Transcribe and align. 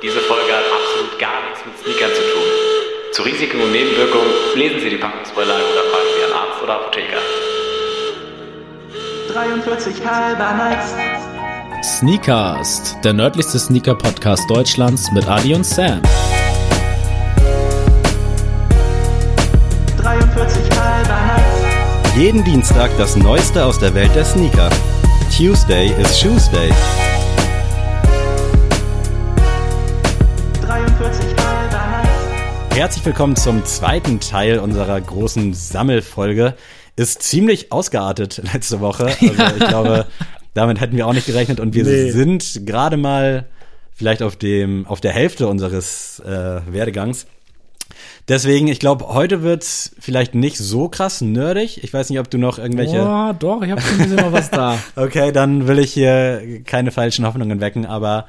Diese 0.00 0.20
Folge 0.20 0.52
hat 0.52 0.64
absolut 0.70 1.18
gar 1.18 1.42
nichts 1.48 1.66
mit 1.66 1.76
Sneakern 1.76 2.14
zu 2.14 2.22
tun. 2.22 2.42
Zu 3.12 3.22
Risiken 3.22 3.60
und 3.60 3.72
Nebenwirkungen 3.72 4.30
lesen 4.54 4.78
Sie 4.78 4.90
die 4.90 4.96
Packungsbeilage 4.96 5.60
oder 5.60 5.82
fragen 5.90 6.08
Sie 6.16 6.24
einen 6.24 6.34
Arzt 6.34 6.62
oder 6.62 6.74
Apotheker. 6.74 7.18
43 9.32 10.06
halber 10.06 10.54
Nights. 10.54 10.94
Sneakast, 11.82 12.96
der 13.02 13.12
nördlichste 13.12 13.58
Sneaker-Podcast 13.58 14.48
Deutschlands 14.48 15.10
mit 15.10 15.26
Adi 15.26 15.52
und 15.52 15.66
Sam. 15.66 16.00
43 20.00 20.78
halber 20.78 21.20
Nights. 21.26 22.16
Jeden 22.16 22.44
Dienstag 22.44 22.92
das 22.98 23.16
Neueste 23.16 23.64
aus 23.64 23.80
der 23.80 23.92
Welt 23.94 24.14
der 24.14 24.24
Sneaker. 24.24 24.70
Tuesday 25.36 25.92
is 26.00 26.20
Shoes 26.20 26.48
Day. 26.52 26.70
Herzlich 32.78 33.04
willkommen 33.06 33.34
zum 33.34 33.64
zweiten 33.64 34.20
Teil 34.20 34.60
unserer 34.60 35.00
großen 35.00 35.52
Sammelfolge. 35.52 36.54
Ist 36.94 37.24
ziemlich 37.24 37.72
ausgeartet 37.72 38.40
letzte 38.52 38.78
Woche. 38.78 39.06
Also 39.06 39.56
ich 39.58 39.66
glaube, 39.66 40.06
damit 40.54 40.80
hätten 40.80 40.96
wir 40.96 41.08
auch 41.08 41.12
nicht 41.12 41.26
gerechnet 41.26 41.58
und 41.58 41.74
wir 41.74 41.82
Nee. 41.82 42.12
sind 42.12 42.66
gerade 42.66 42.96
mal 42.96 43.46
vielleicht 43.92 44.22
auf 44.22 44.36
dem 44.36 44.86
auf 44.86 45.00
der 45.00 45.10
Hälfte 45.10 45.48
unseres 45.48 46.20
äh, 46.20 46.60
Werdegangs. 46.72 47.26
Deswegen, 48.28 48.68
ich 48.68 48.78
glaube, 48.78 49.08
heute 49.08 49.42
wird's 49.42 49.96
vielleicht 49.98 50.36
nicht 50.36 50.56
so 50.56 50.88
krass 50.88 51.20
nerdig. 51.20 51.82
Ich 51.82 51.92
weiß 51.92 52.10
nicht, 52.10 52.20
ob 52.20 52.30
du 52.30 52.38
noch 52.38 52.60
irgendwelche 52.60 53.02
Boah, 53.02 53.34
doch, 53.36 53.60
ich 53.62 53.72
habe 53.72 53.80
schon 53.80 53.94
ein 53.94 53.98
bisschen 54.08 54.24
noch 54.24 54.32
was 54.32 54.50
da. 54.50 54.78
Okay, 54.94 55.32
dann 55.32 55.66
will 55.66 55.80
ich 55.80 55.92
hier 55.94 56.62
keine 56.64 56.92
falschen 56.92 57.26
Hoffnungen 57.26 57.60
wecken, 57.60 57.86
aber 57.86 58.26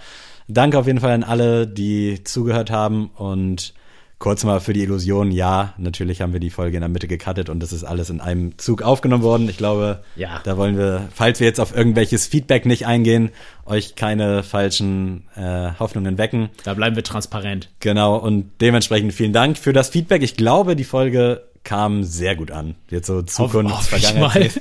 danke 0.47 0.80
auf 0.80 0.88
jeden 0.88 1.02
Fall 1.02 1.11
an 1.11 1.23
alle, 1.23 1.67
die 1.67 2.23
zugehört 2.23 2.72
haben 2.72 3.11
und 3.16 3.75
kurz 4.20 4.44
mal 4.44 4.59
für 4.59 4.73
die 4.73 4.84
Illusion, 4.84 5.31
ja, 5.31 5.73
natürlich 5.78 6.22
haben 6.22 6.34
wir 6.34 6.42
die 6.42 6.50
Folge 6.50 6.75
in 6.78 6.81
der 6.81 6.89
Mitte 6.89 7.08
gecuttet 7.08 7.50
und 7.50 7.62
das 7.62 7.72
ist 7.72 7.86
alles 7.86 8.09
in 8.09 8.20
einem 8.20 8.58
Zug 8.58 8.81
aufgenommen 8.81 9.23
worden. 9.23 9.48
Ich 9.50 9.58
glaube, 9.58 10.03
Ja. 10.17 10.42
da 10.44 10.58
wollen 10.58 10.78
wir, 10.78 11.08
falls 11.14 11.39
wir 11.39 11.48
jetzt 11.48 11.59
auf 11.59 11.75
irgendwelches 11.75 12.28
Feedback 12.28 12.66
nicht 12.66 12.86
eingehen, 12.86 13.31
euch 13.66 13.95
keine 13.95 14.44
falschen 14.44 15.23
äh, 15.36 15.70
Hoffnungen 15.80 16.17
wecken. 16.17 16.50
Da 16.66 16.73
bleiben 16.73 16.95
wir 16.97 17.03
transparent. 17.03 17.70
Genau, 17.80 18.17
und 18.17 18.52
dementsprechend 18.62 19.14
vielen 19.14 19.34
Dank 19.34 19.58
für 19.58 19.72
das 19.73 19.90
Feedback. 19.90 20.22
Ich 20.22 20.36
glaube, 20.36 20.75
die 20.75 20.84
Folge 20.84 21.44
kam 21.64 22.03
sehr 22.03 22.36
gut 22.36 22.52
an. 22.52 22.75
Jetzt 22.90 23.08
so 23.08 23.22
Zukunft, 23.22 23.84
Vergangenheit. 23.84 24.59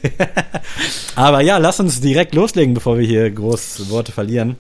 Aber 1.17 1.41
ja, 1.41 1.59
lass 1.59 1.81
uns 1.81 2.01
direkt 2.01 2.35
loslegen, 2.35 2.75
bevor 2.75 2.99
wir 2.99 3.07
hier 3.07 3.31
groß 3.31 3.89
Worte 3.91 4.13
verlieren. 4.13 4.57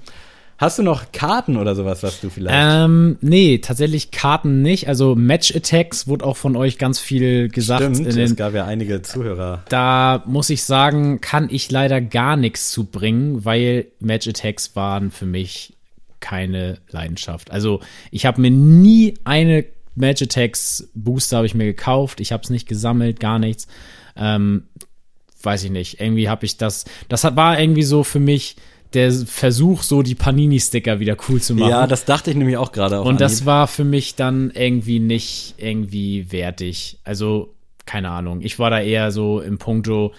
Hast 0.59 0.77
du 0.77 0.83
noch 0.83 1.12
Karten 1.12 1.56
oder 1.56 1.77
sowas, 1.77 2.03
was 2.03 2.20
du 2.20 2.31
vielleicht? 2.31 2.56
Ähm, 2.61 3.17
nee, 3.20 3.59
tatsächlich 3.59 4.11
Karten 4.11 4.61
nicht. 4.61 4.89
Also 4.89 5.14
Match 5.14 5.55
Attacks 5.55 6.09
wurde 6.09 6.25
auch 6.25 6.37
von 6.37 6.56
euch 6.56 6.78
ganz 6.78 6.98
viel 6.98 7.48
gesagt. 7.48 7.83
Stimmt, 7.83 8.01
in 8.01 8.06
es 8.06 8.14
den, 8.17 8.34
gab 8.34 8.55
ja 8.55 8.64
einige 8.64 9.01
Zuhörer. 9.03 9.62
da 9.69 10.25
muss 10.27 10.51
ich 10.51 10.64
sagen, 10.64 11.20
kann 11.20 11.48
ich 11.48 11.70
leider 11.70 12.01
gar 12.01 12.36
nichts 12.36 12.73
zu 12.73 12.84
bringen, 12.84 13.45
weil 13.45 13.86
Match 14.01 14.27
Attacks 14.27 14.75
waren 14.75 15.12
für 15.12 15.27
mich 15.27 15.77
keine 16.19 16.79
Leidenschaft. 16.91 17.53
Also 17.53 17.79
ich 18.11 18.27
habe 18.27 18.41
mir 18.41 18.51
nie 18.51 19.14
eine 19.23 19.64
Match 19.95 20.23
Attacks 20.23 20.89
Booster 20.92 21.36
habe 21.36 21.47
ich 21.47 21.55
mir 21.55 21.67
gekauft. 21.67 22.19
Ich 22.20 22.33
habe 22.33 22.42
es 22.42 22.51
nicht 22.51 22.69
gesammelt, 22.69 23.20
gar 23.20 23.39
nichts. 23.39 23.69
Ähm, 24.17 24.64
weiß 25.41 25.62
ich 25.62 25.70
nicht. 25.70 26.01
Irgendwie 26.01 26.29
habe 26.29 26.47
ich 26.47 26.56
das. 26.56 26.84
Das 27.09 27.23
war 27.23 27.61
irgendwie 27.61 27.84
so 27.84 28.03
für 28.03 28.20
mich 28.20 28.56
der 28.94 29.12
Versuch, 29.12 29.83
so 29.83 30.03
die 30.03 30.14
Panini-Sticker 30.14 30.98
wieder 31.00 31.17
cool 31.28 31.41
zu 31.42 31.55
machen. 31.55 31.70
Ja, 31.70 31.86
das 31.86 32.05
dachte 32.05 32.31
ich 32.31 32.36
nämlich 32.36 32.56
auch 32.56 32.72
gerade. 32.72 33.03
Und 33.03 33.20
das 33.20 33.45
war 33.45 33.67
für 33.69 33.84
mich 33.84 34.14
dann 34.14 34.50
irgendwie 34.50 34.98
nicht 34.98 35.55
irgendwie 35.58 36.33
wertig. 36.33 36.98
Also, 37.05 37.55
keine 37.85 38.11
Ahnung. 38.11 38.40
Ich 38.42 38.58
war 38.58 38.70
da 38.70 38.80
eher 38.80 39.11
so 39.13 39.40
im 39.40 39.58
Punkto 39.58 40.13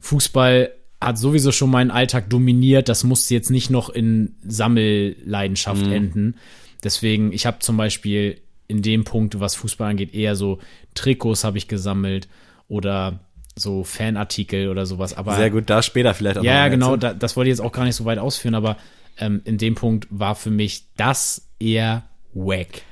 Fußball 0.00 0.70
hat 1.02 1.18
sowieso 1.18 1.50
schon 1.52 1.70
meinen 1.70 1.90
Alltag 1.90 2.28
dominiert. 2.28 2.88
Das 2.90 3.04
musste 3.04 3.32
jetzt 3.34 3.50
nicht 3.50 3.70
noch 3.70 3.88
in 3.88 4.34
Sammelleidenschaft 4.46 5.86
Mhm. 5.86 5.92
enden. 5.92 6.34
Deswegen, 6.84 7.32
ich 7.32 7.46
habe 7.46 7.58
zum 7.60 7.76
Beispiel 7.76 8.40
in 8.68 8.82
dem 8.82 9.04
Punkt, 9.04 9.40
was 9.40 9.54
Fußball 9.54 9.90
angeht, 9.90 10.14
eher 10.14 10.36
so 10.36 10.58
Trikots 10.94 11.44
habe 11.44 11.58
ich 11.58 11.68
gesammelt 11.68 12.28
oder 12.68 13.20
so 13.60 13.84
Fanartikel 13.84 14.68
oder 14.68 14.86
sowas. 14.86 15.14
Aber 15.16 15.34
sehr 15.36 15.50
gut, 15.50 15.68
da 15.70 15.82
später 15.82 16.14
vielleicht 16.14 16.38
auch 16.38 16.42
ja, 16.42 16.68
genau, 16.68 16.96
da, 16.96 17.14
das 17.14 17.36
wollte 17.36 17.50
ich 17.50 17.52
jetzt 17.56 17.64
auch 17.64 17.72
gar 17.72 17.84
nicht 17.84 17.96
so 17.96 18.04
weit 18.04 18.18
ausführen, 18.18 18.54
aber 18.54 18.76
ähm, 19.18 19.42
in 19.44 19.58
dem 19.58 19.74
Punkt 19.74 20.06
war 20.10 20.34
für 20.34 20.50
mich 20.50 20.84
das 20.96 21.42
eher 21.58 22.04
wack. 22.32 22.82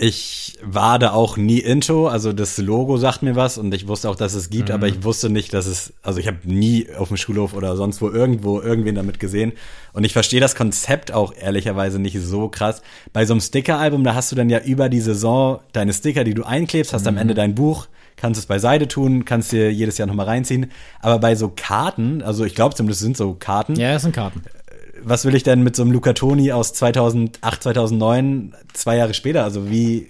Ich 0.00 0.56
war 0.62 1.00
da 1.00 1.10
auch 1.10 1.36
nie 1.36 1.58
into, 1.58 2.06
also 2.06 2.32
das 2.32 2.56
Logo 2.58 2.98
sagt 2.98 3.22
mir 3.22 3.34
was 3.34 3.58
und 3.58 3.74
ich 3.74 3.88
wusste 3.88 4.08
auch, 4.08 4.14
dass 4.14 4.34
es 4.34 4.46
Mhm. 4.48 4.52
gibt, 4.54 4.70
aber 4.70 4.86
ich 4.86 5.02
wusste 5.02 5.28
nicht, 5.28 5.52
dass 5.52 5.66
es, 5.66 5.92
also 6.02 6.20
ich 6.20 6.28
habe 6.28 6.38
nie 6.44 6.86
auf 6.96 7.08
dem 7.08 7.16
Schulhof 7.16 7.52
oder 7.52 7.76
sonst 7.76 8.00
wo 8.00 8.08
irgendwo 8.08 8.60
irgendwen 8.60 8.94
damit 8.94 9.18
gesehen 9.18 9.54
und 9.92 10.04
ich 10.04 10.12
verstehe 10.12 10.38
das 10.38 10.54
Konzept 10.54 11.10
auch 11.12 11.34
ehrlicherweise 11.36 11.98
nicht 11.98 12.16
so 12.20 12.48
krass. 12.48 12.80
Bei 13.12 13.26
so 13.26 13.32
einem 13.34 13.40
Sticker-Album, 13.40 14.04
da 14.04 14.14
hast 14.14 14.30
du 14.30 14.36
dann 14.36 14.50
ja 14.50 14.60
über 14.60 14.88
die 14.88 15.00
Saison 15.00 15.58
deine 15.72 15.92
Sticker, 15.92 16.22
die 16.22 16.34
du 16.34 16.44
einklebst, 16.44 16.92
hast 16.92 17.08
am 17.08 17.14
Mhm. 17.14 17.20
Ende 17.20 17.34
dein 17.34 17.56
Buch, 17.56 17.88
kannst 18.20 18.38
es 18.38 18.46
beiseite 18.46 18.88
tun, 18.88 19.24
kannst 19.24 19.52
dir 19.52 19.72
jedes 19.72 19.96
Jahr 19.98 20.06
nochmal 20.08 20.26
reinziehen, 20.26 20.70
aber 21.00 21.18
bei 21.18 21.34
so 21.34 21.52
Karten, 21.54 22.22
also 22.22 22.44
ich 22.44 22.54
glaube 22.54 22.74
zumindest 22.74 23.00
sind 23.00 23.16
so 23.16 23.34
Karten, 23.34 23.76
Ja, 23.76 23.92
das 23.94 24.02
sind 24.02 24.14
Karten. 24.14 24.42
was 25.02 25.24
will 25.24 25.34
ich 25.34 25.42
denn 25.44 25.62
mit 25.62 25.76
so 25.76 25.82
einem 25.82 25.92
Luca 25.92 26.12
Toni 26.12 26.52
aus 26.52 26.72
2008, 26.72 27.62
2009, 27.62 28.54
zwei 28.72 28.96
Jahre 28.96 29.14
später? 29.14 29.44
Also 29.44 29.70
wie, 29.70 30.08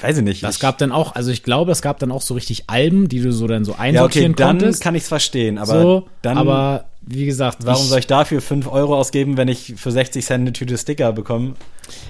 weiß 0.00 0.18
ich 0.18 0.24
nicht. 0.24 0.42
Das 0.42 0.56
ich, 0.56 0.60
gab 0.60 0.78
dann 0.78 0.92
auch, 0.92 1.14
also 1.14 1.30
ich 1.30 1.42
glaube, 1.42 1.72
es 1.72 1.82
gab 1.82 1.98
dann 1.98 2.12
auch 2.12 2.22
so 2.22 2.34
richtig 2.34 2.64
Alben, 2.68 3.08
die 3.08 3.20
du 3.20 3.32
so 3.32 3.46
dann 3.46 3.64
so 3.64 3.72
ja, 3.72 3.78
okay, 3.78 3.88
einsortieren 3.88 4.34
dann 4.34 4.58
konntest. 4.58 4.82
kann 4.82 4.94
ich 4.94 5.02
es 5.02 5.08
verstehen, 5.08 5.58
aber 5.58 5.80
so, 5.80 6.08
dann, 6.22 6.36
aber 6.38 6.89
wie 7.02 7.26
gesagt, 7.26 7.58
warum 7.64 7.86
soll 7.86 7.98
ich 8.00 8.06
dafür 8.06 8.40
5 8.40 8.66
Euro 8.68 8.96
ausgeben, 8.96 9.36
wenn 9.36 9.48
ich 9.48 9.74
für 9.76 9.90
60 9.90 10.24
Cent 10.24 10.42
eine 10.42 10.52
Tüte 10.52 10.76
Sticker 10.76 11.12
bekomme? 11.12 11.54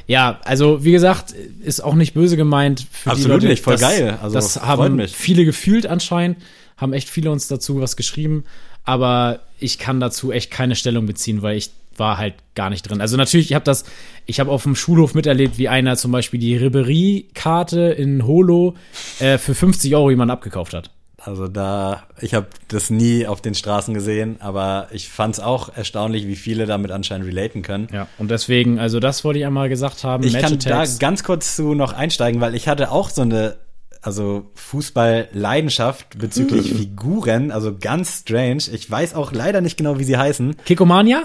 Ja, 0.07 0.41
also 0.45 0.85
wie 0.85 0.93
gesagt, 0.93 1.33
ist 1.63 1.83
auch 1.83 1.95
nicht 1.95 2.15
böse 2.15 2.37
gemeint 2.37 2.87
für 2.91 3.11
Absolut 3.11 3.29
die 3.29 3.33
Leute. 3.33 3.47
nicht, 3.49 3.63
voll 3.63 3.75
das, 3.75 3.81
geil. 3.81 4.19
Also, 4.21 4.35
das 4.35 4.61
haben 4.61 4.97
mich. 4.97 5.15
viele 5.15 5.45
gefühlt 5.45 5.87
anscheinend, 5.87 6.39
haben 6.77 6.93
echt 6.93 7.09
viele 7.09 7.31
uns 7.31 7.49
dazu 7.49 7.81
was 7.81 7.97
geschrieben, 7.97 8.45
aber 8.85 9.41
ich 9.59 9.79
kann 9.79 10.01
dazu 10.01 10.33
echt 10.33 10.51
keine 10.51 10.75
Stellung 10.75 11.07
beziehen, 11.07 11.43
weil 11.43 11.57
ich 11.57 11.71
war 11.97 12.19
halt 12.19 12.35
gar 12.55 12.71
nicht 12.71 12.83
drin. 12.83 13.01
Also 13.01 13.17
natürlich, 13.17 13.51
ich 13.51 13.55
habe 13.55 13.65
das, 13.65 13.85
ich 14.27 14.41
habe 14.41 14.51
auf 14.51 14.63
dem 14.65 14.75
Schulhof 14.75 15.15
miterlebt, 15.15 15.59
wie 15.59 15.69
einer 15.69 15.97
zum 15.97 16.11
Beispiel 16.13 16.41
die 16.41 16.57
Ribery-Karte 16.57 17.81
in 17.81 18.27
Holo 18.27 18.75
äh, 19.19 19.39
für 19.39 19.55
50 19.55 19.95
Euro 19.95 20.11
jemand 20.11 20.31
abgekauft 20.31 20.75
hat. 20.75 20.91
Also 21.23 21.49
da, 21.49 22.05
ich 22.21 22.33
habe 22.33 22.47
das 22.69 22.89
nie 22.89 23.27
auf 23.27 23.43
den 23.43 23.55
Straßen 23.55 23.93
gesehen, 23.93 24.37
aber 24.41 24.89
ich 24.91 25.11
fand 25.11 25.35
es 25.35 25.41
auch 25.41 25.69
erstaunlich, 25.75 26.27
wie 26.27 26.37
viele 26.37 26.65
damit 26.65 26.91
anscheinend 26.91 27.27
relaten 27.27 27.61
können. 27.61 27.89
Ja, 27.93 28.09
und 28.17 28.31
deswegen, 28.31 28.79
also 28.79 29.01
das 29.01 29.23
wollte 29.23 29.39
ich 29.39 29.47
einmal 29.47 29.69
gesagt 29.69 30.03
haben. 30.03 30.25
Ich 30.25 30.33
kann 30.33 30.43
da 30.43 30.49
Match-Attacks. 30.51 30.99
ganz 30.99 31.23
kurz 31.23 31.57
zu 31.57 31.75
noch 31.75 31.93
einsteigen, 31.93 32.41
weil 32.41 32.55
ich 32.55 32.69
hatte 32.69 32.91
auch 32.91 33.11
so 33.11 33.21
eine, 33.21 33.57
also 34.01 34.51
Fußball-Leidenschaft 34.55 36.19
bezüglich 36.19 36.73
Figuren, 36.77 37.51
also 37.51 37.77
ganz 37.79 38.21
strange. 38.21 38.63
Ich 38.73 38.91
weiß 38.91 39.15
auch 39.15 39.33
leider 39.33 39.61
nicht 39.61 39.77
genau, 39.77 39.99
wie 39.99 40.05
sie 40.05 40.17
heißen. 40.17 40.57
Kickomania? 40.65 41.25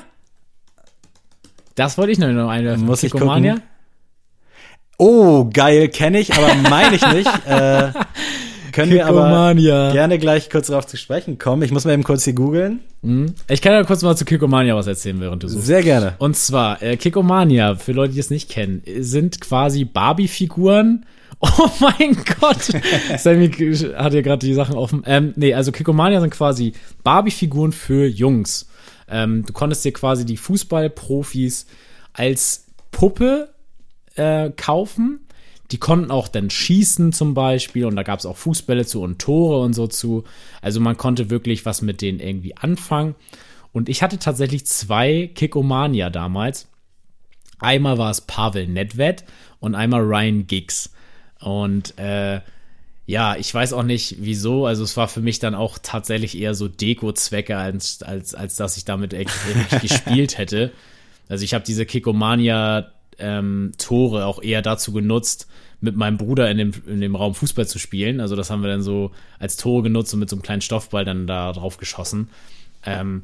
Das 1.76 1.98
wollte 1.98 2.12
ich 2.12 2.20
noch 2.20 2.28
noch 2.28 2.50
einwerfen. 2.50 2.86
Muss 2.86 3.02
ich 3.02 3.14
Kickomania? 3.14 3.54
gucken. 3.54 3.70
Oh, 4.98 5.50
geil, 5.52 5.90
kenne 5.90 6.20
ich, 6.20 6.34
aber 6.34 6.54
meine 6.70 6.96
ich 6.96 7.06
nicht. 7.08 7.30
äh, 7.48 7.92
können 8.76 8.92
wir 8.92 9.08
aber 9.08 9.56
gerne 9.56 10.20
gleich 10.20 10.50
kurz 10.50 10.68
darauf 10.68 10.86
zu 10.86 10.98
sprechen 10.98 11.40
kommen. 11.40 11.62
Ich 11.64 11.72
muss 11.72 11.86
mal 11.86 11.94
eben 11.94 12.04
kurz 12.04 12.26
hier 12.26 12.34
googeln. 12.34 12.82
Ich 13.50 13.62
kann 13.62 13.74
ja 13.74 13.84
kurz 13.84 14.02
mal 14.02 14.16
zu 14.16 14.26
Kickomania 14.26 14.76
was 14.76 14.88
erzählen, 14.88 15.20
während 15.22 15.44
du 15.44 15.48
suchst. 15.48 15.66
Sehr 15.66 15.82
gerne. 15.82 16.16
Und 16.18 16.36
zwar, 16.36 16.84
äh, 16.84 16.98
Kickomania, 16.98 17.76
für 17.76 17.94
Leute, 17.94 18.14
die 18.14 18.20
es 18.20 18.30
nicht 18.30 18.50
kennen, 18.50 18.82
sind 19.00 19.40
quasi 19.42 19.86
Barbie-Figuren. 19.86 21.06
Oh 21.42 21.70
mein 21.82 22.18
Gott! 22.40 22.72
Sammy 23.18 23.52
hat 23.52 24.14
ja 24.14 24.22
gerade 24.22 24.46
die 24.46 24.54
Sachen 24.54 24.76
offen. 24.76 25.04
Ähm, 25.06 25.34
nee, 25.36 25.54
also 25.54 25.74
Kickomania 25.74 26.22
sind 26.22 26.30
quasi 26.30 26.74
Barbie-Figuren 27.04 27.74
für 27.74 28.08
Jungs. 28.08 28.70
Ähm, 29.10 29.44
du 29.46 29.52
konntest 29.52 29.84
dir 29.84 29.92
quasi 29.92 30.26
die 30.26 30.38
Fußballprofis 30.38 31.68
als 32.14 32.68
Puppe 32.92 33.50
äh, 34.16 34.50
kaufen. 34.52 35.25
Die 35.72 35.78
konnten 35.78 36.12
auch 36.12 36.28
dann 36.28 36.50
schießen 36.50 37.12
zum 37.12 37.34
Beispiel 37.34 37.86
und 37.86 37.96
da 37.96 38.04
gab 38.04 38.20
es 38.20 38.26
auch 38.26 38.38
Fußbälle 38.38 38.86
zu 38.86 39.02
und 39.02 39.20
Tore 39.20 39.62
und 39.62 39.74
so 39.74 39.88
zu. 39.88 40.24
Also 40.62 40.80
man 40.80 40.98
konnte 40.98 41.30
wirklich 41.30 41.66
was 41.66 41.82
mit 41.82 42.02
denen 42.02 42.20
irgendwie 42.20 42.56
anfangen. 42.56 43.16
Und 43.72 43.90
ich 43.90 44.04
hatte 44.04 44.20
tatsächlich 44.20 44.66
zwei 44.66 45.30
Kickomania 45.34 46.10
damals. 46.10 46.68
Einmal 47.60 47.98
war 47.98 48.12
es 48.12 48.22
Pavel 48.22 48.68
Nedved 48.68 49.26
und 49.60 49.76
einmal 49.76 50.02
Ryan 50.02 50.48
Giggs. 50.48 50.94
Und 51.40 51.98
äh, 51.98 52.42
ja, 53.08 53.36
ich 53.36 53.54
weiß 53.54 53.74
auch 53.74 53.84
nicht 53.84 54.18
wieso. 54.20 54.66
Also 54.66 54.84
es 54.84 54.98
war 54.98 55.08
für 55.08 55.22
mich 55.22 55.40
dann 55.40 55.56
auch 55.56 55.78
tatsächlich 55.82 56.38
eher 56.38 56.56
so 56.56 56.68
Deko-Zwecke, 56.68 57.58
als, 57.58 58.02
als, 58.02 58.34
als 58.34 58.56
dass 58.56 58.78
ich 58.78 58.86
damit 58.86 59.16
gespielt 59.82 60.38
hätte. 60.38 60.72
Also 61.30 61.44
ich 61.44 61.54
habe 61.54 61.64
diese 61.66 61.86
Kickomania 61.86 62.92
ähm, 63.20 63.72
Tore 63.78 64.26
auch 64.26 64.42
eher 64.42 64.62
dazu 64.62 64.92
genutzt, 64.94 65.48
mit 65.82 65.96
meinem 65.96 66.18
Bruder 66.18 66.50
in 66.50 66.58
dem, 66.58 66.72
in 66.88 67.02
dem 67.02 67.16
Raum 67.16 67.36
Fußball 67.36 67.68
zu 67.68 67.80
spielen. 67.80 68.20
Also 68.20 68.36
das 68.36 68.50
haben 68.50 68.62
wir 68.62 68.70
dann 68.70 68.82
so 68.82 69.12
als 69.40 69.58
Tore 69.58 69.84
genutzt 69.84 70.14
und 70.14 70.20
mit 70.22 70.30
so 70.30 70.36
einem 70.36 70.44
kleinen 70.44 70.62
Stoffball 70.62 71.06
dann 71.06 71.28
da 71.28 71.52
drauf 71.52 71.78
geschossen. 71.78 72.30
Ähm, 72.86 73.24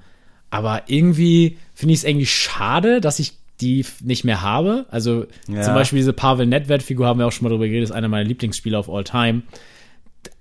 aber 0.50 0.84
irgendwie 0.88 1.58
finde 1.74 1.94
ich 1.94 2.00
es 2.00 2.04
irgendwie 2.06 2.26
schade, 2.26 3.00
dass 3.02 3.20
ich 3.20 3.34
die 3.62 3.86
nicht 4.02 4.24
mehr 4.26 4.42
habe. 4.42 4.86
Also 4.90 5.26
Ja. 5.48 5.62
zum 5.62 5.74
Beispiel 5.74 5.98
diese 5.98 6.14
Pavel 6.14 6.46
Nedved-Figur 6.46 7.06
haben 7.08 7.20
wir 7.20 7.28
auch 7.28 7.32
schon 7.32 7.44
mal 7.46 7.50
drüber 7.52 7.68
geredet, 7.68 7.86
ist 7.90 7.96
einer 7.96 8.08
meiner 8.10 8.28
Lieblingsspieler 8.28 8.80
of 8.80 8.90
all 8.90 9.04
time. 9.04 9.44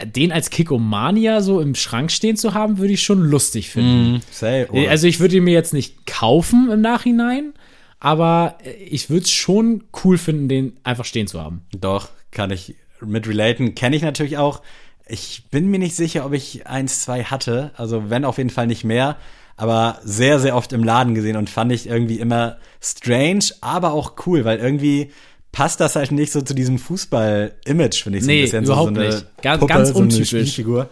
Den 0.05 0.31
als 0.33 0.51
Kickomania 0.51 1.41
so 1.41 1.61
im 1.61 1.75
Schrank 1.75 2.11
stehen 2.13 2.37
zu 2.37 2.53
haben, 2.55 2.79
würde 2.79 2.93
ich 2.93 3.03
schon 3.03 3.21
lustig 3.21 3.71
finden. 3.71 4.21
Say, 4.31 4.67
Äh, 4.73 4.89
Also 4.89 5.07
ich 5.07 5.21
würde 5.21 5.37
ihn 5.37 5.45
mir 5.45 5.55
jetzt 5.55 5.73
nicht 5.73 6.07
kaufen 6.07 6.71
im 6.71 6.81
Nachhinein, 6.81 7.53
aber 8.01 8.57
äh, 8.65 8.71
ich 8.73 9.11
würde 9.11 9.25
es 9.25 9.31
schon 9.31 9.85
cool 10.05 10.19
finden, 10.19 10.49
den 10.49 10.73
einfach 10.83 11.05
stehen 11.05 11.27
zu 11.27 11.41
haben. 11.41 11.63
Doch, 11.79 12.09
kann 12.33 12.51
ich 12.51 12.75
mit 13.01 13.29
relaten. 13.29 13.75
Kenne 13.75 13.97
ich 13.97 14.03
natürlich 14.03 14.39
auch. 14.39 14.61
Ich 15.09 15.45
bin 15.51 15.69
mir 15.69 15.79
nicht 15.79 15.97
sicher, 15.97 16.25
ob 16.27 16.33
ich 16.33 16.67
eins, 16.67 17.03
zwei 17.03 17.25
hatte. 17.25 17.71
Also 17.77 18.11
wenn 18.11 18.25
auf 18.25 18.39
jeden 18.39 18.51
Fall 18.51 18.67
nicht 18.67 18.85
mehr. 18.85 19.17
Aber 19.57 19.99
sehr, 20.05 20.41
sehr 20.41 20.57
oft 20.57 20.73
im 20.73 20.83
Laden 20.85 21.15
gesehen 21.15 21.37
und 21.37 21.51
fand 21.51 21.71
ich 21.73 21.87
irgendwie 21.87 22.19
immer 22.19 22.57
strange, 22.81 23.45
aber 23.61 23.93
auch 23.93 24.15
cool, 24.27 24.47
weil 24.47 24.59
irgendwie 24.59 25.11
passt 25.53 25.81
das 25.81 25.97
halt 25.97 26.13
nicht 26.13 26.33
so 26.33 26.41
zu 26.41 26.55
diesem 26.55 26.79
Fußball-Image, 26.79 28.03
finde 28.03 28.19
ich. 28.19 28.25
So 28.25 28.31
Nee, 28.31 28.39
ein 28.39 28.45
bisschen 28.45 28.65
überhaupt 28.65 28.89
so, 28.89 28.95
so 28.95 29.01
eine 29.01 29.15
nicht. 29.17 29.27
Ganz- 29.43 29.61
Puppe, 29.61 29.73
ganz 29.75 29.89
so 29.89 29.95
eine 29.97 30.03
untypisch. 30.05 30.29
Spielfigur. 30.29 30.89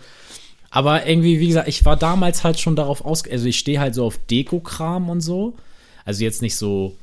Aber 0.71 1.07
irgendwie, 1.07 1.41
wie 1.41 1.49
gesagt, 1.49 1.69
ich 1.69 1.85
war 1.87 1.97
damals 1.97 2.45
halt 2.45 2.61
schon 2.61 2.77
darauf 2.77 3.03
aus, 3.05 3.23
also 3.31 3.47
ich 3.47 3.59
stehe 3.59 3.81
halt 3.81 3.95
so 3.95 4.05
auf 4.05 4.19
Deko-Kram 4.31 5.09
und 5.09 5.21
so. 5.23 5.55
Also 6.09 6.25
jetzt 6.25 6.41
nicht 6.41 6.57
so 6.57 6.97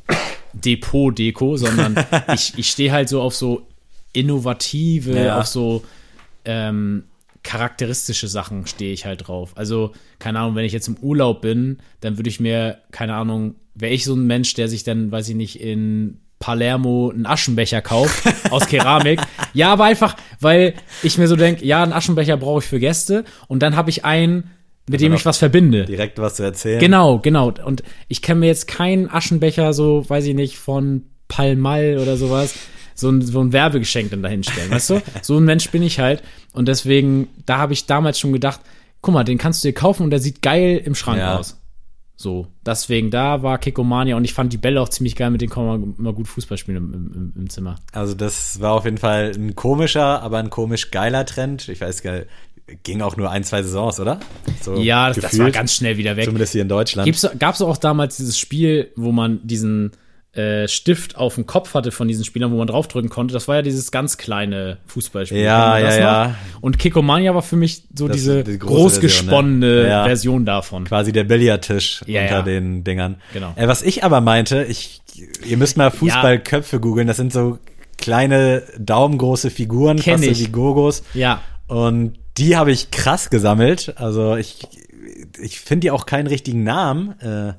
Depot-Deko, 0.53 1.57
sondern 1.57 1.95
ich, 2.33 2.53
ich 2.57 2.69
stehe 2.69 2.91
halt 2.91 3.07
so 3.07 3.21
auf 3.21 3.35
so 3.35 3.67
innovative, 4.13 5.11
Ja. 5.25 5.39
auf 5.39 5.45
so 5.45 5.83
ähm, 6.43 7.03
charakteristische 7.43 8.27
Sachen 8.27 8.65
stehe 8.65 8.91
ich 8.93 9.05
halt 9.05 9.27
drauf. 9.27 9.51
Also, 9.55 9.91
keine 10.17 10.39
Ahnung, 10.39 10.55
wenn 10.55 10.65
ich 10.65 10.73
jetzt 10.73 10.87
im 10.87 10.97
Urlaub 10.97 11.41
bin, 11.41 11.77
dann 12.01 12.17
würde 12.17 12.29
ich 12.29 12.39
mir, 12.39 12.79
keine 12.91 13.13
Ahnung, 13.13 13.55
wäre 13.75 13.93
ich 13.93 14.05
so 14.05 14.15
ein 14.15 14.25
Mensch, 14.25 14.55
der 14.55 14.67
sich 14.69 14.83
dann, 14.83 15.11
weiß 15.11 15.29
ich 15.29 15.35
nicht, 15.35 15.59
in 15.61 16.17
Palermo 16.39 17.11
einen 17.13 17.27
Aschenbecher 17.27 17.81
kauft 17.81 18.23
aus 18.51 18.65
Keramik. 18.67 19.21
Ja, 19.53 19.71
aber 19.73 19.83
einfach, 19.85 20.15
weil 20.39 20.73
ich 21.03 21.17
mir 21.19 21.27
so 21.27 21.35
denke, 21.35 21.63
ja, 21.65 21.83
einen 21.83 21.93
Aschenbecher 21.93 22.37
brauche 22.37 22.63
ich 22.63 22.65
für 22.69 22.79
Gäste 22.79 23.23
und 23.47 23.59
dann 23.61 23.75
habe 23.75 23.91
ich 23.91 24.03
einen, 24.05 24.49
mit 24.89 25.01
dem 25.01 25.13
ich 25.13 25.25
was 25.25 25.37
verbinde. 25.37 25.85
Direkt 25.85 26.19
was 26.19 26.35
zu 26.35 26.43
erzählen. 26.43 26.79
Genau, 26.79 27.19
genau. 27.19 27.51
Und 27.65 27.83
ich 28.07 28.21
kann 28.21 28.39
mir 28.39 28.47
jetzt 28.47 28.67
keinen 28.67 29.09
Aschenbecher 29.09 29.73
so, 29.73 30.07
weiß 30.07 30.25
ich 30.25 30.35
nicht, 30.35 30.57
von 30.57 31.03
Palmal 31.27 31.97
oder 31.99 32.17
sowas, 32.17 32.53
so 32.93 33.09
ein, 33.09 33.21
so 33.21 33.41
ein 33.41 33.51
Werbegeschenk 33.51 34.11
dann 34.11 34.21
dahinstellen, 34.23 34.71
weißt 34.71 34.89
du? 34.91 35.01
So 35.21 35.37
ein 35.37 35.43
Mensch 35.43 35.69
bin 35.71 35.81
ich 35.83 35.99
halt. 35.99 36.21
Und 36.53 36.67
deswegen, 36.67 37.27
da 37.45 37.57
habe 37.57 37.73
ich 37.73 37.87
damals 37.87 38.19
schon 38.19 38.31
gedacht, 38.31 38.61
guck 39.01 39.13
mal, 39.13 39.23
den 39.23 39.37
kannst 39.37 39.63
du 39.63 39.67
dir 39.67 39.73
kaufen 39.73 40.03
und 40.03 40.11
der 40.11 40.19
sieht 40.19 40.41
geil 40.41 40.81
im 40.83 40.95
Schrank 40.95 41.19
Ja. 41.19 41.37
aus. 41.39 41.59
So, 42.17 42.47
deswegen, 42.65 43.11
da 43.11 43.43
war 43.43 43.57
Kickomania 43.57 44.15
und 44.15 44.23
ich 44.23 44.33
fand 44.33 44.53
die 44.53 44.57
Bälle 44.57 44.79
auch 44.79 44.87
ziemlich 44.87 45.17
geil, 45.17 45.31
mit 45.31 45.41
denen 45.41 45.51
kann 45.51 45.65
man 45.65 45.95
immer 45.99 46.13
gut 46.13 46.29
Fußball 46.29 46.57
spielen 46.57 46.77
im, 46.77 46.93
im, 46.93 47.33
im 47.35 47.49
Zimmer. 47.49 47.75
Also 47.91 48.13
das 48.13 48.61
war 48.61 48.71
auf 48.71 48.85
jeden 48.85 48.97
Fall 48.97 49.33
ein 49.35 49.53
komischer, 49.55 50.21
aber 50.21 50.37
ein 50.37 50.49
komisch 50.49 50.91
geiler 50.91 51.25
Trend. 51.25 51.67
Ich 51.67 51.81
weiß 51.81 52.03
gar 52.03 52.21
ging 52.83 53.01
auch 53.01 53.15
nur 53.17 53.29
ein, 53.29 53.43
zwei 53.43 53.61
Saisons, 53.63 53.99
oder? 53.99 54.19
So 54.61 54.75
Ja, 54.77 55.09
das, 55.09 55.17
das 55.19 55.37
war 55.39 55.51
ganz 55.51 55.73
schnell 55.75 55.97
wieder 55.97 56.15
weg. 56.15 56.25
Zumindest 56.25 56.53
hier 56.53 56.61
in 56.63 56.69
Deutschland. 56.69 57.09
Gab 57.39 57.55
es 57.55 57.61
auch 57.61 57.77
damals 57.77 58.17
dieses 58.17 58.37
Spiel, 58.39 58.91
wo 58.95 59.11
man 59.11 59.39
diesen 59.45 59.91
äh, 60.33 60.67
Stift 60.67 61.15
auf 61.15 61.35
dem 61.35 61.45
Kopf 61.45 61.75
hatte 61.75 61.91
von 61.91 62.07
diesen 62.07 62.25
Spielern, 62.25 62.51
wo 62.51 62.57
man 62.57 62.67
draufdrücken 62.67 63.09
konnte? 63.09 63.33
Das 63.33 63.47
war 63.47 63.55
ja 63.57 63.61
dieses 63.61 63.91
ganz 63.91 64.17
kleine 64.17 64.79
Fußballspiel. 64.87 65.37
Ja, 65.39 65.79
das 65.79 65.95
ja, 65.97 66.01
noch? 66.01 66.29
ja. 66.31 66.35
Und 66.59 66.77
Kickomania 66.79 67.33
war 67.35 67.41
für 67.43 67.55
mich 67.55 67.83
so 67.95 68.07
Das- 68.07 68.17
diese 68.17 68.43
die 68.43 68.57
große 68.59 68.99
großgesponnene 68.99 69.65
Version, 69.67 69.83
ne? 69.83 69.89
Ja. 69.89 70.03
Version 70.05 70.45
davon. 70.45 70.83
Quasi 70.85 71.11
der 71.13 71.23
Billardtisch 71.23 72.03
Ja, 72.07 72.23
unter 72.23 72.35
ja. 72.37 72.41
den 72.41 72.83
Dingern. 72.83 73.15
Genau. 73.33 73.53
Äh, 73.55 73.67
was 73.67 73.81
ich 73.81 74.03
aber 74.03 74.19
meinte, 74.21 74.63
ich, 74.63 75.01
ihr 75.45 75.55
müsst 75.57 75.77
mal 75.77 75.91
Fußballköpfe 75.91 76.79
googeln. 76.81 77.07
Das 77.07 77.15
sind 77.17 77.31
so 77.31 77.59
kleine 77.97 78.63
daumengroße 78.77 79.49
Figuren, 79.51 79.97
Kenn 79.99 80.15
fast 80.15 80.25
so 80.25 80.31
ich. 80.31 80.39
wie 80.47 80.51
Gogos. 80.51 81.03
Ja, 81.13 81.41
Und 81.67 82.15
die 82.37 82.55
habe 82.55 82.71
ich 82.71 82.91
krass 82.91 83.29
gesammelt. 83.29 83.93
Also 83.97 84.35
ich, 84.35 84.67
ich 85.39 85.59
finde 85.59 85.81
die 85.81 85.91
auch 85.91 86.05
keinen 86.05 86.27
richtigen 86.27 86.63
Namen. 86.63 87.19
Äh, 87.19 87.53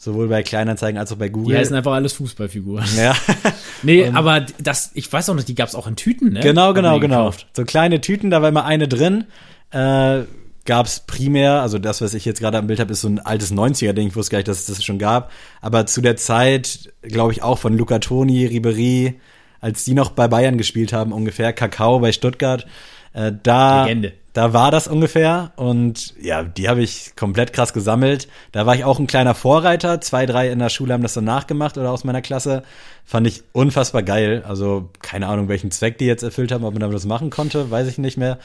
sowohl 0.00 0.28
bei 0.28 0.42
Kleinanzeigen 0.42 0.98
als 0.98 1.12
auch 1.12 1.16
bei 1.16 1.28
die 1.28 1.32
Google. 1.32 1.58
heißen 1.58 1.76
einfach 1.76 1.92
alles 1.92 2.14
Fußballfiguren. 2.14 2.86
ja. 2.96 3.14
Nee, 3.82 4.08
aber 4.08 4.44
das, 4.58 4.90
ich 4.94 5.10
weiß 5.10 5.30
auch 5.30 5.34
nicht, 5.34 5.48
die 5.48 5.54
gab 5.54 5.68
es 5.68 5.74
auch 5.74 5.86
in 5.86 5.96
Tüten, 5.96 6.32
ne? 6.32 6.40
Genau, 6.40 6.74
genau, 6.74 6.94
die 6.94 7.00
genau. 7.00 7.24
gekauft. 7.24 7.46
So 7.56 7.64
kleine 7.64 8.00
Tüten, 8.00 8.30
da 8.30 8.42
war 8.42 8.50
immer 8.50 8.64
eine 8.64 8.88
drin. 8.88 9.24
Äh, 9.70 10.22
gab's 10.64 11.00
primär, 11.00 11.62
also 11.62 11.78
das, 11.78 12.00
was 12.00 12.14
ich 12.14 12.24
jetzt 12.24 12.40
gerade 12.40 12.58
am 12.58 12.66
Bild 12.66 12.80
habe, 12.80 12.92
ist 12.92 13.00
so 13.00 13.08
ein 13.08 13.18
altes 13.18 13.52
90er-Ding, 13.52 14.08
ich 14.08 14.16
wusste 14.16 14.32
gar 14.32 14.38
nicht, 14.38 14.48
dass 14.48 14.60
es 14.60 14.66
das 14.66 14.84
schon 14.84 14.98
gab. 14.98 15.32
Aber 15.60 15.86
zu 15.86 16.00
der 16.00 16.16
Zeit, 16.16 16.92
glaube 17.02 17.32
ich, 17.32 17.42
auch 17.42 17.58
von 17.58 17.76
Luca 17.76 17.98
Toni, 17.98 18.46
Ribery, 18.46 19.18
als 19.60 19.84
die 19.84 19.94
noch 19.94 20.10
bei 20.10 20.28
Bayern 20.28 20.58
gespielt 20.58 20.92
haben, 20.92 21.12
ungefähr, 21.12 21.52
Kakao 21.52 22.00
bei 22.00 22.12
Stuttgart, 22.12 22.66
äh, 23.12 23.32
da, 23.42 23.84
Legende. 23.84 24.12
Da 24.32 24.52
war 24.52 24.70
das 24.70 24.86
ungefähr. 24.86 25.52
Und 25.56 26.14
ja, 26.20 26.42
die 26.42 26.68
habe 26.68 26.82
ich 26.82 27.16
komplett 27.16 27.52
krass 27.52 27.72
gesammelt. 27.72 28.28
Da 28.52 28.66
war 28.66 28.74
ich 28.74 28.84
auch 28.84 28.98
ein 28.98 29.06
kleiner 29.06 29.34
Vorreiter. 29.34 30.00
Zwei, 30.00 30.26
drei 30.26 30.50
in 30.50 30.58
der 30.58 30.68
Schule 30.68 30.92
haben 30.94 31.02
das 31.02 31.14
dann 31.14 31.24
nachgemacht 31.24 31.78
oder 31.78 31.90
aus 31.90 32.04
meiner 32.04 32.22
Klasse. 32.22 32.62
Fand 33.04 33.26
ich 33.26 33.42
unfassbar 33.52 34.02
geil. 34.02 34.44
Also 34.46 34.90
keine 35.02 35.26
Ahnung, 35.26 35.48
welchen 35.48 35.70
Zweck 35.70 35.98
die 35.98 36.06
jetzt 36.06 36.22
erfüllt 36.22 36.52
haben, 36.52 36.64
ob 36.64 36.72
man 36.74 36.80
damit 36.80 36.94
das 36.94 37.06
machen 37.06 37.30
konnte, 37.30 37.70
weiß 37.70 37.88
ich 37.88 37.98
nicht 37.98 38.16
mehr. 38.16 38.38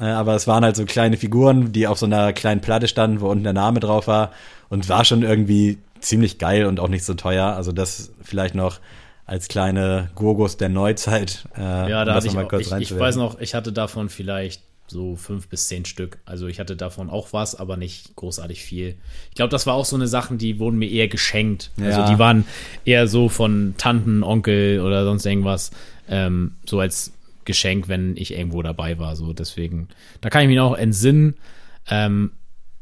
Äh, 0.00 0.04
Aber 0.04 0.34
es 0.34 0.46
waren 0.46 0.64
halt 0.64 0.76
so 0.76 0.84
kleine 0.84 1.16
Figuren, 1.16 1.72
die 1.72 1.86
auf 1.86 1.98
so 1.98 2.06
einer 2.06 2.32
kleinen 2.32 2.60
Platte 2.60 2.88
standen, 2.88 3.20
wo 3.20 3.28
unten 3.28 3.44
der 3.44 3.52
Name 3.52 3.80
drauf 3.80 4.06
war. 4.06 4.30
Und 4.68 4.88
war 4.88 5.04
schon 5.04 5.22
irgendwie 5.22 5.78
ziemlich 6.00 6.38
geil 6.38 6.66
und 6.66 6.80
auch 6.80 6.88
nicht 6.88 7.04
so 7.04 7.14
teuer. 7.14 7.54
Also 7.54 7.72
das 7.72 8.12
vielleicht 8.22 8.54
noch 8.54 8.80
als 9.26 9.48
kleine 9.48 10.10
Gogos 10.14 10.58
der 10.58 10.68
Neuzeit. 10.68 11.46
Äh, 11.56 11.60
Ja, 11.62 11.82
um 11.82 11.88
da 11.88 12.04
das 12.04 12.16
hatte 12.16 12.26
ich, 12.26 12.36
auch, 12.38 12.48
kurz 12.48 12.66
ich, 12.72 12.90
ich 12.92 12.98
weiß 12.98 13.16
noch, 13.16 13.40
ich 13.40 13.54
hatte 13.54 13.72
davon 13.72 14.10
vielleicht 14.10 14.62
so 14.86 15.16
fünf 15.16 15.48
bis 15.48 15.68
zehn 15.68 15.84
Stück. 15.84 16.18
Also 16.24 16.46
ich 16.46 16.60
hatte 16.60 16.76
davon 16.76 17.10
auch 17.10 17.32
was, 17.32 17.54
aber 17.54 17.76
nicht 17.76 18.14
großartig 18.16 18.62
viel. 18.62 18.96
Ich 19.30 19.34
glaube, 19.34 19.50
das 19.50 19.66
war 19.66 19.74
auch 19.74 19.84
so 19.84 19.96
eine 19.96 20.06
Sachen, 20.06 20.38
die 20.38 20.58
wurden 20.58 20.78
mir 20.78 20.90
eher 20.90 21.08
geschenkt. 21.08 21.70
Ja. 21.76 21.86
Also 21.86 22.12
die 22.12 22.18
waren 22.18 22.44
eher 22.84 23.08
so 23.08 23.28
von 23.28 23.74
Tanten, 23.78 24.22
Onkel 24.22 24.80
oder 24.80 25.04
sonst 25.04 25.24
irgendwas, 25.26 25.70
ähm, 26.08 26.56
so 26.66 26.80
als 26.80 27.12
Geschenk, 27.44 27.88
wenn 27.88 28.16
ich 28.16 28.34
irgendwo 28.34 28.62
dabei 28.62 28.98
war. 28.98 29.16
So 29.16 29.32
deswegen, 29.32 29.88
da 30.20 30.30
kann 30.30 30.42
ich 30.42 30.48
mich 30.48 30.60
auch 30.60 30.76
entsinnen. 30.76 31.34
Ähm, 31.88 32.32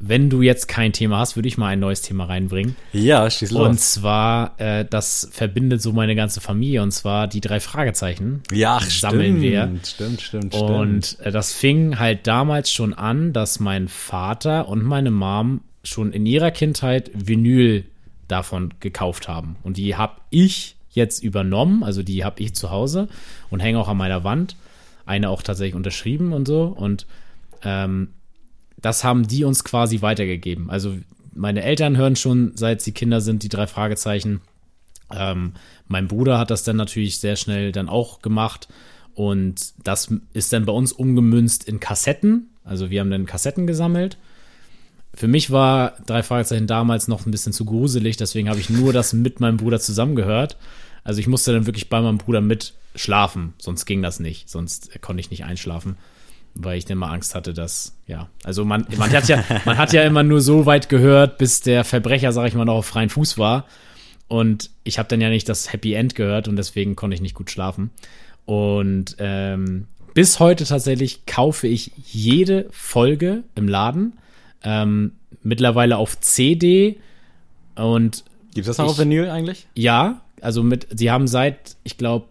wenn 0.05 0.29
du 0.29 0.41
jetzt 0.41 0.67
kein 0.67 0.91
Thema 0.91 1.19
hast, 1.19 1.37
würde 1.37 1.47
ich 1.47 1.57
mal 1.57 1.67
ein 1.67 1.79
neues 1.79 2.01
Thema 2.01 2.25
reinbringen. 2.25 2.75
Ja, 2.91 3.29
schieß 3.29 3.51
los. 3.51 3.67
Und 3.67 3.79
zwar, 3.79 4.59
äh, 4.59 4.83
das 4.83 5.29
verbindet 5.31 5.81
so 5.81 5.93
meine 5.93 6.13
ganze 6.13 6.41
Familie, 6.41 6.83
und 6.83 6.91
zwar 6.91 7.27
die 7.27 7.39
drei 7.39 7.61
Fragezeichen. 7.61 8.43
ja, 8.51 8.79
ach, 8.81 8.89
sammeln 8.89 9.37
stimmt, 9.37 9.41
wir. 9.41 9.61
Stimmt, 9.83 9.87
stimmt, 10.21 10.21
stimmt. 10.21 10.55
Und 10.55 11.19
äh, 11.21 11.31
das 11.31 11.53
fing 11.53 11.99
halt 11.99 12.27
damals 12.27 12.69
schon 12.69 12.93
an, 12.93 13.31
dass 13.31 13.61
mein 13.61 13.87
Vater 13.87 14.67
und 14.67 14.83
meine 14.83 15.09
Mom 15.09 15.61
schon 15.85 16.11
in 16.11 16.25
ihrer 16.25 16.51
Kindheit 16.51 17.09
Vinyl 17.13 17.85
davon 18.27 18.73
gekauft 18.81 19.29
haben. 19.29 19.55
Und 19.63 19.77
die 19.77 19.95
habe 19.95 20.15
ich 20.29 20.75
jetzt 20.89 21.23
übernommen, 21.23 21.81
also 21.81 22.03
die 22.03 22.25
habe 22.25 22.41
ich 22.41 22.55
zu 22.55 22.71
Hause 22.71 23.07
und 23.49 23.61
hänge 23.61 23.79
auch 23.79 23.87
an 23.87 23.97
meiner 23.97 24.25
Wand. 24.25 24.57
Eine 25.05 25.29
auch 25.29 25.41
tatsächlich 25.43 25.75
unterschrieben 25.75 26.33
und 26.33 26.45
so. 26.45 26.63
Und 26.65 27.05
ähm, 27.63 28.09
das 28.83 29.03
haben 29.03 29.27
die 29.27 29.45
uns 29.45 29.63
quasi 29.63 30.01
weitergegeben. 30.01 30.69
Also 30.69 30.95
meine 31.33 31.63
Eltern 31.63 31.97
hören 31.97 32.15
schon, 32.15 32.51
seit 32.55 32.81
sie 32.81 32.91
Kinder 32.91 33.21
sind, 33.21 33.41
die 33.41 33.49
drei 33.49 33.65
Fragezeichen. 33.65 34.41
Ähm, 35.09 35.53
mein 35.87 36.07
Bruder 36.07 36.37
hat 36.37 36.51
das 36.51 36.63
dann 36.63 36.75
natürlich 36.75 37.19
sehr 37.19 37.37
schnell 37.37 37.71
dann 37.71 37.89
auch 37.89 38.21
gemacht. 38.21 38.67
Und 39.15 39.73
das 39.83 40.13
ist 40.33 40.51
dann 40.53 40.65
bei 40.65 40.73
uns 40.73 40.91
umgemünzt 40.91 41.63
in 41.63 41.79
Kassetten. 41.79 42.49
Also 42.65 42.89
wir 42.89 42.99
haben 42.99 43.09
dann 43.09 43.25
Kassetten 43.25 43.67
gesammelt. 43.67 44.17
Für 45.15 45.27
mich 45.27 45.49
war 45.49 45.93
drei 46.05 46.21
Fragezeichen 46.21 46.67
damals 46.67 47.07
noch 47.07 47.25
ein 47.25 47.31
bisschen 47.31 47.53
zu 47.53 47.65
gruselig, 47.65 48.17
deswegen 48.17 48.49
habe 48.49 48.59
ich 48.59 48.69
nur 48.69 48.91
das 48.91 49.13
mit 49.13 49.39
meinem 49.39 49.57
Bruder 49.57 49.79
zusammengehört. 49.79 50.57
Also 51.03 51.19
ich 51.19 51.27
musste 51.27 51.53
dann 51.53 51.67
wirklich 51.67 51.87
bei 51.87 52.01
meinem 52.01 52.17
Bruder 52.17 52.41
mit 52.41 52.73
schlafen, 52.95 53.53
sonst 53.59 53.85
ging 53.85 54.01
das 54.01 54.19
nicht, 54.19 54.49
sonst 54.49 55.01
konnte 55.01 55.21
ich 55.21 55.29
nicht 55.29 55.45
einschlafen, 55.45 55.97
weil 56.55 56.77
ich 56.77 56.85
dann 56.85 56.97
mal 56.97 57.11
Angst 57.11 57.35
hatte, 57.35 57.53
dass, 57.53 57.95
ja, 58.07 58.29
also 58.43 58.65
man, 58.65 58.85
man 58.97 59.11
hat 59.11 59.27
ja, 59.27 59.43
man 59.65 59.77
hat 59.77 59.93
ja 59.93 60.03
immer 60.03 60.23
nur 60.23 60.41
so 60.41 60.65
weit 60.65 60.89
gehört, 60.89 61.37
bis 61.37 61.61
der 61.61 61.83
Verbrecher, 61.83 62.31
sag 62.31 62.47
ich 62.47 62.53
mal, 62.53 62.65
noch 62.65 62.75
auf 62.75 62.85
freien 62.85 63.09
Fuß 63.09 63.37
war. 63.37 63.65
Und 64.27 64.69
ich 64.83 64.99
habe 64.99 65.09
dann 65.09 65.21
ja 65.21 65.29
nicht 65.29 65.49
das 65.49 65.73
Happy 65.73 65.93
End 65.93 66.15
gehört 66.15 66.47
und 66.47 66.55
deswegen 66.55 66.95
konnte 66.95 67.15
ich 67.15 67.21
nicht 67.21 67.35
gut 67.35 67.51
schlafen. 67.51 67.91
Und 68.45 69.15
ähm, 69.19 69.87
bis 70.13 70.39
heute 70.39 70.65
tatsächlich 70.65 71.25
kaufe 71.25 71.67
ich 71.67 71.91
jede 72.03 72.67
Folge 72.71 73.43
im 73.55 73.67
Laden. 73.67 74.13
Ähm, 74.63 75.13
mittlerweile 75.41 75.97
auf 75.97 76.19
CD 76.19 76.97
und 77.75 78.23
Gibt 78.53 78.67
es 78.67 78.77
das 78.77 78.77
noch 78.77 78.91
auf 78.91 78.99
Vinyl 78.99 79.29
eigentlich? 79.29 79.67
ja, 79.75 80.21
also 80.41 80.61
mit, 80.61 80.87
sie 80.91 81.09
haben 81.09 81.27
seit, 81.27 81.77
ich 81.83 81.97
glaube, 81.97 82.27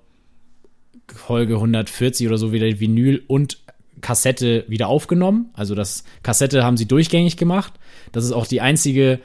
Folge 1.09 1.55
140 1.55 2.29
oder 2.29 2.39
so 2.39 2.53
wieder 2.53 2.67
Vinyl 2.79 3.23
und 3.27 3.59
Kassette 4.03 4.65
wieder 4.69 4.89
aufgenommen. 4.89 5.51
Also 5.55 5.75
das 5.75 6.05
Kassette 6.23 6.63
haben 6.65 6.77
sie 6.77 6.87
durchgängig 6.87 7.37
gemacht. 7.39 7.73
Das 8.13 8.25
ist 8.25 8.33
auch 8.33 8.47
die 8.47 8.61
einzige 8.61 9.21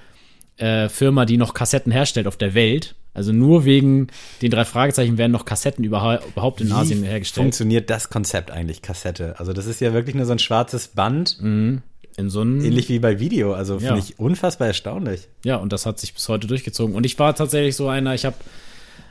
äh, 0.57 0.87
Firma, 0.87 1.25
die 1.25 1.35
noch 1.37 1.53
Kassetten 1.53 1.91
herstellt 1.91 2.27
auf 2.27 2.37
der 2.37 2.53
Welt. 2.53 2.95
Also 3.13 3.33
nur 3.33 3.65
wegen 3.65 4.07
den 4.43 4.51
drei 4.51 4.63
Fragezeichen 4.63 5.17
werden 5.17 5.31
noch 5.31 5.43
Kassetten 5.45 5.83
überha 5.83 6.19
überhaupt 6.27 6.61
in 6.61 6.71
Asien 6.71 7.01
Wie 7.01 7.07
hergestellt. 7.07 7.43
funktioniert 7.45 7.89
das 7.89 8.09
Konzept 8.09 8.51
eigentlich, 8.51 8.81
Kassette? 8.83 9.39
Also 9.39 9.53
das 9.53 9.65
ist 9.65 9.81
ja 9.81 9.91
wirklich 9.93 10.15
nur 10.15 10.25
so 10.25 10.31
ein 10.33 10.39
schwarzes 10.39 10.89
Band, 10.89 11.37
In 11.41 11.81
so 12.29 12.41
einem 12.41 12.63
ähnlich 12.63 12.89
wie 12.89 12.99
bei 12.99 13.19
Video. 13.19 13.53
Also 13.53 13.73
Ja. 13.79 13.79
finde 13.95 13.99
ich 14.01 14.19
unfassbar 14.19 14.67
erstaunlich. 14.67 15.27
Ja, 15.43 15.55
und 15.57 15.73
das 15.73 15.85
hat 15.87 15.99
sich 15.99 16.13
bis 16.13 16.29
heute 16.29 16.45
durchgezogen. 16.47 16.95
Und 16.95 17.05
ich 17.07 17.17
war 17.17 17.33
tatsächlich 17.35 17.75
so 17.75 17.87
einer, 17.87 18.13
ich 18.13 18.23
habe 18.25 18.35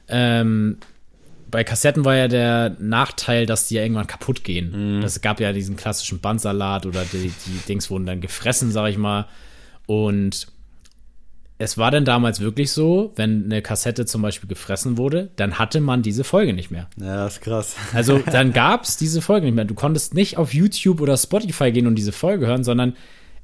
ähm, 0.09 0.79
bei 1.51 1.65
Kassetten 1.65 2.05
war 2.05 2.17
ja 2.17 2.29
der 2.29 2.77
Nachteil, 2.79 3.47
dass 3.47 3.69
die 3.69 3.77
ja 3.77 3.83
irgendwann 3.83 4.07
kaputt 4.07 4.45
gehen. 4.45 5.01
Das 5.01 5.21
gab 5.21 5.41
ja 5.41 5.53
diesen 5.53 5.77
klassischen 5.77 6.21
Bandsalat 6.21 6.87
oder 6.87 7.05
die, 7.05 7.33
die 7.47 7.59
Dings 7.69 7.91
wurden 7.91 8.07
dann 8.07 8.21
gefressen, 8.21 8.73
sag 8.73 8.91
ich 8.91 8.99
mal. 8.99 9.27
Und 9.87 10.49
es 11.59 11.79
war 11.79 11.91
dann 11.91 12.05
damals 12.05 12.41
wirklich 12.41 12.71
so, 12.71 13.13
wenn 13.17 13.45
eine 13.45 13.63
Kassette 13.63 14.05
zum 14.05 14.21
Beispiel 14.23 14.49
gefressen 14.49 14.99
wurde, 14.99 15.31
dann 15.37 15.59
hatte 15.59 15.81
man 15.81 16.03
diese 16.03 16.25
Folge 16.25 16.53
nicht 16.53 16.71
mehr. 16.71 16.89
Ja, 16.99 17.25
das 17.25 17.35
ist 17.35 17.43
krass. 17.43 17.77
Also 17.95 18.19
dann 18.31 18.53
gab's 18.53 18.97
diese 18.97 19.23
Folge 19.23 19.47
nicht 19.47 19.55
mehr. 19.55 19.65
Du 19.65 19.75
konntest 19.75 20.15
nicht 20.15 20.37
auf 20.37 20.53
YouTube 20.53 21.01
oder 21.01 21.17
Spotify 21.17 21.73
gehen 21.73 21.87
und 21.87 21.95
diese 21.95 22.13
Folge 22.13 22.47
hören, 22.47 22.65
sondern 22.65 22.95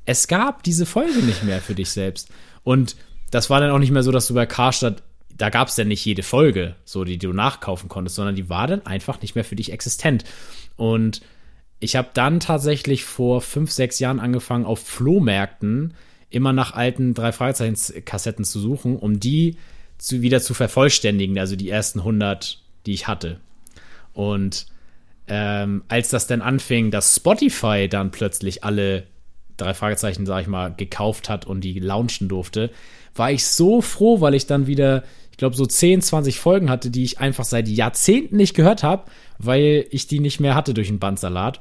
es 0.04 0.28
gab 0.28 0.62
diese 0.62 0.84
Folge 0.84 1.22
nicht 1.22 1.44
mehr 1.44 1.60
für 1.60 1.74
dich 1.74 1.90
selbst. 1.90 2.28
Und 2.64 2.96
das 3.30 3.48
war 3.48 3.60
dann 3.60 3.70
auch 3.70 3.78
nicht 3.78 3.92
mehr 3.92 4.02
so, 4.02 4.12
dass 4.12 4.26
du 4.26 4.34
bei 4.34 4.44
Karstadt, 4.44 5.02
da 5.36 5.50
gab's 5.50 5.76
dann 5.76 5.88
nicht 5.88 6.04
jede 6.04 6.22
Folge, 6.22 6.76
so 6.84 7.04
die 7.04 7.18
du 7.18 7.32
nachkaufen 7.32 7.88
konntest, 7.88 8.16
sondern 8.16 8.34
die 8.34 8.48
war 8.48 8.66
dann 8.66 8.86
einfach 8.86 9.20
nicht 9.22 9.34
mehr 9.34 9.44
für 9.44 9.56
dich 9.56 9.72
existent. 9.72 10.24
Und 10.76 11.22
ich 11.80 11.96
habe 11.96 12.10
dann 12.14 12.40
tatsächlich 12.40 13.04
vor 13.04 13.40
fünf, 13.40 13.70
sechs 13.70 13.98
Jahren 13.98 14.20
angefangen, 14.20 14.64
auf 14.64 14.80
Flohmärkten 14.80 15.94
immer 16.30 16.52
nach 16.52 16.74
alten 16.74 17.14
drei 17.14 17.32
Fragezeichen-Kassetten 17.32 18.44
zu 18.44 18.60
suchen, 18.60 18.96
um 18.96 19.20
die 19.20 19.56
zu, 19.98 20.22
wieder 20.22 20.40
zu 20.40 20.54
vervollständigen, 20.54 21.38
also 21.38 21.56
die 21.56 21.70
ersten 21.70 22.00
100, 22.00 22.62
die 22.86 22.92
ich 22.92 23.08
hatte. 23.08 23.40
Und 24.12 24.66
ähm, 25.28 25.84
als 25.88 26.08
das 26.08 26.26
dann 26.26 26.42
anfing, 26.42 26.90
dass 26.90 27.16
Spotify 27.16 27.88
dann 27.88 28.10
plötzlich 28.10 28.64
alle 28.64 29.04
drei 29.56 29.74
Fragezeichen, 29.74 30.26
sag 30.26 30.42
ich 30.42 30.48
mal, 30.48 30.74
gekauft 30.74 31.28
hat 31.28 31.46
und 31.46 31.62
die 31.62 31.78
launchen 31.78 32.28
durfte, 32.28 32.70
war 33.14 33.30
ich 33.30 33.46
so 33.46 33.82
froh, 33.82 34.20
weil 34.20 34.34
ich 34.34 34.46
dann 34.46 34.66
wieder, 34.66 35.04
glaube, 35.42 35.56
so 35.56 35.66
10, 35.66 36.02
20 36.02 36.38
Folgen 36.38 36.70
hatte, 36.70 36.88
die 36.88 37.02
ich 37.02 37.18
einfach 37.18 37.42
seit 37.42 37.66
Jahrzehnten 37.66 38.36
nicht 38.36 38.54
gehört 38.54 38.84
habe, 38.84 39.10
weil 39.38 39.86
ich 39.90 40.06
die 40.06 40.20
nicht 40.20 40.38
mehr 40.38 40.54
hatte 40.54 40.72
durch 40.72 40.86
den 40.86 41.00
Bandsalat. 41.00 41.60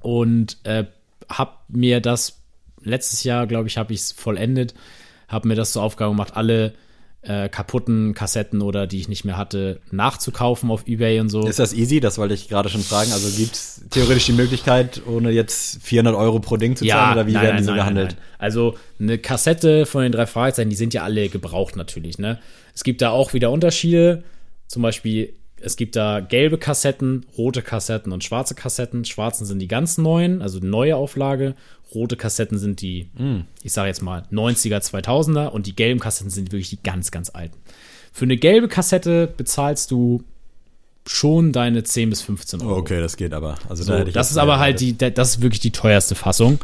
Und 0.00 0.56
äh, 0.64 0.86
hab 1.28 1.68
mir 1.68 2.00
das 2.00 2.40
letztes 2.80 3.24
Jahr, 3.24 3.46
glaube 3.46 3.68
ich, 3.68 3.76
habe 3.76 3.92
ich 3.92 4.00
es 4.00 4.12
vollendet, 4.12 4.72
habe 5.28 5.48
mir 5.48 5.54
das 5.54 5.72
zur 5.72 5.82
Aufgabe 5.82 6.12
gemacht, 6.12 6.34
alle 6.34 6.72
äh, 7.28 7.50
kaputten 7.50 8.14
Kassetten 8.14 8.62
oder 8.62 8.86
die 8.86 8.98
ich 8.98 9.08
nicht 9.08 9.24
mehr 9.26 9.36
hatte, 9.36 9.80
nachzukaufen 9.90 10.70
auf 10.70 10.88
Ebay 10.88 11.20
und 11.20 11.28
so. 11.28 11.46
Ist 11.46 11.58
das 11.58 11.74
easy? 11.74 12.00
Das 12.00 12.16
wollte 12.16 12.32
ich 12.32 12.48
gerade 12.48 12.70
schon 12.70 12.80
fragen. 12.80 13.12
Also 13.12 13.28
gibt 13.36 13.54
es 13.54 13.84
theoretisch 13.90 14.24
die 14.26 14.32
Möglichkeit, 14.32 15.02
ohne 15.06 15.30
jetzt 15.30 15.82
400 15.82 16.14
Euro 16.16 16.40
pro 16.40 16.56
Ding 16.56 16.74
zu 16.74 16.86
zahlen? 16.86 17.12
oder 17.12 17.26
wie 17.26 17.32
nein, 17.32 17.42
werden 17.42 17.56
die 17.58 17.64
so 17.64 17.74
gehandelt? 17.74 18.12
Nein, 18.12 18.16
nein. 18.18 18.36
Also 18.38 18.76
eine 18.98 19.18
Kassette 19.18 19.84
von 19.84 20.02
den 20.02 20.12
drei 20.12 20.26
Fragezeichen, 20.26 20.70
die 20.70 20.76
sind 20.76 20.94
ja 20.94 21.02
alle 21.02 21.28
gebraucht 21.28 21.76
natürlich. 21.76 22.18
Ne? 22.18 22.38
Es 22.74 22.82
gibt 22.82 23.02
da 23.02 23.10
auch 23.10 23.34
wieder 23.34 23.50
Unterschiede. 23.50 24.24
Zum 24.66 24.82
Beispiel, 24.82 25.34
es 25.60 25.76
gibt 25.76 25.96
da 25.96 26.20
gelbe 26.20 26.58
Kassetten, 26.58 27.26
rote 27.36 27.62
Kassetten 27.62 28.12
und 28.12 28.24
schwarze 28.24 28.54
Kassetten. 28.54 29.04
Schwarzen 29.04 29.44
sind 29.46 29.58
die 29.58 29.68
ganz 29.68 29.98
neuen, 29.98 30.42
also 30.42 30.58
neue 30.60 30.96
Auflage. 30.96 31.54
Rote 31.94 32.16
Kassetten 32.16 32.58
sind 32.58 32.80
die, 32.82 33.08
Hm. 33.16 33.44
ich 33.62 33.72
sage 33.72 33.88
jetzt 33.88 34.02
mal 34.02 34.24
90er, 34.30 34.78
2000er 34.80 35.48
und 35.48 35.66
die 35.66 35.74
gelben 35.74 36.00
Kassetten 36.00 36.30
sind 36.30 36.52
wirklich 36.52 36.70
die 36.70 36.82
ganz, 36.82 37.10
ganz 37.10 37.30
alten. 37.34 37.56
Für 38.12 38.24
eine 38.24 38.36
gelbe 38.36 38.68
Kassette 38.68 39.26
bezahlst 39.36 39.90
du 39.90 40.22
schon 41.06 41.52
deine 41.52 41.82
10 41.84 42.10
bis 42.10 42.20
15 42.22 42.60
Euro. 42.60 42.74
Oh, 42.74 42.78
okay, 42.78 43.00
das 43.00 43.16
geht 43.16 43.32
aber. 43.32 43.56
Also 43.68 43.82
So, 43.82 43.92
da 43.92 43.98
hätte 43.98 44.10
ich 44.10 44.14
das 44.14 44.30
ist 44.30 44.36
aber 44.36 44.58
halt 44.58 44.80
die, 44.80 44.96
das 44.96 45.30
ist 45.36 45.42
wirklich 45.42 45.60
die 45.60 45.70
teuerste 45.70 46.14
Fassung. 46.14 46.58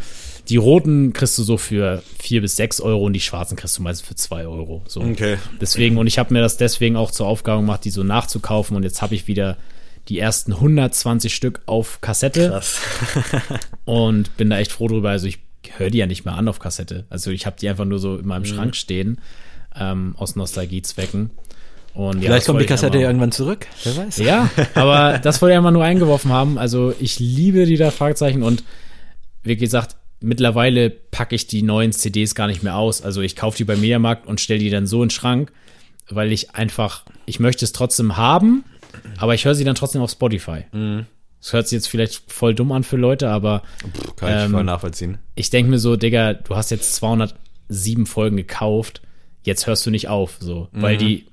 Die 0.48 0.56
roten 0.56 1.12
kriegst 1.14 1.38
du 1.38 1.42
so 1.42 1.56
für 1.56 2.02
4 2.22 2.42
bis 2.42 2.56
6 2.56 2.80
Euro 2.82 3.04
und 3.06 3.14
die 3.14 3.20
schwarzen 3.20 3.56
kriegst 3.56 3.78
du 3.78 3.82
meistens 3.82 4.06
für 4.08 4.14
2 4.14 4.46
Euro. 4.46 4.82
So. 4.86 5.00
Okay. 5.00 5.38
Deswegen, 5.60 5.96
und 5.96 6.06
ich 6.06 6.18
habe 6.18 6.34
mir 6.34 6.40
das 6.40 6.56
deswegen 6.58 6.96
auch 6.96 7.10
zur 7.10 7.26
Aufgabe 7.26 7.60
gemacht, 7.62 7.84
die 7.84 7.90
so 7.90 8.02
nachzukaufen 8.02 8.76
und 8.76 8.82
jetzt 8.82 9.00
habe 9.00 9.14
ich 9.14 9.26
wieder 9.26 9.56
die 10.08 10.18
ersten 10.18 10.52
120 10.52 11.34
Stück 11.34 11.62
auf 11.64 12.02
Kassette 12.02 12.50
Krass. 12.50 12.78
und 13.84 14.36
bin 14.36 14.50
da 14.50 14.58
echt 14.58 14.72
froh 14.72 14.88
drüber. 14.88 15.10
Also 15.10 15.26
ich 15.26 15.38
höre 15.78 15.88
die 15.90 15.98
ja 15.98 16.06
nicht 16.06 16.24
mehr 16.26 16.34
an 16.34 16.46
auf 16.48 16.58
Kassette. 16.58 17.04
Also 17.08 17.30
ich 17.30 17.46
habe 17.46 17.56
die 17.58 17.68
einfach 17.68 17.86
nur 17.86 17.98
so 17.98 18.16
in 18.16 18.22
Mhm. 18.22 18.28
meinem 18.28 18.44
Schrank 18.44 18.76
stehen, 18.76 19.18
ähm, 19.74 20.14
aus 20.18 20.36
Nostalgiezwecken. 20.36 21.30
Und 21.94 22.16
ja, 22.16 22.22
Vielleicht 22.22 22.38
das 22.40 22.46
kommt 22.46 22.60
die 22.60 22.66
Kassette 22.66 22.98
ja 22.98 23.06
irgendwann 23.06 23.32
zurück. 23.32 23.66
Wer 23.84 23.96
weiß. 23.96 24.18
ja, 24.18 24.50
aber 24.74 25.18
das 25.18 25.40
wollte 25.40 25.52
ich 25.54 25.56
einmal 25.56 25.72
nur 25.72 25.84
eingeworfen 25.84 26.32
haben. 26.32 26.58
Also 26.58 26.92
ich 27.00 27.18
liebe 27.18 27.64
die 27.66 27.76
da 27.76 27.90
Fragezeichen 27.90 28.42
und 28.42 28.62
wie 29.42 29.56
gesagt, 29.56 29.96
mittlerweile 30.24 30.90
packe 30.90 31.34
ich 31.34 31.46
die 31.46 31.62
neuen 31.62 31.92
CDs 31.92 32.34
gar 32.34 32.46
nicht 32.46 32.62
mehr 32.62 32.76
aus. 32.76 33.02
Also 33.02 33.20
ich 33.20 33.36
kaufe 33.36 33.56
die 33.56 33.64
beim 33.64 33.80
Mediamarkt 33.80 34.26
und 34.26 34.40
stelle 34.40 34.60
die 34.60 34.70
dann 34.70 34.86
so 34.86 35.02
in 35.02 35.08
den 35.08 35.10
Schrank, 35.10 35.52
weil 36.08 36.32
ich 36.32 36.54
einfach, 36.54 37.04
ich 37.26 37.40
möchte 37.40 37.64
es 37.64 37.72
trotzdem 37.72 38.16
haben, 38.16 38.64
aber 39.18 39.34
ich 39.34 39.44
höre 39.44 39.54
sie 39.54 39.64
dann 39.64 39.74
trotzdem 39.74 40.02
auf 40.02 40.10
Spotify. 40.10 40.64
Das 41.40 41.52
hört 41.52 41.68
sich 41.68 41.76
jetzt 41.76 41.88
vielleicht 41.88 42.32
voll 42.32 42.54
dumm 42.54 42.72
an 42.72 42.84
für 42.84 42.96
Leute, 42.96 43.28
aber 43.28 43.62
Kann 44.16 44.28
ich 44.38 44.44
Ähm, 44.46 44.50
voll 44.52 44.64
nachvollziehen. 44.64 45.18
ich 45.34 45.50
denke 45.50 45.70
mir 45.70 45.78
so, 45.78 45.96
Digga, 45.96 46.34
du 46.34 46.56
hast 46.56 46.70
jetzt 46.70 46.94
207 46.96 48.06
Folgen 48.06 48.36
gekauft, 48.36 49.02
jetzt 49.42 49.66
hörst 49.66 49.84
du 49.86 49.90
nicht 49.90 50.08
auf, 50.08 50.36
so, 50.40 50.68
weil 50.72 50.96
die, 50.96 51.26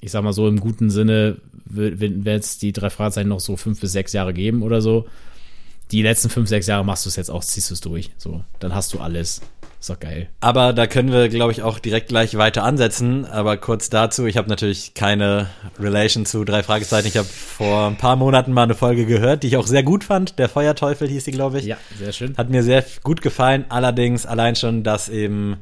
ich 0.00 0.10
sag 0.12 0.22
mal 0.22 0.32
so 0.32 0.46
im 0.46 0.60
guten 0.60 0.88
Sinne, 0.90 1.38
wenn 1.64 2.26
es 2.26 2.58
die 2.58 2.72
drei 2.72 2.90
Fragezeichen 2.90 3.28
noch 3.28 3.40
so 3.40 3.56
fünf 3.56 3.80
bis 3.80 3.90
sechs 3.92 4.12
Jahre 4.12 4.32
geben 4.32 4.62
oder 4.62 4.80
so, 4.80 5.06
die 5.90 6.02
letzten 6.02 6.30
fünf, 6.30 6.48
sechs 6.48 6.66
Jahre 6.66 6.84
machst 6.84 7.04
du 7.04 7.08
es 7.08 7.16
jetzt 7.16 7.30
auch, 7.30 7.44
ziehst 7.44 7.70
du 7.70 7.74
es 7.74 7.80
durch, 7.80 8.10
so, 8.16 8.42
dann 8.58 8.74
hast 8.74 8.92
du 8.92 9.00
alles. 9.00 9.40
Ist 9.78 9.90
doch 9.90 10.00
geil. 10.00 10.28
Aber 10.40 10.72
da 10.72 10.86
können 10.86 11.12
wir, 11.12 11.28
glaube 11.28 11.52
ich, 11.52 11.62
auch 11.62 11.78
direkt 11.78 12.08
gleich 12.08 12.36
weiter 12.36 12.64
ansetzen. 12.64 13.26
Aber 13.26 13.58
kurz 13.58 13.90
dazu, 13.90 14.24
ich 14.24 14.38
habe 14.38 14.48
natürlich 14.48 14.94
keine 14.94 15.48
Relation 15.78 16.24
zu 16.24 16.44
drei 16.44 16.62
Fragezeichen. 16.62 17.08
Ich 17.08 17.16
habe 17.18 17.28
vor 17.28 17.88
ein 17.88 17.98
paar 17.98 18.16
Monaten 18.16 18.52
mal 18.52 18.62
eine 18.62 18.74
Folge 18.74 19.04
gehört, 19.04 19.42
die 19.42 19.48
ich 19.48 19.56
auch 19.58 19.66
sehr 19.66 19.82
gut 19.82 20.02
fand. 20.02 20.38
Der 20.38 20.48
Feuerteufel 20.48 21.08
hieß 21.08 21.26
sie, 21.26 21.30
glaube 21.30 21.58
ich. 21.58 21.66
Ja, 21.66 21.76
sehr 21.98 22.12
schön. 22.12 22.36
Hat 22.38 22.48
mir 22.48 22.62
sehr 22.62 22.84
gut 23.02 23.20
gefallen. 23.20 23.66
Allerdings 23.68 24.24
allein 24.24 24.56
schon, 24.56 24.82
dass 24.82 25.10
eben, 25.10 25.58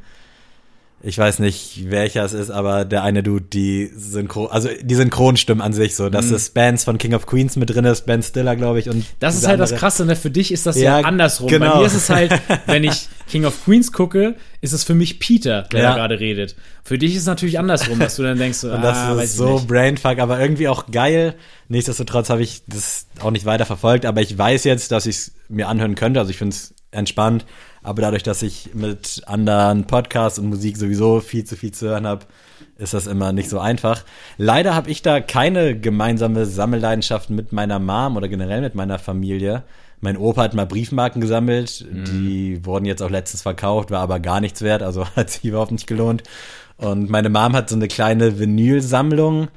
ich 1.06 1.18
weiß 1.18 1.38
nicht, 1.40 1.90
welcher 1.90 2.24
es 2.24 2.32
ist, 2.32 2.50
aber 2.50 2.84
der 2.86 3.02
eine 3.02 3.22
Dude, 3.22 3.44
die 3.44 3.90
Synchron, 3.94 4.50
also 4.50 4.70
die 4.82 4.94
Synchronstimmen 4.94 5.60
an 5.62 5.74
sich 5.74 5.96
so, 5.96 6.08
dass 6.08 6.30
das 6.30 6.48
Bands 6.50 6.84
von 6.84 6.96
King 6.96 7.12
of 7.14 7.26
Queens 7.26 7.56
mit 7.56 7.68
drin 7.68 7.84
ist, 7.84 8.06
Ben 8.06 8.22
Stiller, 8.22 8.56
glaube 8.56 8.78
ich. 8.80 8.88
Und 8.88 8.96
Mhm. 8.96 9.04
Das 9.20 9.36
ist 9.36 9.46
halt 9.46 9.60
das 9.60 9.70
andere. 9.70 9.80
Krasse, 9.80 10.06
ne? 10.06 10.16
Für 10.16 10.30
dich 10.30 10.50
ist 10.50 10.64
das 10.66 10.76
ja, 10.76 11.00
Ja, 11.00 11.06
andersrum. 11.06 11.48
Bei 11.48 11.58
genau. 11.58 11.80
mir 11.80 11.86
ist 11.86 11.94
es 11.94 12.08
halt, 12.08 12.32
wenn 12.66 12.84
ich 12.84 13.08
King 13.28 13.44
of 13.44 13.64
Queens 13.64 13.92
gucke, 13.92 14.36
ist 14.62 14.72
es 14.72 14.84
für 14.84 14.94
mich 14.94 15.20
Peter, 15.20 15.62
der 15.72 15.82
Ja. 15.82 15.90
da 15.90 15.96
gerade 15.96 16.20
redet. 16.20 16.56
Für 16.84 16.96
dich 16.96 17.12
ist 17.14 17.22
es 17.22 17.26
natürlich 17.26 17.58
andersrum, 17.58 17.98
dass 17.98 18.16
du 18.16 18.22
dann 18.22 18.38
denkst, 18.38 18.58
so, 18.58 18.70
Und 18.72 18.82
das 18.82 18.96
ah, 18.96 19.20
ist 19.20 19.36
so 19.36 19.54
nicht. 19.54 19.68
Brainfuck, 19.68 20.18
aber 20.18 20.40
irgendwie 20.40 20.68
auch 20.68 20.86
geil. 20.90 21.34
Nichtsdestotrotz 21.68 22.30
habe 22.30 22.42
ich 22.42 22.62
das 22.66 23.06
auch 23.20 23.30
nicht 23.30 23.44
weiter 23.44 23.66
verfolgt, 23.66 24.06
aber 24.06 24.22
ich 24.22 24.36
weiß 24.38 24.64
jetzt, 24.64 24.90
dass 24.90 25.04
ich 25.06 25.16
es 25.16 25.32
mir 25.48 25.68
anhören 25.68 25.94
könnte. 25.96 26.20
Also 26.20 26.30
ich 26.30 26.38
finde 26.38 26.54
es 26.56 26.74
entspannt, 26.92 27.44
aber 27.84 28.02
dadurch, 28.02 28.24
dass 28.24 28.42
ich 28.42 28.70
mit 28.74 29.22
anderen 29.26 29.84
Podcasts 29.84 30.38
und 30.40 30.48
Musik 30.48 30.76
sowieso 30.76 31.20
viel 31.20 31.44
zu 31.44 31.54
viel 31.54 31.70
zu 31.72 31.86
hören 31.88 32.06
habe, 32.06 32.24
ist 32.76 32.92
das 32.94 33.06
immer 33.06 33.32
nicht 33.32 33.48
so 33.48 33.60
einfach. 33.60 34.02
Leider 34.36 34.74
habe 34.74 34.90
ich 34.90 35.02
da 35.02 35.20
keine 35.20 35.78
gemeinsame 35.78 36.44
Sammelleidenschaft 36.46 37.30
mit 37.30 37.52
meiner 37.52 37.78
Mom 37.78 38.16
oder 38.16 38.26
generell 38.28 38.60
mit 38.62 38.74
meiner 38.74 38.98
Familie. 38.98 39.62
Mein 40.00 40.16
Opa 40.16 40.42
hat 40.42 40.54
mal 40.54 40.66
Briefmarken 40.66 41.20
gesammelt, 41.20 41.86
die 41.90 42.64
wurden 42.66 42.84
jetzt 42.84 43.02
auch 43.02 43.10
letztens 43.10 43.42
verkauft, 43.42 43.90
war 43.90 44.00
aber 44.00 44.18
gar 44.20 44.40
nichts 44.40 44.60
wert, 44.60 44.82
also 44.82 45.06
hat 45.16 45.30
sich 45.30 45.44
überhaupt 45.44 45.72
nicht 45.72 45.86
gelohnt. 45.86 46.24
Und 46.76 47.08
meine 47.08 47.30
Mom 47.30 47.52
hat 47.54 47.68
so 47.70 47.76
eine 47.76 47.86
kleine 47.88 48.38
Vinylsammlung, 48.38 49.48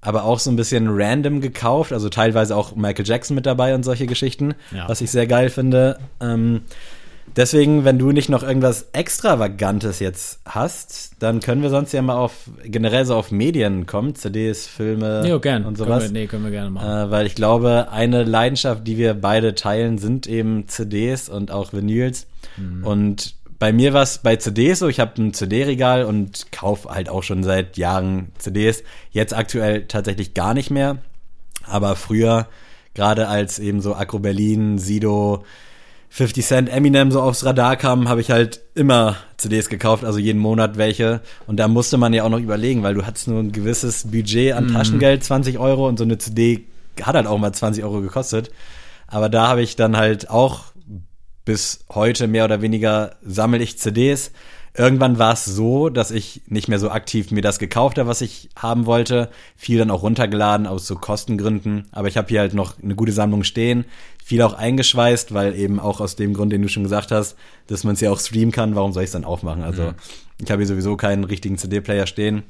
aber 0.00 0.24
auch 0.24 0.38
so 0.38 0.50
ein 0.50 0.56
bisschen 0.56 0.86
random 0.88 1.40
gekauft, 1.40 1.92
also 1.92 2.08
teilweise 2.10 2.54
auch 2.54 2.76
Michael 2.76 3.06
Jackson 3.06 3.34
mit 3.34 3.46
dabei 3.46 3.74
und 3.74 3.82
solche 3.82 4.06
Geschichten, 4.06 4.54
Ja. 4.72 4.88
was 4.88 5.00
ich 5.00 5.10
sehr 5.10 5.26
geil 5.26 5.48
finde. 5.48 5.98
Ähm, 6.20 6.60
deswegen, 7.36 7.84
wenn 7.84 7.98
du 7.98 8.10
nicht 8.12 8.28
noch 8.28 8.42
irgendwas 8.42 8.88
Extravagantes 8.92 10.00
jetzt 10.00 10.40
hast, 10.44 11.12
dann 11.18 11.40
können 11.40 11.62
wir 11.62 11.70
sonst 11.70 11.92
ja 11.92 12.02
mal 12.02 12.16
auf 12.16 12.50
generell 12.64 13.04
so 13.04 13.14
auf 13.14 13.30
Medien 13.30 13.86
kommen, 13.86 14.14
CDs, 14.14 14.66
Filme 14.66 15.26
Ja, 15.26 15.38
gern. 15.38 15.64
und 15.64 15.76
Können 15.76 15.88
sowas. 15.88 16.04
wir, 16.04 16.10
nee, 16.10 16.26
können 16.26 16.44
wir 16.44 16.50
gerne 16.50 16.70
machen. 16.70 17.08
Äh, 17.08 17.10
weil 17.10 17.26
ich 17.26 17.34
glaube, 17.34 17.88
eine 17.90 18.24
Leidenschaft, 18.24 18.86
die 18.86 18.96
wir 18.98 19.14
beide 19.14 19.54
teilen, 19.54 19.98
sind 19.98 20.26
eben 20.26 20.68
CDs 20.68 21.28
und 21.28 21.50
auch 21.50 21.72
Vinyls. 21.72 22.26
Mhm. 22.56 22.84
Und 22.84 23.34
bei 23.58 23.72
mir 23.72 23.92
war 23.92 24.02
es 24.02 24.18
bei 24.18 24.36
CDs 24.36 24.78
so, 24.78 24.88
ich 24.88 25.00
habe 25.00 25.20
ein 25.20 25.34
CD-Regal 25.34 26.04
und 26.04 26.52
kaufe 26.52 26.90
halt 26.90 27.08
auch 27.08 27.22
schon 27.24 27.42
seit 27.42 27.76
Jahren 27.76 28.32
CDs. 28.38 28.82
Jetzt 29.10 29.34
aktuell 29.36 29.86
tatsächlich 29.86 30.34
gar 30.34 30.54
nicht 30.54 30.70
mehr. 30.70 30.98
Aber 31.64 31.96
früher, 31.96 32.46
gerade 32.94 33.28
als 33.28 33.58
eben 33.58 33.80
so 33.80 33.94
Agro 33.96 34.20
Berlin, 34.20 34.78
Sido, 34.78 35.44
50 36.10 36.46
Cent, 36.46 36.68
Eminem 36.68 37.10
so 37.10 37.20
aufs 37.20 37.44
Radar 37.44 37.76
kam, 37.76 38.08
habe 38.08 38.20
ich 38.20 38.30
halt 38.30 38.60
immer 38.74 39.16
CDs 39.36 39.68
gekauft, 39.68 40.04
also 40.04 40.18
jeden 40.18 40.40
Monat 40.40 40.78
welche. 40.78 41.20
Und 41.46 41.58
da 41.58 41.68
musste 41.68 41.98
man 41.98 42.12
ja 42.14 42.24
auch 42.24 42.30
noch 42.30 42.40
überlegen, 42.40 42.82
weil 42.82 42.94
du 42.94 43.06
hattest 43.06 43.28
nur 43.28 43.40
ein 43.40 43.52
gewisses 43.52 44.10
Budget 44.10 44.54
an 44.54 44.68
Taschengeld, 44.68 45.22
20 45.22 45.58
Euro, 45.58 45.86
und 45.86 45.98
so 45.98 46.04
eine 46.04 46.18
CD 46.18 46.66
hat 47.02 47.14
halt 47.14 47.26
auch 47.26 47.38
mal 47.38 47.52
20 47.52 47.84
Euro 47.84 48.00
gekostet. 48.00 48.50
Aber 49.06 49.28
da 49.28 49.48
habe 49.48 49.62
ich 49.62 49.76
dann 49.76 49.96
halt 49.96 50.30
auch 50.30 50.64
bis 51.44 51.84
heute 51.88 52.26
mehr 52.26 52.44
oder 52.44 52.60
weniger 52.60 53.16
sammle 53.22 53.62
ich 53.62 53.78
CDs. 53.78 54.32
Irgendwann 54.78 55.18
war 55.18 55.32
es 55.32 55.44
so, 55.44 55.88
dass 55.88 56.12
ich 56.12 56.42
nicht 56.46 56.68
mehr 56.68 56.78
so 56.78 56.90
aktiv 56.90 57.32
mir 57.32 57.42
das 57.42 57.58
gekauft 57.58 57.98
habe, 57.98 58.08
was 58.08 58.20
ich 58.20 58.48
haben 58.54 58.86
wollte. 58.86 59.28
Viel 59.56 59.78
dann 59.78 59.90
auch 59.90 60.04
runtergeladen 60.04 60.68
aus 60.68 60.86
so 60.86 60.94
Kostengründen. 60.94 61.86
Aber 61.90 62.06
ich 62.06 62.16
habe 62.16 62.28
hier 62.28 62.40
halt 62.40 62.54
noch 62.54 62.80
eine 62.80 62.94
gute 62.94 63.10
Sammlung 63.10 63.42
stehen. 63.42 63.86
Viel 64.24 64.40
auch 64.40 64.52
eingeschweißt, 64.52 65.34
weil 65.34 65.56
eben 65.56 65.80
auch 65.80 66.00
aus 66.00 66.14
dem 66.14 66.32
Grund, 66.32 66.52
den 66.52 66.62
du 66.62 66.68
schon 66.68 66.84
gesagt 66.84 67.10
hast, 67.10 67.36
dass 67.66 67.82
man 67.82 67.94
es 67.94 68.00
ja 68.00 68.12
auch 68.12 68.20
streamen 68.20 68.52
kann. 68.52 68.76
Warum 68.76 68.92
soll 68.92 69.02
ich 69.02 69.08
es 69.08 69.12
dann 69.12 69.24
aufmachen? 69.24 69.64
Also 69.64 69.94
ich 70.40 70.50
habe 70.50 70.60
hier 70.60 70.68
sowieso 70.68 70.96
keinen 70.96 71.24
richtigen 71.24 71.58
CD-Player 71.58 72.06
stehen. 72.06 72.44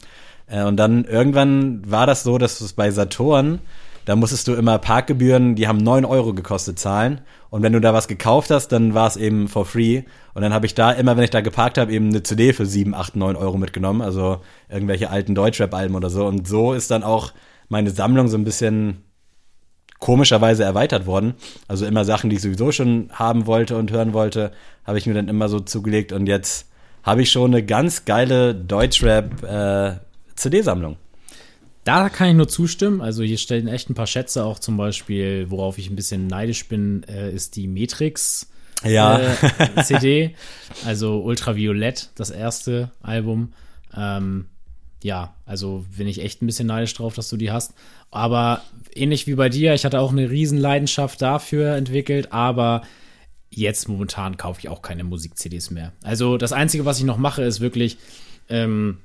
Äh, 0.49 0.65
und 0.65 0.77
dann 0.77 1.05
irgendwann 1.05 1.91
war 1.91 2.07
das 2.07 2.25
so, 2.25 2.37
dass 2.37 2.61
es 2.61 2.75
bei 2.75 2.91
Saturn 2.91 3.61
da 4.09 4.17
musstest 4.17 4.49
du 4.49 4.55
immer 4.55 4.79
Parkgebühren, 4.79 5.55
die 5.55 5.69
haben 5.69 5.77
neun 5.77 6.07
Euro 6.07 6.33
gekostet, 6.33 6.79
zahlen. 6.79 7.21
Und 7.51 7.63
wenn 7.63 7.75
du 7.75 7.81
da 7.81 7.93
was 7.93 8.09
gekauft 8.09 8.51
hast, 8.51 8.69
dann 8.69 8.95
war 8.95 9.07
es 9.07 9.19
eben 9.19 9.49
for 9.49 9.67
free. 9.67 10.05
Und 10.33 10.41
dann 10.41 10.55
habe 10.55 10.65
ich 10.65 10.75
da 10.75 10.93
immer, 10.93 11.19
wenn 11.19 11.25
ich 11.25 11.31
da 11.31 11.43
geparkt 11.43 11.77
habe, 11.77 11.93
eben 11.93 12.09
eine 12.09 12.23
CD 12.23 12.55
für 12.55 12.65
sieben, 12.65 12.95
acht, 12.95 13.17
neun 13.17 13.37
Euro 13.37 13.59
mitgenommen. 13.59 14.01
Also 14.01 14.41
irgendwelche 14.71 15.11
alten 15.11 15.35
Deutschrap-Alben 15.35 15.95
oder 15.95 16.09
so. 16.09 16.25
Und 16.25 16.49
so 16.49 16.73
ist 16.73 16.91
dann 16.91 17.03
auch 17.03 17.35
meine 17.69 17.91
Sammlung 17.91 18.29
so 18.29 18.39
ein 18.39 18.45
bisschen 18.45 19.05
komischerweise 19.99 20.65
erweitert 20.65 21.05
worden. 21.05 21.35
Also 21.67 21.85
immer 21.85 22.07
Sachen, 22.07 22.31
die 22.31 22.37
ich 22.37 22.43
sowieso 22.43 22.73
schon 22.73 23.11
haben 23.13 23.47
wollte 23.47 23.77
und 23.77 23.91
hören 23.91 24.15
wollte, 24.15 24.53
habe 24.87 24.97
ich 24.97 25.05
mir 25.05 25.13
dann 25.13 25.29
immer 25.29 25.51
so 25.51 25.61
zugelegt. 25.61 26.13
Und 26.13 26.29
jetzt 26.29 26.71
habe 27.03 27.21
ich 27.21 27.31
schon 27.31 27.53
eine 27.53 27.63
ganz 27.63 28.07
geile 28.07 28.55
Deutschrap-CD-Sammlung. 28.55 30.97
Da 31.89 32.11
kann 32.11 32.29
ich 32.29 32.35
nur 32.35 32.49
zustimmen. 32.49 33.01
Also 33.01 33.23
hier 33.23 33.39
stellen 33.39 33.67
echt 33.67 33.89
ein 33.89 33.95
paar 33.95 34.07
Schätze 34.07 34.45
auch 34.45 34.59
zum 34.59 34.77
Beispiel, 34.77 35.51
worauf 35.51 35.79
ich 35.79 35.89
ein 35.89 35.97
bisschen 35.97 36.27
neidisch 36.27 36.69
bin, 36.69 37.03
äh, 37.05 37.33
ist 37.33 37.57
die 37.57 37.67
Matrix 37.67 38.51
Ja. 38.85 39.19
äh, 39.19 39.83
CD. 39.85 40.35
Also 40.85 41.23
Ultraviolett, 41.23 42.11
das 42.15 42.29
erste 42.29 42.91
Album. 43.01 43.55
Ähm, 43.97 44.49
ja, 45.03 45.35
also 45.47 45.87
bin 45.97 46.09
ich 46.09 46.21
echt 46.21 46.43
ein 46.43 46.47
bisschen 46.47 46.67
neidisch 46.67 46.93
drauf, 46.93 47.15
dass 47.15 47.31
du 47.31 47.39
die 47.39 47.51
hast. 47.53 47.73
Aber 48.11 48.61
ähnlich 48.95 49.27
wie 49.27 49.35
bei 49.35 49.49
dir, 49.49 49.73
ich 49.73 49.87
hatte 49.87 50.01
auch 50.01 50.13
eine 50.13 50.29
riesen 50.29 50.59
Leidenschaft 50.59 51.23
dafür 51.23 51.75
entwickelt, 51.75 52.33
aber 52.35 52.83
jetzt 53.49 53.89
momentan 53.89 54.37
kaufe 54.37 54.61
ich 54.61 54.69
auch 54.69 54.83
keine 54.83 55.05
Musik-CDs 55.05 55.71
mehr. 55.71 55.93
Also 56.03 56.37
das 56.37 56.53
Einzige, 56.53 56.85
was 56.85 56.99
ich 56.99 57.05
noch 57.05 57.17
mache, 57.17 57.43
ist 57.45 57.61
wirklich 57.61 57.97
ähm, 58.51 58.99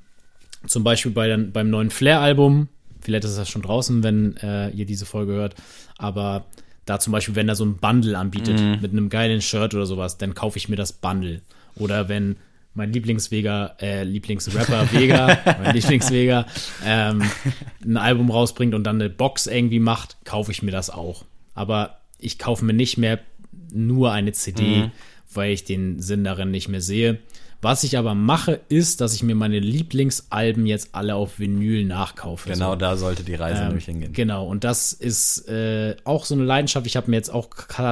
zum 0.66 0.84
Beispiel 0.84 1.12
bei 1.12 1.28
den, 1.28 1.52
beim 1.52 1.70
neuen 1.70 1.90
Flair-Album, 1.90 2.68
vielleicht 3.00 3.24
ist 3.24 3.38
das 3.38 3.48
schon 3.48 3.62
draußen, 3.62 4.02
wenn 4.02 4.36
äh, 4.38 4.70
ihr 4.70 4.86
diese 4.86 5.06
Folge 5.06 5.32
hört, 5.32 5.54
aber 5.98 6.46
da 6.86 6.98
zum 6.98 7.12
Beispiel, 7.12 7.34
wenn 7.34 7.48
er 7.48 7.54
so 7.54 7.64
ein 7.64 7.76
Bundle 7.76 8.18
anbietet 8.18 8.60
mit 8.82 8.92
einem 8.92 9.08
geilen 9.08 9.40
Shirt 9.40 9.74
oder 9.74 9.86
sowas, 9.86 10.18
dann 10.18 10.34
kaufe 10.34 10.58
ich 10.58 10.68
mir 10.68 10.76
das 10.76 10.92
Bundle. 10.92 11.40
Oder 11.76 12.08
wenn 12.08 12.36
mein 12.74 12.92
Lieblingsvega, 12.92 13.76
äh, 13.80 14.04
Lieblingsrapper 14.04 14.92
Vega, 14.92 15.38
mein 15.62 15.74
Lieblingsvega, 15.74 16.46
ähm, 16.84 17.22
ein 17.84 17.96
Album 17.96 18.30
rausbringt 18.30 18.74
und 18.74 18.84
dann 18.84 19.00
eine 19.00 19.08
Box 19.08 19.46
irgendwie 19.46 19.78
macht, 19.78 20.18
kaufe 20.24 20.50
ich 20.50 20.62
mir 20.62 20.72
das 20.72 20.90
auch. 20.90 21.24
Aber 21.54 22.00
ich 22.18 22.38
kaufe 22.38 22.64
mir 22.64 22.74
nicht 22.74 22.98
mehr 22.98 23.20
nur 23.72 24.12
eine 24.12 24.32
CD, 24.32 24.90
weil 25.32 25.52
ich 25.52 25.64
den 25.64 26.00
Sinn 26.00 26.24
darin 26.24 26.50
nicht 26.50 26.68
mehr 26.68 26.80
sehe. 26.80 27.18
Was 27.64 27.82
ich 27.82 27.96
aber 27.98 28.14
mache, 28.14 28.60
ist, 28.68 29.00
dass 29.00 29.14
ich 29.14 29.22
mir 29.22 29.34
meine 29.34 29.58
Lieblingsalben 29.58 30.66
jetzt 30.66 30.90
alle 30.92 31.14
auf 31.14 31.38
Vinyl 31.38 31.84
nachkaufe. 31.84 32.50
Genau 32.50 32.70
so. 32.72 32.76
da 32.76 32.96
sollte 32.96 33.22
die 33.24 33.34
Reise 33.34 33.62
Ähm, 33.62 33.68
nämlich 33.68 33.86
hingehen. 33.86 34.12
Genau, 34.12 34.46
und 34.46 34.64
das 34.64 34.92
ist 34.92 35.48
äh, 35.48 35.96
auch 36.04 36.26
so 36.26 36.34
eine 36.34 36.44
Leidenschaft. 36.44 36.86
Ich 36.86 36.96
habe 36.96 37.10
mir 37.10 37.16
jetzt 37.16 37.30
auch 37.32 37.48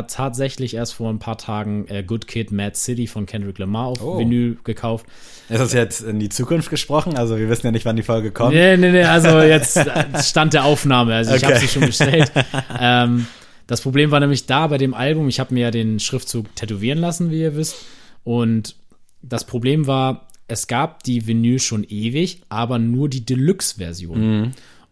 tatsächlich 0.09 0.75
erst 0.75 0.95
vor 0.95 1.11
ein 1.11 1.19
paar 1.19 1.39
Tagen 1.39 1.87
äh, 1.89 2.03
Good 2.03 2.27
Kid, 2.27 2.53
Mad 2.53 2.77
City 2.77 3.07
von 3.07 3.27
Kendrick 3.27 3.59
Lamar 3.59 3.87
auf 3.87 4.03
Oh. 4.03 4.19
Vinyl 4.19 4.59
gekauft. 4.63 5.07
Ist 5.49 5.59
das 5.61 5.73
jetzt 5.73 6.03
in 6.03 6.19
die 6.21 6.29
Zukunft 6.29 6.71
gesprochen? 6.71 7.17
Also 7.17 7.39
wir 7.39 7.49
wissen 7.49 7.67
ja 7.67 7.73
nicht, 7.73 7.85
wann 7.87 7.97
die 7.97 8.03
Folge 8.03 8.31
kommt. 8.31 8.55
Nee, 8.55 8.77
nee, 8.77 8.91
nee, 8.93 9.05
also 9.05 9.41
jetzt 9.41 9.77
äh, 9.79 10.23
Stand 10.23 10.53
der 10.53 10.65
Aufnahme. 10.65 11.15
Also 11.15 11.35
ich 11.35 11.43
Okay. 11.43 11.55
habe 11.55 11.61
sie 11.61 11.69
schon 11.69 11.87
bestellt. 11.87 12.31
ähm, 12.79 13.27
das 13.67 13.81
Problem 13.81 14.11
war 14.11 14.21
nämlich 14.21 14.45
da 14.47 14.67
bei 14.67 14.77
dem 14.77 14.93
Album, 14.93 15.29
ich 15.29 15.41
habe 15.41 15.55
mir 15.55 15.61
ja 15.61 15.71
den 15.71 15.99
Schriftzug 15.99 16.55
tätowieren 16.57 16.99
lassen, 16.99 17.31
wie 17.31 17.41
ihr 17.41 17.57
wisst. 17.57 17.77
Und 18.25 18.77
das 19.23 19.47
Problem 19.47 19.87
war, 19.87 20.29
es 20.49 20.67
gab 20.67 21.03
die 21.03 21.27
Vinyl 21.27 21.59
schon 21.59 21.85
ewig, 21.85 22.43
aber 22.49 22.79
nur 22.79 23.09
die 23.09 23.25
Deluxe-Version. 23.25 24.19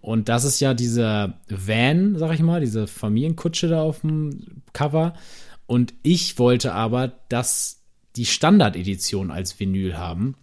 Und 0.01 0.29
das 0.29 0.45
ist 0.45 0.61
ja 0.61 0.73
dieser 0.73 1.39
Van, 1.49 2.17
sag 2.17 2.33
ich 2.33 2.41
mal, 2.41 2.61
diese 2.61 2.87
Familienkutsche 2.87 3.69
da 3.69 3.83
auf 3.83 4.01
dem 4.01 4.63
Cover. 4.73 5.15
Und 5.67 5.93
ich 6.03 6.39
wollte 6.39 6.73
aber, 6.73 7.13
dass 7.29 7.83
die 8.17 8.25
Standard-Edition 8.25 9.31
als 9.31 9.61
Vinyl 9.61 9.99
haben. 9.99 10.37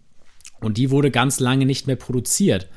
Und 0.60 0.78
die 0.78 0.90
wurde 0.90 1.10
ganz 1.10 1.40
lange 1.40 1.66
nicht 1.66 1.86
mehr 1.86 1.96
produziert. 1.96 2.68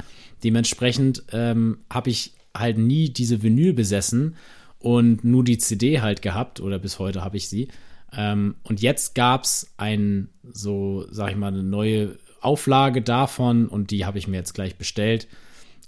Dementsprechend 0.43 1.24
ähm, 1.32 1.80
habe 1.89 2.10
ich 2.10 2.34
halt 2.56 2.78
nie 2.78 3.10
diese 3.10 3.43
Vinyl 3.43 3.74
besessen 3.74 4.36
und 4.80 5.24
nur 5.24 5.43
die 5.43 5.58
CD 5.58 6.02
halt 6.02 6.21
gehabt, 6.21 6.60
oder 6.60 6.80
bis 6.80 7.00
heute 7.00 7.24
habe 7.24 7.38
ich 7.38 7.47
sie. 7.47 7.67
Ähm, 8.15 8.56
und 8.63 8.82
jetzt 8.82 9.15
gab 9.15 9.43
es 9.43 9.71
ein, 9.78 10.30
so, 10.52 11.06
sag 11.12 11.32
ich 11.32 11.38
mal, 11.38 11.47
eine 11.47 11.63
neue 11.63 12.17
Auflage 12.41 13.02
davon 13.02 13.67
und 13.67 13.91
die 13.91 14.06
habe 14.06 14.17
ich 14.17 14.28
mir 14.28 14.38
jetzt 14.38 14.54
gleich 14.54 14.76
bestellt. 14.76 15.28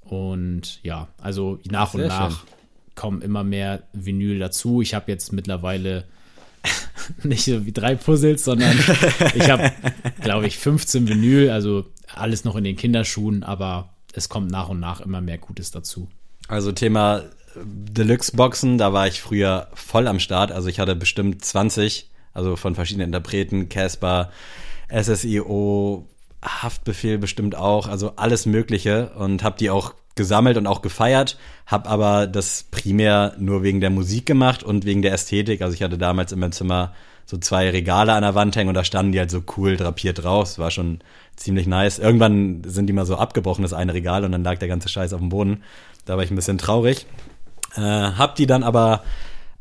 Und 0.02 0.82
ja, 0.84 1.08
also 1.18 1.60
nach 1.70 1.94
und 1.94 2.02
Sehr 2.02 2.10
nach 2.10 2.40
schön. 2.40 2.50
kommen 2.96 3.22
immer 3.22 3.44
mehr 3.44 3.84
Vinyl 3.94 4.40
dazu. 4.40 4.82
Ich 4.82 4.94
habe 4.94 5.12
jetzt 5.12 5.34
mittlerweile 5.34 6.06
nicht 7.24 7.46
so 7.46 7.66
wie 7.66 7.72
drei 7.72 7.96
Puzzles, 7.96 8.44
sondern 8.44 8.78
ich 9.36 9.50
habe, 9.50 9.72
glaube 10.22 10.48
ich, 10.48 10.58
15 10.58 11.08
Vinyl, 11.08 11.50
also 11.50 11.86
alles 12.14 12.44
noch 12.44 12.56
in 12.56 12.64
den 12.64 12.76
Kinderschuhen, 12.76 13.44
aber 13.44 13.94
es 14.14 14.30
kommt 14.30 14.52
nach 14.52 14.70
und 14.70 14.80
nach 14.80 15.02
immer 15.02 15.22
mehr 15.22 15.40
Gutes 15.40 15.72
dazu. 15.72 16.08
Also 16.48 16.72
Thema 16.72 17.24
Deluxe-Boxen, 17.56 18.78
da 18.78 18.94
war 18.94 19.08
ich 19.08 19.22
früher 19.22 19.68
voll 19.74 20.08
am 20.08 20.20
Start. 20.20 20.52
Also 20.52 20.70
ich 20.70 20.80
hatte 20.80 20.96
bestimmt 20.96 21.44
20, 21.44 22.10
also 22.34 22.56
von 22.56 22.76
verschiedenen 22.76 23.08
Interpreten, 23.08 23.70
Casper, 23.70 24.32
SSIO, 24.90 26.08
Haftbefehl 26.44 27.18
bestimmt 27.18 27.56
auch, 27.56 27.88
also 27.88 28.14
alles 28.16 28.46
Mögliche 28.46 29.12
und 29.18 29.44
habe 29.44 29.58
die 29.58 29.70
auch 29.70 29.94
gesammelt 30.16 30.58
und 30.58 30.68
auch 30.68 30.82
gefeiert, 30.82 31.38
habe 31.66 31.90
aber 31.90 32.28
das 32.28 32.66
primär 32.70 33.34
nur 33.40 33.64
wegen 33.64 33.82
der 33.82 33.90
Musik 33.90 34.26
gemacht 34.26 34.64
und 34.64 34.86
wegen 34.86 35.02
der 35.02 35.14
Ästhetik. 35.14 35.62
Also 35.62 35.74
ich 35.74 35.82
hatte 35.82 35.98
damals 35.98 36.32
in 36.32 36.40
meinem 36.40 36.52
Zimmer 36.52 36.94
so 37.26 37.38
zwei 37.38 37.70
Regale 37.70 38.14
an 38.14 38.22
der 38.22 38.36
Wand 38.36 38.56
hängen 38.56 38.70
und 38.70 38.76
da 38.76 38.84
standen 38.84 39.14
die 39.14 39.20
halt 39.20 39.32
so 39.32 39.42
cool 39.58 39.78
drapiert 39.78 40.24
drauf. 40.24 40.50
Das 40.50 40.60
war 40.60 40.72
schon 40.72 41.00
ziemlich 41.36 41.68
nice. 41.68 41.98
Irgendwann 42.00 42.64
sind 42.66 42.88
die 42.88 42.94
mal 42.94 43.06
so 43.06 43.16
abgebrochen, 43.16 43.64
das 43.64 43.74
eine 43.74 43.94
Regal, 43.94 44.24
und 44.26 44.34
dann 44.34 44.44
lag 44.44 44.60
der 44.60 44.68
ganze 44.68 44.90
Scheiß 44.90 45.14
auf 45.14 45.20
dem 45.20 45.30
Boden. 45.30 45.64
Da 46.06 46.16
war 46.16 46.24
ich 46.24 46.32
ein 46.32 46.36
bisschen 46.36 46.58
traurig. 46.58 47.08
Äh, 47.76 47.82
hab 47.82 48.36
die 48.36 48.46
dann 48.46 48.64
aber 48.64 49.04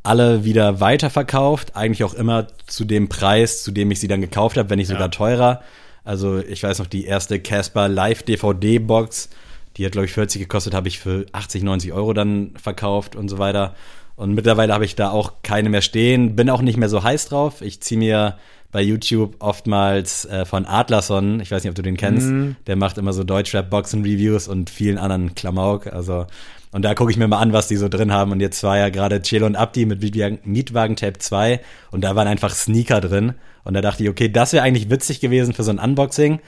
alle 0.02 0.44
wieder 0.44 0.80
weiterverkauft, 0.80 1.76
eigentlich 1.76 2.04
auch 2.04 2.14
immer 2.14 2.48
zu 2.66 2.84
dem 2.84 3.08
Preis, 3.08 3.62
zu 3.62 3.70
dem 3.70 3.90
ich 3.90 4.00
sie 4.00 4.08
dann 4.08 4.20
gekauft 4.20 4.56
habe, 4.56 4.68
wenn 4.70 4.78
nicht 4.78 4.88
sogar 4.88 5.02
Ja. 5.04 5.08
teurer. 5.08 5.62
Also 6.04 6.38
ich 6.40 6.62
weiß 6.62 6.80
noch, 6.80 6.86
die 6.88 7.04
erste 7.04 7.38
Casper 7.38 7.88
Live 7.88 8.24
DVD 8.24 8.78
Box, 8.80 9.28
die 9.76 9.84
hat 9.86 9.92
glaube 9.92 10.06
ich 10.06 10.12
40 10.12 10.40
gekostet, 10.42 10.74
habe 10.74 10.88
ich 10.88 10.98
für 10.98 11.26
80, 11.32 11.62
90 11.62 11.92
Euro 11.92 12.12
dann 12.12 12.50
verkauft 12.60 13.14
und 13.14 13.28
so 13.28 13.38
weiter. 13.38 13.74
Und 14.16 14.34
mittlerweile 14.34 14.74
habe 14.74 14.84
ich 14.84 14.96
da 14.96 15.10
auch 15.10 15.34
keine 15.42 15.68
mehr 15.70 15.80
stehen, 15.82 16.34
bin 16.36 16.50
auch 16.50 16.62
nicht 16.62 16.76
mehr 16.76 16.88
so 16.88 17.02
heiß 17.02 17.26
drauf. 17.26 17.62
Ich 17.62 17.80
ziehe 17.80 17.98
mir 17.98 18.36
bei 18.72 18.82
YouTube 18.82 19.36
oftmals 19.38 20.24
äh, 20.24 20.44
von 20.44 20.64
Adlerson, 20.66 21.40
ich 21.40 21.50
weiß 21.50 21.62
nicht, 21.62 21.70
ob 21.70 21.76
du 21.76 21.82
den 21.82 21.96
kennst, 21.96 22.32
der 22.66 22.74
macht 22.76 22.98
immer 22.98 23.12
so 23.12 23.22
Deutschrap-Boxen-Reviews 23.22 24.48
und 24.48 24.70
vielen 24.70 24.98
anderen 24.98 25.34
Klamauk. 25.34 25.86
Also, 25.86 26.26
und 26.72 26.82
da 26.82 26.94
gucke 26.94 27.10
ich 27.10 27.18
mir 27.18 27.28
mal 27.28 27.38
an, 27.38 27.52
was 27.52 27.68
die 27.68 27.76
so 27.76 27.88
drin 27.88 28.12
haben. 28.12 28.32
Und 28.32 28.40
jetzt 28.40 28.62
war 28.62 28.78
ja 28.78 28.88
gerade 28.88 29.20
Chelo 29.20 29.46
und 29.46 29.56
Abdi 29.56 29.84
mit 29.84 30.00
Mietwagen, 30.46 30.96
Tape 30.96 31.18
2 31.18 31.60
und 31.90 32.02
da 32.02 32.16
waren 32.16 32.26
einfach 32.26 32.54
Sneaker 32.54 33.00
drin. 33.00 33.34
Und 33.62 33.74
da 33.74 33.82
dachte 33.82 34.02
ich, 34.02 34.08
okay, 34.08 34.30
das 34.30 34.54
wäre 34.54 34.64
eigentlich 34.64 34.90
witzig 34.90 35.20
gewesen 35.20 35.52
für 35.52 35.62
so 35.62 35.70
ein 35.70 35.78
Unboxing. 35.78 36.40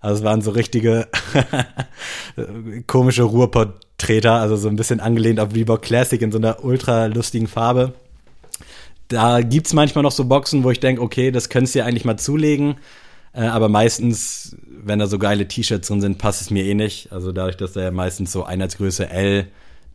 Also 0.00 0.18
es 0.18 0.24
waren 0.24 0.42
so 0.42 0.50
richtige 0.50 1.08
komische 2.86 3.22
Ruhrpott-Treter, 3.22 4.34
also 4.34 4.56
so 4.56 4.68
ein 4.68 4.76
bisschen 4.76 5.00
angelehnt 5.00 5.40
auf 5.40 5.54
Reebok 5.54 5.82
Classic 5.82 6.20
in 6.20 6.30
so 6.30 6.38
einer 6.38 6.62
ultra 6.62 7.06
lustigen 7.06 7.46
Farbe. 7.46 7.94
Da 9.08 9.40
gibt's 9.40 9.72
manchmal 9.72 10.02
noch 10.02 10.12
so 10.12 10.26
Boxen, 10.26 10.62
wo 10.62 10.70
ich 10.70 10.80
denke, 10.80 11.02
okay, 11.02 11.30
das 11.30 11.48
könntest 11.48 11.74
du 11.74 11.80
dir 11.80 11.86
eigentlich 11.86 12.04
mal 12.04 12.18
zulegen. 12.18 12.76
Äh, 13.32 13.42
aber 13.42 13.68
meistens, 13.68 14.56
wenn 14.68 14.98
da 14.98 15.06
so 15.06 15.18
geile 15.18 15.48
T-Shirts 15.48 15.88
drin 15.88 16.00
sind, 16.00 16.18
passt 16.18 16.42
es 16.42 16.50
mir 16.50 16.64
eh 16.64 16.74
nicht. 16.74 17.12
Also 17.12 17.32
dadurch, 17.32 17.56
dass 17.56 17.72
da 17.72 17.80
ja 17.80 17.90
meistens 17.90 18.30
so 18.30 18.44
Einheitsgröße 18.44 19.08
L 19.08 19.48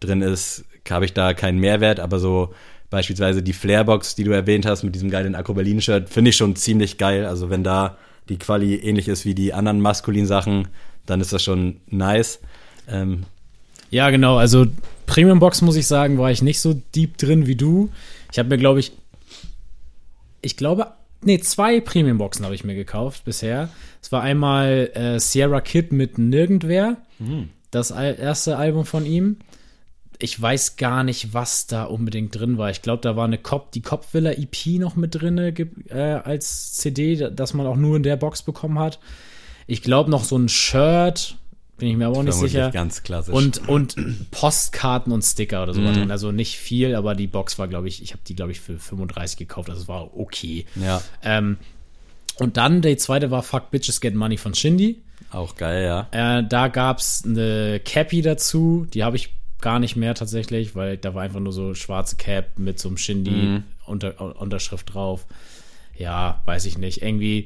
drin 0.06 0.22
ist, 0.22 0.66
habe 0.90 1.06
ich 1.06 1.14
da 1.14 1.34
keinen 1.34 1.60
Mehrwert. 1.60 2.00
Aber 2.00 2.20
so 2.20 2.54
beispielsweise 2.90 3.44
die 3.44 3.54
Flarebox, 3.54 4.16
die 4.16 4.24
du 4.24 4.32
erwähnt 4.32 4.66
hast, 4.66 4.84
mit 4.84 4.96
diesem 4.96 5.10
geilen 5.10 5.36
Akro 5.36 5.54
Berlin-Shirt, 5.54 6.10
finde 6.10 6.30
ich 6.30 6.38
schon 6.38 6.56
ziemlich 6.56 6.98
geil. 6.98 7.26
Also 7.26 7.50
wenn 7.50 7.64
da 7.64 7.98
die 8.30 8.38
Quali 8.38 8.76
ähnlich 8.76 9.08
ist 9.08 9.26
wie 9.26 9.36
die 9.36 9.54
anderen 9.54 9.82
maskulinen 9.82 10.28
Sachen, 10.28 10.68
dann 11.06 11.22
ist 11.22 11.34
das 11.34 11.44
schon 11.44 11.78
nice. 11.88 12.40
Ähm, 12.88 13.24
Ja, 13.90 14.10
genau. 14.10 14.38
Also 14.38 14.66
Premium 15.06 15.40
Box 15.40 15.62
muss 15.62 15.76
ich 15.76 15.88
sagen, 15.88 16.18
war 16.18 16.32
ich 16.32 16.42
nicht 16.42 16.60
so 16.60 16.74
deep 16.96 17.18
drin 17.18 17.48
wie 17.48 17.56
du. 17.56 17.90
Ich 18.32 18.40
habe 18.40 18.50
mir, 18.50 18.58
glaube 18.58 18.80
ich, 18.80 18.92
ich 20.42 20.58
glaube, 20.58 20.88
nee, 21.22 21.40
zwei 21.40 21.80
Premium 21.82 22.18
Boxen 22.18 22.46
habe 22.46 22.56
ich 22.56 22.64
mir 22.64 22.76
gekauft 22.76 23.26
bisher. 23.26 23.70
Es 24.02 24.12
war 24.12 24.22
einmal 24.22 24.92
äh, 24.94 25.20
Sierra 25.20 25.62
Kid 25.62 25.92
mit 25.92 26.18
Nirgendwer, 26.18 26.98
das 27.72 27.92
al 27.92 28.16
erste 28.20 28.58
Album 28.58 28.86
von 28.86 29.06
ihm. 29.06 29.38
Ich 30.20 30.42
weiß 30.42 30.78
gar 30.78 31.04
nicht, 31.04 31.34
was 31.34 31.68
da 31.68 31.84
unbedingt 31.84 32.34
drin 32.40 32.58
war. 32.58 32.70
Ich 32.70 32.82
glaube, 32.82 33.02
da 33.02 33.16
war 33.16 33.26
eine 33.26 33.38
Cop, 33.38 33.72
die 33.72 33.82
Kopfvilla 33.82 34.32
EP 34.32 34.80
noch 34.80 34.96
mit 34.96 35.16
drin 35.16 35.38
äh, 35.38 35.94
als 36.24 36.74
CD, 36.74 37.16
da- 37.18 37.30
das 37.30 37.54
man 37.54 37.68
auch 37.68 37.76
nur 37.76 37.98
in 37.98 38.04
der 38.04 38.16
Box 38.16 38.42
bekommen 38.44 38.80
hat. 38.80 39.00
Ich 39.68 39.82
glaube 39.82 40.10
noch 40.12 40.24
so 40.24 40.38
ein 40.38 40.48
Shirt, 40.48 41.36
bin 41.78 41.90
ich 41.90 41.98
mir 41.98 42.08
aber 42.08 42.18
auch 42.20 42.24
nicht 42.24 42.36
sicher. 42.36 42.72
ganz 42.72 43.04
klassisch. 43.04 43.34
Und, 43.34 43.68
und 43.68 43.96
Postkarten 44.32 45.12
und 45.12 45.22
Sticker 45.24 45.64
oder 45.64 45.74
so 45.74 45.82
Mhm. 45.82 45.94
drin. 45.94 46.12
Also 46.12 46.32
nicht 46.32 46.58
viel, 46.58 46.96
aber 46.96 47.16
die 47.16 47.28
Box 47.28 47.60
war, 47.60 47.68
glaube 47.68 47.88
ich, 47.90 48.02
ich 48.02 48.12
habe 48.14 48.22
die, 48.26 48.36
glaube 48.36 48.52
ich, 48.54 48.62
für 48.62 48.78
35 48.80 49.38
gekauft. 49.38 49.70
Also 49.70 49.82
es 49.82 49.88
war 49.90 50.18
okay. 50.18 50.66
ja, 50.76 51.02
Ähm, 51.24 51.58
und 52.38 52.58
dann, 52.58 52.82
die 52.82 52.96
zweite 52.98 53.32
war 53.32 53.44
Fuck 53.44 53.72
Bitches 53.72 54.00
Get 54.02 54.16
Money 54.16 54.38
von 54.38 54.54
Shindy. 54.54 55.02
auch 55.32 55.56
geil, 55.56 55.84
ja. 55.86 56.40
Äh, 56.40 56.44
da 56.48 56.68
gab 56.70 57.00
es 57.00 57.24
eine 57.26 57.82
Cappy 57.84 58.22
dazu. 58.22 58.88
Die 58.94 59.04
habe 59.04 59.16
ich 59.18 59.34
gar 59.62 59.80
nicht 59.80 59.96
mehr 59.96 60.14
tatsächlich, 60.16 60.76
weil 60.76 60.98
da 60.98 61.14
war 61.16 61.24
einfach 61.24 61.40
nur 61.40 61.54
so 61.54 61.74
schwarze 61.74 62.16
Cap 62.18 62.58
mit 62.58 62.80
so 62.80 62.90
einem 62.90 62.98
Shindy-Unterschrift 62.98 64.94
drauf. 64.94 65.26
Ja, 65.98 66.42
weiß 66.46 66.66
ich 66.66 66.78
nicht. 66.78 67.02
Irgendwie, 67.02 67.46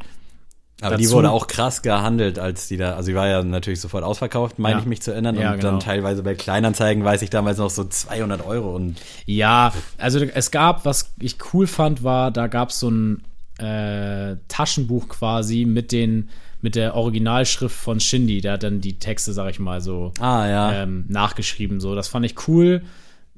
Aber 0.81 0.97
die 0.97 1.03
dazu- 1.03 1.15
wurde 1.17 1.31
auch 1.31 1.47
krass 1.47 1.81
gehandelt, 1.81 2.39
als 2.39 2.67
die 2.67 2.77
da, 2.77 2.95
also 2.95 3.09
die 3.11 3.15
war 3.15 3.27
ja 3.27 3.43
natürlich 3.43 3.79
sofort 3.81 4.03
ausverkauft, 4.03 4.57
meine 4.59 4.75
Ja. 4.75 4.79
ich 4.81 4.85
mich 4.87 5.01
zu 5.01 5.11
erinnern. 5.11 5.35
Ja, 5.35 5.51
und 5.51 5.59
genau. 5.59 5.71
dann 5.73 5.79
teilweise 5.79 6.23
bei 6.23 6.35
Kleinanzeigen 6.35 7.03
weiß 7.03 7.21
ich 7.21 7.29
damals 7.29 7.57
noch 7.57 7.69
so 7.69 7.83
200 7.83 8.45
Euro 8.45 8.75
und 8.75 8.99
Ja, 9.25 9.71
also 9.97 10.19
es 10.19 10.51
gab, 10.51 10.85
was 10.85 11.13
ich 11.19 11.37
cool 11.53 11.67
fand, 11.67 12.03
war, 12.03 12.31
da 12.31 12.47
gab 12.47 12.69
es 12.69 12.79
so 12.79 12.89
ein 12.89 13.23
äh, 13.59 14.37
Taschenbuch 14.47 15.09
quasi 15.09 15.65
mit 15.65 15.91
den 15.91 16.29
mit 16.61 16.75
der 16.75 16.95
Originalschrift 16.95 17.75
von 17.75 17.99
Shindy. 17.99 18.41
Der 18.41 18.53
hat 18.53 18.63
dann 18.63 18.81
die 18.81 18.99
Texte, 18.99 19.33
sag 19.33 19.49
ich 19.49 19.59
mal, 19.59 19.81
so 19.81 20.13
ah 20.19 20.47
ja, 20.47 20.83
ähm, 20.83 21.05
nachgeschrieben. 21.07 21.79
So, 21.79 21.95
das 21.95 22.07
fand 22.07 22.25
ich 22.25 22.47
cool. 22.47 22.83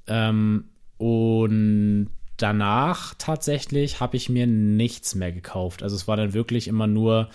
Ähm, 0.08 0.66
und 0.98 2.10
danach 2.38 3.14
tatsächlich 3.18 4.00
habe 4.00 4.18
ich 4.18 4.30
mir 4.30 4.48
nichts 4.48 5.16
mehr 5.16 5.32
gekauft. 5.32 5.84
Also 5.84 5.96
es 5.96 6.08
war 6.08 6.18
dann 6.18 6.34
wirklich 6.34 6.68
immer 6.68 6.88
nur, 6.88 7.30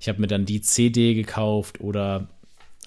ich 0.00 0.08
habe 0.08 0.20
mir 0.20 0.26
dann 0.26 0.44
die 0.44 0.60
CD 0.60 1.14
gekauft 1.14 1.80
oder 1.80 2.28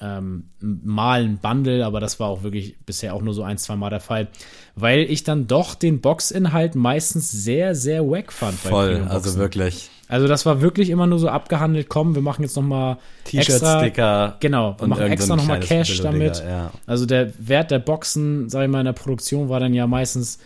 ähm, 0.02 0.50
mal 0.60 1.24
ein 1.24 1.38
Bundle, 1.38 1.86
aber 1.86 2.00
das 2.00 2.20
war 2.20 2.28
auch 2.28 2.44
wirklich 2.44 2.78
bisher 2.86 3.14
auch 3.14 3.22
nur 3.22 3.34
so 3.34 3.44
ein, 3.44 3.58
zwei 3.58 3.76
Mal 3.76 3.90
der 3.90 4.02
Fall, 4.02 4.28
weil 4.76 5.00
ich 5.00 5.24
dann 5.24 5.48
doch 5.48 5.74
den 5.74 6.02
Boxinhalt 6.02 6.76
meistens 6.76 7.32
sehr, 7.32 7.76
sehr 7.76 8.06
wack 8.06 8.34
fand. 8.34 8.56
voll, 8.56 9.08
also 9.10 9.36
wirklich. 9.36 9.90
Also 10.08 10.28
das 10.28 10.46
war 10.46 10.62
wirklich 10.62 10.90
immer 10.90 11.08
nur 11.08 11.18
so 11.18 11.30
abgehandelt, 11.30 11.90
komm, 11.90 12.14
wir 12.14 12.22
machen 12.22 12.44
jetzt 12.44 12.56
noch 12.56 12.64
mal 12.64 12.98
extra- 13.32 13.80
T-Shirt-Sticker. 13.82 14.38
Genau, 14.40 14.76
wir 14.78 14.84
und 14.84 14.90
machen 14.90 15.12
extra 15.12 15.36
nochmal 15.36 15.60
Cash 15.60 16.02
damit. 16.02 16.44
Ja. 16.48 16.72
Also 16.86 17.06
der 17.06 17.34
Wert 17.40 17.72
der 17.72 17.80
Boxen, 17.80 18.50
sag 18.50 18.64
ich 18.64 18.70
mal, 18.70 18.80
in 18.80 18.86
der 18.86 18.94
Produktion 18.94 19.50
war 19.50 19.60
dann 19.60 19.74
ja 19.74 19.88
meistens, 19.88 20.38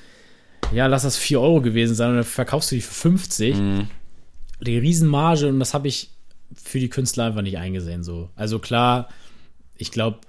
ja, 0.71 0.87
lass 0.87 1.03
das 1.03 1.17
4 1.17 1.41
Euro 1.41 1.61
gewesen 1.61 1.93
sein 1.93 2.11
und 2.11 2.15
dann 2.15 2.23
verkaufst 2.23 2.71
du 2.71 2.75
die 2.75 2.81
für 2.81 2.93
50. 2.93 3.57
Mhm. 3.57 3.87
Die 4.61 4.77
Riesenmarge 4.77 5.47
und 5.47 5.59
das 5.59 5.73
habe 5.73 5.87
ich 5.87 6.09
für 6.55 6.79
die 6.79 6.89
Künstler 6.89 7.25
einfach 7.25 7.41
nicht 7.41 7.57
eingesehen. 7.57 8.03
So. 8.03 8.29
Also 8.35 8.59
klar, 8.59 9.09
ich 9.75 9.91
glaube, 9.91 10.19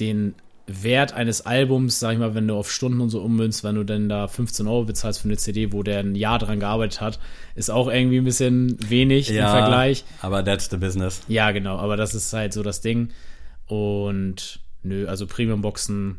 den 0.00 0.34
Wert 0.68 1.14
eines 1.14 1.46
Albums, 1.46 1.98
sag 1.98 2.12
ich 2.12 2.18
mal, 2.18 2.34
wenn 2.34 2.46
du 2.46 2.54
auf 2.54 2.70
Stunden 2.70 3.00
und 3.00 3.08
so 3.08 3.22
ummünzt, 3.22 3.64
wenn 3.64 3.74
du 3.74 3.84
dann 3.84 4.08
da 4.08 4.28
15 4.28 4.66
Euro 4.66 4.84
bezahlst 4.84 5.20
für 5.20 5.28
eine 5.28 5.38
CD, 5.38 5.72
wo 5.72 5.82
der 5.82 6.00
ein 6.00 6.14
Jahr 6.14 6.38
dran 6.38 6.60
gearbeitet 6.60 7.00
hat, 7.00 7.18
ist 7.54 7.70
auch 7.70 7.88
irgendwie 7.88 8.18
ein 8.18 8.24
bisschen 8.24 8.76
wenig 8.88 9.30
im 9.30 9.36
Vergleich. 9.36 10.04
aber 10.20 10.44
that's 10.44 10.68
the 10.70 10.76
business. 10.76 11.22
Ja, 11.26 11.50
genau, 11.52 11.78
aber 11.78 11.96
das 11.96 12.14
ist 12.14 12.32
halt 12.32 12.52
so 12.52 12.62
das 12.62 12.82
Ding. 12.82 13.10
Und 13.66 14.60
nö, 14.82 15.06
also 15.08 15.26
Premium-Boxen 15.26 16.18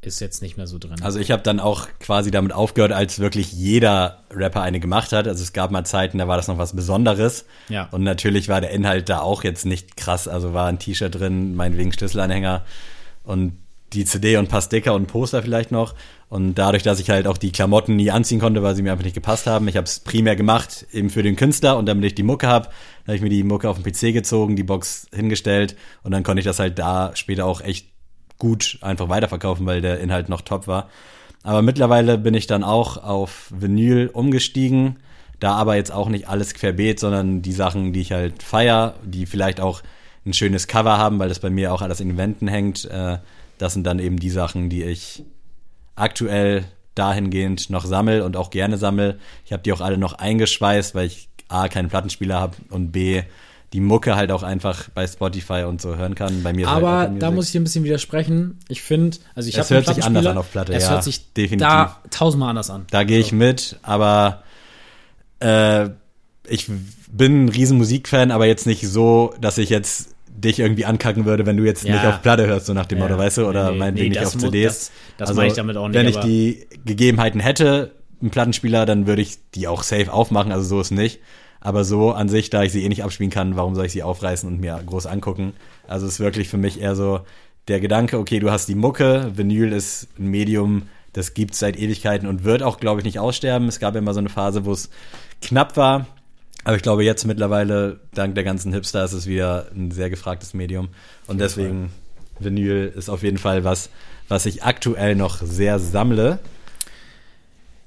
ist 0.00 0.20
jetzt 0.20 0.42
nicht 0.42 0.56
mehr 0.56 0.66
so 0.66 0.78
drin. 0.78 0.96
Also 1.02 1.18
ich 1.18 1.30
habe 1.30 1.42
dann 1.42 1.60
auch 1.60 1.88
quasi 1.98 2.30
damit 2.30 2.52
aufgehört, 2.52 2.92
als 2.92 3.18
wirklich 3.18 3.52
jeder 3.52 4.22
Rapper 4.30 4.62
eine 4.62 4.80
gemacht 4.80 5.12
hat. 5.12 5.26
Also 5.26 5.42
es 5.42 5.52
gab 5.52 5.70
mal 5.70 5.84
Zeiten, 5.84 6.18
da 6.18 6.28
war 6.28 6.36
das 6.36 6.48
noch 6.48 6.58
was 6.58 6.76
Besonderes. 6.76 7.46
Ja. 7.68 7.88
Und 7.90 8.02
natürlich 8.02 8.48
war 8.48 8.60
der 8.60 8.70
Inhalt 8.70 9.08
da 9.08 9.20
auch 9.20 9.44
jetzt 9.44 9.64
nicht 9.64 9.96
krass. 9.96 10.28
Also 10.28 10.52
war 10.52 10.68
ein 10.68 10.78
T-Shirt 10.78 11.14
drin, 11.14 11.54
meinetwegen 11.54 11.92
Schlüsselanhänger 11.92 12.64
und 13.22 13.63
die 13.94 14.04
CD 14.04 14.36
und 14.36 14.46
ein 14.46 14.48
paar 14.48 14.62
Sticker 14.62 14.94
und 14.94 15.06
Poster 15.06 15.42
vielleicht 15.42 15.70
noch. 15.70 15.94
Und 16.28 16.54
dadurch, 16.54 16.82
dass 16.82 17.00
ich 17.00 17.10
halt 17.10 17.26
auch 17.26 17.38
die 17.38 17.52
Klamotten 17.52 17.96
nie 17.96 18.10
anziehen 18.10 18.40
konnte, 18.40 18.62
weil 18.62 18.74
sie 18.74 18.82
mir 18.82 18.92
einfach 18.92 19.04
nicht 19.04 19.14
gepasst 19.14 19.46
haben, 19.46 19.68
ich 19.68 19.76
habe 19.76 19.84
es 19.84 20.00
primär 20.00 20.36
gemacht, 20.36 20.86
eben 20.92 21.10
für 21.10 21.22
den 21.22 21.36
Künstler 21.36 21.76
und 21.76 21.86
damit 21.86 22.04
ich 22.04 22.14
die 22.14 22.22
Mucke 22.22 22.46
habe, 22.46 22.68
habe 23.06 23.16
ich 23.16 23.22
mir 23.22 23.28
die 23.28 23.44
Mucke 23.44 23.68
auf 23.68 23.80
den 23.80 23.84
PC 23.84 24.12
gezogen, 24.12 24.56
die 24.56 24.62
Box 24.62 25.06
hingestellt 25.14 25.76
und 26.02 26.12
dann 26.12 26.22
konnte 26.22 26.40
ich 26.40 26.46
das 26.46 26.58
halt 26.58 26.78
da 26.78 27.12
später 27.14 27.46
auch 27.46 27.60
echt 27.60 27.88
gut 28.38 28.78
einfach 28.80 29.08
weiterverkaufen, 29.08 29.64
weil 29.66 29.80
der 29.80 30.00
Inhalt 30.00 30.28
noch 30.28 30.40
top 30.40 30.66
war. 30.66 30.88
Aber 31.44 31.62
mittlerweile 31.62 32.18
bin 32.18 32.34
ich 32.34 32.46
dann 32.46 32.64
auch 32.64 32.96
auf 32.96 33.52
Vinyl 33.54 34.08
umgestiegen. 34.08 34.96
Da 35.40 35.52
aber 35.52 35.76
jetzt 35.76 35.92
auch 35.92 36.08
nicht 36.08 36.28
alles 36.28 36.54
querbeet, 36.54 36.98
sondern 36.98 37.42
die 37.42 37.52
Sachen, 37.52 37.92
die 37.92 38.00
ich 38.00 38.12
halt 38.12 38.42
feier, 38.42 38.94
die 39.04 39.26
vielleicht 39.26 39.60
auch 39.60 39.82
ein 40.24 40.32
schönes 40.32 40.66
Cover 40.66 40.96
haben, 40.96 41.18
weil 41.18 41.28
das 41.28 41.40
bei 41.40 41.50
mir 41.50 41.72
auch 41.72 41.82
alles 41.82 42.00
in 42.00 42.08
den 42.08 42.16
Wänden 42.16 42.48
hängt. 42.48 42.86
Äh, 42.86 43.18
das 43.58 43.74
sind 43.74 43.84
dann 43.86 43.98
eben 43.98 44.18
die 44.18 44.30
Sachen, 44.30 44.68
die 44.68 44.82
ich 44.84 45.24
aktuell 45.96 46.64
dahingehend 46.94 47.70
noch 47.70 47.84
sammel 47.84 48.22
und 48.22 48.36
auch 48.36 48.50
gerne 48.50 48.78
sammel. 48.78 49.18
Ich 49.44 49.52
habe 49.52 49.62
die 49.62 49.72
auch 49.72 49.80
alle 49.80 49.98
noch 49.98 50.14
eingeschweißt, 50.14 50.94
weil 50.94 51.06
ich 51.06 51.28
A, 51.48 51.68
keinen 51.68 51.88
Plattenspieler 51.88 52.40
habe 52.40 52.56
und 52.70 52.92
B, 52.92 53.22
die 53.72 53.80
Mucke 53.80 54.14
halt 54.14 54.30
auch 54.30 54.44
einfach 54.44 54.88
bei 54.90 55.04
Spotify 55.06 55.64
und 55.66 55.80
so 55.82 55.96
hören 55.96 56.14
kann. 56.14 56.44
Bei 56.44 56.52
mir 56.52 56.70
halt 56.70 56.84
aber 56.84 57.04
Apple 57.06 57.18
da 57.18 57.30
muss 57.32 57.46
ich 57.46 57.52
dir 57.52 57.60
ein 57.60 57.64
bisschen 57.64 57.82
widersprechen. 57.82 58.60
Ich 58.68 58.82
finde, 58.82 59.16
also 59.34 59.48
ich 59.48 59.58
Es 59.58 59.64
habe 59.70 59.78
einen 59.78 59.86
hört 59.86 59.96
sich 59.96 60.04
anders 60.04 60.26
an 60.26 60.38
auf 60.38 60.50
Platte, 60.52 60.72
Es 60.72 60.84
ja, 60.84 60.90
hört 60.90 61.04
sich 61.04 61.32
definitiv. 61.32 61.66
da 61.66 62.00
tausendmal 62.10 62.50
anders 62.50 62.70
an. 62.70 62.86
Da 62.90 63.02
gehe 63.02 63.18
ich 63.18 63.32
mit, 63.32 63.76
aber 63.82 64.44
äh, 65.40 65.90
ich 66.46 66.70
bin 67.10 67.46
ein 67.46 67.48
riesen 67.48 67.78
Musikfan, 67.78 68.30
aber 68.30 68.46
jetzt 68.46 68.66
nicht 68.66 68.86
so, 68.86 69.34
dass 69.40 69.58
ich 69.58 69.70
jetzt 69.70 70.13
dich 70.36 70.58
irgendwie 70.58 70.84
ankacken 70.84 71.24
würde, 71.24 71.46
wenn 71.46 71.56
du 71.56 71.64
jetzt 71.64 71.84
Ja. 71.84 71.94
nicht 71.94 72.04
auf 72.06 72.20
Platte 72.22 72.46
hörst, 72.46 72.66
so 72.66 72.74
nach 72.74 72.86
dem 72.86 72.98
Ja. 72.98 73.04
Motto, 73.04 73.18
weißt 73.18 73.38
du, 73.38 73.46
oder 73.46 73.70
Nee, 73.70 73.78
meinetwegen 73.78 74.12
nee, 74.12 74.18
nicht 74.18 74.26
auf 74.26 74.36
CDs. 74.36 74.90
das- 75.18 75.28
das 75.28 75.36
meine 75.36 75.48
ich 75.48 75.54
damit 75.54 75.76
auch 75.76 75.86
nicht, 75.88 75.96
Wenn 75.96 76.08
ich 76.08 76.16
die 76.18 76.66
Gegebenheiten 76.84 77.40
hätte, 77.40 77.92
einen 78.20 78.30
Plattenspieler, 78.30 78.84
dann 78.86 79.06
würde 79.06 79.22
ich 79.22 79.36
die 79.54 79.68
auch 79.68 79.82
safe 79.82 80.12
aufmachen, 80.12 80.50
also 80.52 80.64
so 80.66 80.80
ist 80.80 80.90
nicht. 80.90 81.20
Aber 81.60 81.84
so 81.84 82.12
an 82.12 82.28
sich, 82.28 82.50
da 82.50 82.62
ich 82.62 82.72
sie 82.72 82.84
eh 82.84 82.88
nicht 82.88 83.04
abspielen 83.04 83.30
kann, 83.30 83.56
warum 83.56 83.74
soll 83.74 83.86
ich 83.86 83.92
sie 83.92 84.02
aufreißen 84.02 84.46
und 84.48 84.60
mir 84.60 84.78
groß 84.84 85.06
angucken? 85.06 85.54
Also 85.88 86.06
es 86.06 86.14
ist 86.14 86.20
wirklich 86.20 86.48
für 86.48 86.58
mich 86.58 86.80
eher 86.80 86.94
so 86.94 87.20
der 87.68 87.80
Gedanke, 87.80 88.18
okay, 88.18 88.38
du 88.40 88.50
hast 88.50 88.68
die 88.68 88.74
Mucke, 88.74 89.30
Vinyl 89.34 89.72
ist 89.72 90.08
ein 90.18 90.26
Medium, 90.28 90.82
das 91.14 91.32
gibt 91.32 91.54
seit 91.54 91.78
Ewigkeiten 91.78 92.26
und 92.28 92.44
wird 92.44 92.62
auch, 92.62 92.78
glaube 92.80 93.00
ich, 93.00 93.04
nicht 93.06 93.18
aussterben. 93.18 93.68
Es 93.68 93.78
gab 93.78 93.94
ja 93.94 94.00
immer 94.00 94.12
so 94.12 94.18
eine 94.20 94.28
Phase, 94.28 94.64
wo 94.66 94.72
es 94.72 94.90
knapp 95.40 95.76
war. 95.76 96.06
Aber 96.64 96.76
ich 96.76 96.82
glaube, 96.82 97.04
jetzt 97.04 97.26
mittlerweile, 97.26 98.00
dank 98.14 98.34
der 98.34 98.44
ganzen 98.44 98.72
Hipster, 98.72 99.04
ist 99.04 99.12
es 99.12 99.26
wieder 99.26 99.66
ein 99.74 99.90
sehr 99.90 100.10
gefragtes 100.10 100.54
Medium. 100.54 100.88
Und 101.26 101.38
deswegen, 101.38 101.90
Vinyl 102.38 102.92
ist 102.96 103.08
auf 103.08 103.22
jeden 103.22 103.38
Fall 103.38 103.64
was, 103.64 103.90
was 104.28 104.46
ich 104.46 104.64
aktuell 104.64 105.14
noch 105.14 105.42
sehr 105.42 105.78
sammle. 105.78 106.38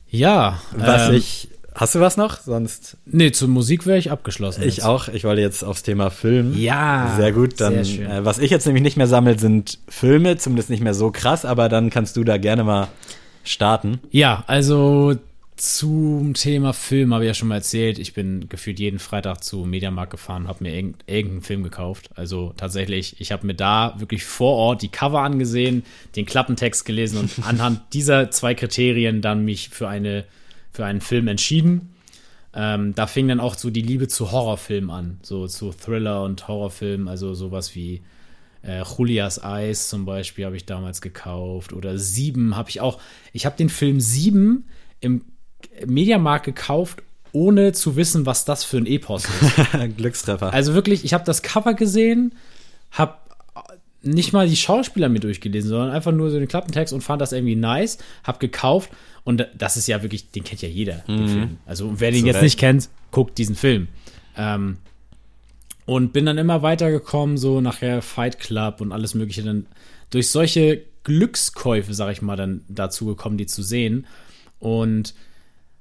Ja, 0.09 0.61
Was 0.71 1.09
ähm, 1.09 1.15
ich. 1.15 1.49
Hast 1.73 1.93
du 1.93 1.99
was 1.99 2.17
noch? 2.17 2.39
Sonst. 2.39 2.97
Nee, 3.05 3.31
zur 3.31 3.49
Musik 3.49 3.85
wäre 3.85 3.99
ich 3.99 4.09
abgeschlossen. 4.09 4.63
Ich 4.63 4.77
jetzt. 4.77 4.85
auch. 4.85 5.09
Ich 5.09 5.25
wollte 5.25 5.41
jetzt 5.41 5.63
aufs 5.63 5.83
Thema 5.83 6.09
Film. 6.09 6.57
Ja, 6.57 7.13
Sehr 7.17 7.31
gut. 7.31 7.61
Dann, 7.61 7.83
sehr 7.83 7.85
schön. 7.85 8.09
Äh, 8.09 8.25
was 8.25 8.39
ich 8.39 8.49
jetzt 8.49 8.65
nämlich 8.65 8.81
nicht 8.81 8.97
mehr 8.97 9.05
sammle, 9.05 9.37
sind 9.37 9.77
Filme, 9.87 10.37
zumindest 10.37 10.71
nicht 10.71 10.81
mehr 10.81 10.95
so 10.95 11.11
krass, 11.11 11.45
aber 11.45 11.69
dann 11.69 11.91
kannst 11.91 12.17
du 12.17 12.23
da 12.23 12.37
gerne 12.37 12.63
mal 12.63 12.87
starten. 13.43 13.99
Ja, 14.09 14.43
also 14.47 15.15
zum 15.57 16.33
Thema 16.35 16.71
Film 16.71 17.13
habe 17.13 17.23
ich 17.23 17.27
ja 17.27 17.33
schon 17.33 17.47
mal 17.47 17.55
erzählt. 17.55 17.99
Ich 17.99 18.13
bin 18.13 18.47
gefühlt 18.47 18.79
jeden 18.79 18.99
Freitag 18.99 19.43
zu 19.43 19.65
Mediamarkt 19.65 20.11
gefahren, 20.11 20.47
habe 20.47 20.63
mir 20.63 20.75
irgend, 20.75 21.03
irgendeinen 21.07 21.41
Film 21.41 21.63
gekauft. 21.63 22.11
Also 22.15 22.53
tatsächlich, 22.55 23.19
ich 23.19 23.31
habe 23.31 23.45
mir 23.45 23.55
da 23.55 23.95
wirklich 23.97 24.23
vor 24.23 24.53
Ort 24.53 24.83
die 24.83 24.89
Cover 24.89 25.21
angesehen, 25.21 25.83
den 26.15 26.25
Klappentext 26.25 26.85
gelesen 26.85 27.17
und 27.19 27.31
anhand 27.47 27.93
dieser 27.93 28.29
zwei 28.31 28.53
Kriterien 28.53 29.21
dann 29.21 29.43
mich 29.45 29.69
für 29.69 29.87
eine 29.87 30.25
für 30.71 30.85
einen 30.85 31.01
Film 31.01 31.27
entschieden. 31.27 31.93
ähm, 32.53 32.93
da 32.93 33.07
fing 33.07 33.27
dann 33.27 33.39
auch 33.39 33.55
so 33.55 33.71
die 33.71 33.81
Liebe 33.81 34.07
zu 34.07 34.31
Horrorfilmen 34.31 34.91
an, 34.91 35.19
so 35.23 35.47
zu 35.47 35.71
Thriller 35.71 36.23
und 36.23 36.47
Horrorfilmen, 36.47 37.07
also 37.07 37.33
sowas 37.33 37.73
wie 37.73 38.03
äh, 38.61 38.83
Julias 38.83 39.43
Eis 39.43 39.89
zum 39.89 40.05
Beispiel 40.05 40.45
habe 40.45 40.55
ich 40.55 40.65
damals 40.65 41.01
gekauft 41.01 41.73
oder 41.73 41.97
Sieben 41.97 42.55
habe 42.55 42.69
ich 42.69 42.79
auch. 42.79 42.99
Ich 43.33 43.47
habe 43.47 43.57
den 43.57 43.69
Film 43.69 43.99
Sieben 43.99 44.67
im 44.99 45.23
Mediamarkt 45.85 46.45
gekauft, 46.45 47.03
ohne 47.31 47.73
zu 47.73 47.95
wissen, 47.95 48.25
was 48.25 48.45
das 48.45 48.63
für 48.63 48.77
ein 48.77 48.85
Epos 48.85 49.25
ist. 49.25 49.97
Glückstreffer. 49.97 50.53
Also 50.53 50.73
wirklich, 50.73 51.03
ich 51.05 51.13
habe 51.13 51.23
das 51.23 51.41
Cover 51.41 51.73
gesehen, 51.73 52.33
habe 52.91 53.15
nicht 54.01 54.33
mal 54.33 54.47
die 54.47 54.55
Schauspieler 54.55 55.09
mir 55.09 55.19
durchgelesen, 55.19 55.69
sondern 55.69 55.91
einfach 55.91 56.11
nur 56.11 56.29
so 56.29 56.39
den 56.39 56.47
Klappentext 56.47 56.93
und 56.93 57.01
fand 57.01 57.21
das 57.21 57.33
irgendwie 57.33 57.55
nice, 57.55 57.97
hab 58.23 58.39
gekauft 58.39 58.91
und 59.23 59.45
das 59.57 59.75
ist 59.75 59.87
ja 59.87 60.01
wirklich, 60.01 60.31
den 60.31 60.43
kennt 60.43 60.61
ja 60.61 60.69
jeder, 60.69 61.03
den 61.07 61.27
Film. 61.27 61.57
Also 61.65 61.99
wer 61.99 62.11
den 62.11 62.21
Zu 62.21 62.27
jetzt 62.27 62.35
Recht. 62.35 62.43
nicht 62.43 62.59
kennt, 62.59 62.89
guckt 63.11 63.37
diesen 63.37 63.55
Film. 63.55 63.89
Ähm, 64.37 64.77
und 65.85 66.13
bin 66.13 66.25
dann 66.25 66.37
immer 66.37 66.61
weitergekommen, 66.61 67.37
so 67.37 67.61
nachher 67.61 68.01
Fight 68.01 68.39
Club 68.39 68.81
und 68.81 68.91
alles 68.91 69.15
mögliche, 69.15 69.43
dann 69.43 69.65
durch 70.09 70.29
solche 70.29 70.83
Glückskäufe, 71.03 71.93
sag 71.93 72.11
ich 72.11 72.21
mal, 72.21 72.35
dann 72.35 72.61
dazu 72.67 73.05
gekommen, 73.05 73.37
die 73.37 73.47
zu 73.47 73.63
sehen 73.63 74.05
und 74.59 75.13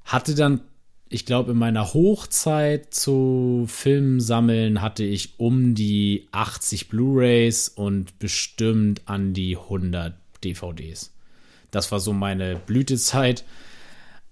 hatte 0.07 0.35
dann 0.35 0.61
ich 1.09 1.25
glaube, 1.25 1.53
in 1.53 1.59
meiner 1.59 1.95
Hochzeit 1.95 2.93
zu 2.93 3.67
Filmen 3.69 4.21
sammeln 4.21 4.83
hatte 4.83 5.05
ich 5.05 5.35
um 5.39 5.75
die 5.75 6.27
80 6.33 6.89
Blu-rays 6.89 7.69
und 7.69 8.19
bestimmt 8.19 9.03
an 9.07 9.33
die 9.33 9.57
100 9.57 10.15
DVDs. 10.43 11.13
Das 11.71 11.93
war 11.93 12.01
so 12.01 12.13
meine 12.13 12.57
Blütezeit. 12.57 13.45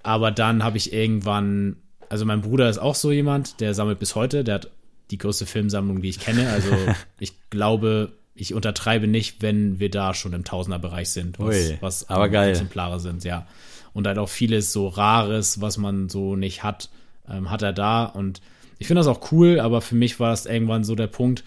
Aber 0.03 0.31
dann 0.33 0.65
habe 0.65 0.77
ich 0.77 0.93
irgendwann, 0.93 1.77
also 2.09 2.25
mein 2.25 2.43
Bruder 2.43 2.69
ist 2.69 2.79
auch 2.79 2.97
so 2.97 3.13
jemand, 3.13 3.61
der 3.61 3.73
sammelt 3.73 4.01
bis 4.01 4.15
heute, 4.15 4.43
der 4.43 4.57
hat 4.57 4.71
die 5.11 5.19
größte 5.19 5.47
Filmsammlung, 5.47 6.03
die 6.03 6.09
ich 6.09 6.21
kenne. 6.21 6.51
Also 6.51 6.71
ich 7.21 7.35
glaube, 7.51 8.13
ich 8.35 8.55
untertreibe 8.55 9.07
nicht, 9.07 9.43
wenn 9.43 9.79
wir 9.79 9.91
da 9.91 10.15
schon 10.15 10.33
im 10.33 10.45
Tausenderbereich 10.45 11.11
sind, 11.11 11.39
was, 11.39 11.55
Ui, 11.55 11.79
was 11.81 12.09
aber 12.09 12.29
geil. 12.29 12.51
Exemplare 12.51 13.01
sind, 13.01 13.25
ja. 13.25 13.47
Und 13.93 14.07
halt 14.07 14.19
auch 14.19 14.29
vieles 14.29 14.73
so 14.73 14.89
Rares, 14.89 15.61
was 15.61 15.79
man 15.79 16.09
so 16.09 16.35
nicht 16.35 16.65
hat, 16.65 16.91
ähm, 17.29 17.51
hat 17.51 17.63
er 17.63 17.73
da. 17.73 18.05
Und 18.05 18.41
ich 18.79 18.89
finde 18.89 19.01
das 19.01 19.07
auch 19.07 19.31
cool, 19.31 19.61
aber 19.61 19.81
für 19.81 19.95
mich 19.95 20.19
war 20.19 20.31
das 20.31 20.47
irgendwann 20.47 20.83
so 20.83 20.97
der 20.97 21.07
Punkt, 21.07 21.45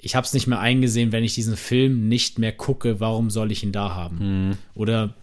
ich 0.00 0.14
habe 0.14 0.24
es 0.24 0.32
nicht 0.34 0.46
mehr 0.46 0.60
eingesehen, 0.60 1.10
wenn 1.10 1.24
ich 1.24 1.34
diesen 1.34 1.56
Film 1.56 2.08
nicht 2.08 2.38
mehr 2.38 2.52
gucke, 2.52 3.00
warum 3.00 3.30
soll 3.30 3.50
ich 3.50 3.64
ihn 3.64 3.72
da 3.72 3.94
haben? 3.94 4.56
Oder 4.74 5.14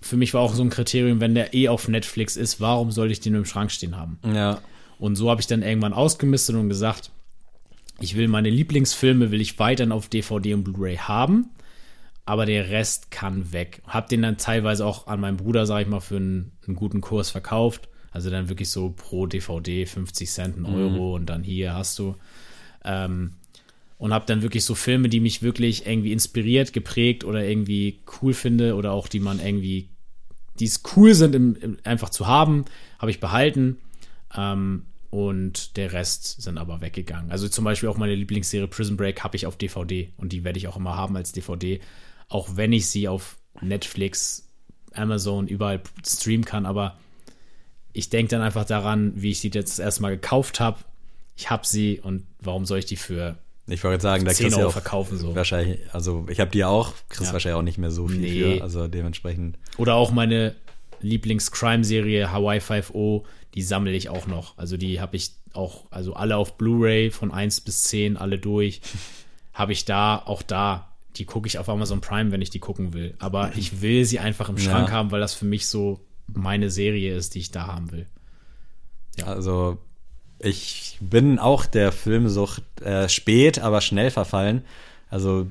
für 0.00 0.16
mich 0.16 0.32
war 0.34 0.42
auch 0.42 0.54
so 0.54 0.62
ein 0.62 0.70
Kriterium, 0.70 1.20
wenn 1.20 1.34
der 1.34 1.54
eh 1.54 1.68
auf 1.68 1.88
Netflix 1.88 2.36
ist, 2.36 2.60
warum 2.60 2.92
soll 2.92 3.10
ich 3.10 3.20
den 3.20 3.34
im 3.34 3.44
Schrank 3.44 3.72
stehen 3.72 3.96
haben? 3.96 4.18
ja. 4.24 4.60
Und 4.98 5.16
so 5.16 5.28
habe 5.28 5.42
ich 5.42 5.46
dann 5.46 5.62
irgendwann 5.62 5.92
ausgemistet 5.92 6.56
und 6.56 6.70
gesagt, 6.70 7.10
ich 8.00 8.16
will 8.16 8.28
meine 8.28 8.50
Lieblingsfilme, 8.50 9.30
will 9.30 9.40
ich 9.40 9.58
weiterhin 9.58 9.92
auf 9.92 10.08
DVD 10.08 10.54
und 10.54 10.64
Blu-ray 10.64 10.96
haben, 10.96 11.50
aber 12.24 12.44
der 12.44 12.68
Rest 12.68 13.10
kann 13.10 13.52
weg. 13.52 13.82
Hab 13.86 14.08
den 14.08 14.22
dann 14.22 14.36
teilweise 14.36 14.84
auch 14.84 15.06
an 15.06 15.20
meinen 15.20 15.36
Bruder, 15.36 15.66
sag 15.66 15.82
ich 15.82 15.88
mal, 15.88 16.00
für 16.00 16.16
einen, 16.16 16.52
einen 16.66 16.76
guten 16.76 17.00
Kurs 17.00 17.30
verkauft. 17.30 17.88
Also 18.10 18.30
dann 18.30 18.48
wirklich 18.48 18.70
so 18.70 18.90
pro 18.90 19.26
DVD 19.26 19.86
50 19.86 20.30
Cent, 20.30 20.56
ein 20.56 20.64
Euro 20.64 21.14
und 21.14 21.26
dann 21.26 21.42
hier 21.42 21.74
hast 21.74 21.98
du. 21.98 22.16
Ähm, 22.84 23.32
und 23.98 24.12
habe 24.12 24.26
dann 24.26 24.42
wirklich 24.42 24.64
so 24.64 24.74
Filme, 24.74 25.08
die 25.08 25.20
mich 25.20 25.42
wirklich 25.42 25.86
irgendwie 25.86 26.12
inspiriert, 26.12 26.72
geprägt 26.72 27.24
oder 27.24 27.44
irgendwie 27.44 28.00
cool 28.20 28.34
finde 28.34 28.74
oder 28.74 28.92
auch 28.92 29.08
die 29.08 29.20
man 29.20 29.38
irgendwie, 29.38 29.88
die 30.58 30.66
es 30.66 30.82
cool 30.96 31.14
sind, 31.14 31.34
im, 31.34 31.56
im, 31.56 31.78
einfach 31.84 32.10
zu 32.10 32.26
haben, 32.26 32.66
habe 32.98 33.10
ich 33.10 33.20
behalten. 33.20 33.78
Ähm, 34.36 34.82
und 35.10 35.76
der 35.76 35.92
Rest 35.92 36.42
sind 36.42 36.58
aber 36.58 36.80
weggegangen. 36.80 37.30
Also 37.30 37.48
zum 37.48 37.64
Beispiel 37.64 37.88
auch 37.88 37.96
meine 37.96 38.14
Lieblingsserie 38.14 38.68
Prison 38.68 38.96
Break 38.96 39.22
habe 39.24 39.36
ich 39.36 39.46
auf 39.46 39.56
DVD 39.56 40.12
und 40.16 40.32
die 40.32 40.44
werde 40.44 40.58
ich 40.58 40.68
auch 40.68 40.76
immer 40.76 40.96
haben 40.96 41.16
als 41.16 41.32
DVD, 41.32 41.80
auch 42.28 42.50
wenn 42.56 42.72
ich 42.72 42.88
sie 42.88 43.08
auf 43.08 43.36
Netflix, 43.60 44.48
Amazon, 44.92 45.46
überall 45.48 45.80
streamen 46.06 46.44
kann. 46.44 46.66
Aber 46.66 46.96
ich 47.92 48.10
denke 48.10 48.30
dann 48.30 48.42
einfach 48.42 48.64
daran, 48.64 49.12
wie 49.16 49.30
ich 49.30 49.40
sie 49.40 49.50
jetzt 49.52 49.72
das 49.72 49.78
erste 49.78 50.02
Mal 50.02 50.10
gekauft 50.10 50.60
habe. 50.60 50.78
Ich 51.36 51.50
habe 51.50 51.66
sie 51.66 52.00
und 52.00 52.26
warum 52.40 52.64
soll 52.66 52.78
ich 52.78 52.86
die 52.86 52.96
für 52.96 53.38
Ich 53.66 53.82
wollte 53.84 54.02
sagen, 54.02 54.24
da 54.24 54.32
10 54.32 54.46
kriegst 54.46 54.58
du 54.58 54.66
auch 54.66 54.72
verkaufen 54.72 55.18
so? 55.18 55.34
wahrscheinlich, 55.34 55.80
also 55.92 56.26
ich 56.30 56.40
habe 56.40 56.50
die 56.50 56.64
auch, 56.64 56.92
kriegst 57.08 57.28
Ja. 57.28 57.32
wahrscheinlich 57.32 57.58
auch 57.58 57.62
nicht 57.62 57.78
mehr 57.78 57.90
so 57.90 58.08
viel 58.08 58.18
Nee. 58.20 58.56
für, 58.58 58.62
also 58.62 58.88
dementsprechend. 58.88 59.58
Oder 59.76 59.94
auch 59.94 60.10
meine 60.12 60.54
Lieblings-Crime-Serie 61.00 62.30
Hawaii 62.32 62.58
5.0, 62.60 63.24
die 63.54 63.62
sammle 63.62 63.92
ich 63.92 64.08
auch 64.08 64.26
noch. 64.26 64.56
Also 64.58 64.76
die 64.76 65.00
habe 65.00 65.16
ich 65.16 65.32
auch, 65.52 65.86
also 65.90 66.14
alle 66.14 66.36
auf 66.36 66.56
Blu-ray 66.58 67.10
von 67.10 67.30
1 67.32 67.62
bis 67.62 67.84
10, 67.84 68.16
alle 68.16 68.38
durch. 68.38 68.80
habe 69.54 69.72
ich 69.72 69.84
da, 69.86 70.18
auch 70.24 70.42
da, 70.42 70.92
die 71.16 71.24
gucke 71.24 71.46
ich 71.46 71.58
auf 71.58 71.68
Amazon 71.68 72.00
Prime, 72.02 72.30
wenn 72.30 72.42
ich 72.42 72.50
die 72.50 72.58
gucken 72.58 72.92
will. 72.92 73.14
Aber 73.18 73.52
ich 73.56 73.80
will 73.80 74.04
sie 74.04 74.18
einfach 74.18 74.48
im 74.50 74.58
Schrank 74.58 74.88
Ja. 74.88 74.94
haben, 74.94 75.10
weil 75.10 75.20
das 75.20 75.32
für 75.34 75.46
mich 75.46 75.66
so 75.66 76.00
meine 76.26 76.70
Serie 76.70 77.16
ist, 77.16 77.34
die 77.34 77.38
ich 77.38 77.50
da 77.52 77.66
haben 77.66 77.90
will. 77.90 78.06
Also 79.24 79.78
ich 80.38 80.98
bin 81.00 81.38
auch 81.38 81.64
der 81.64 81.92
Filmsucht 81.92 82.62
äh, 82.82 83.08
spät, 83.08 83.58
aber 83.60 83.80
schnell 83.80 84.10
verfallen. 84.10 84.62
Also 85.08 85.46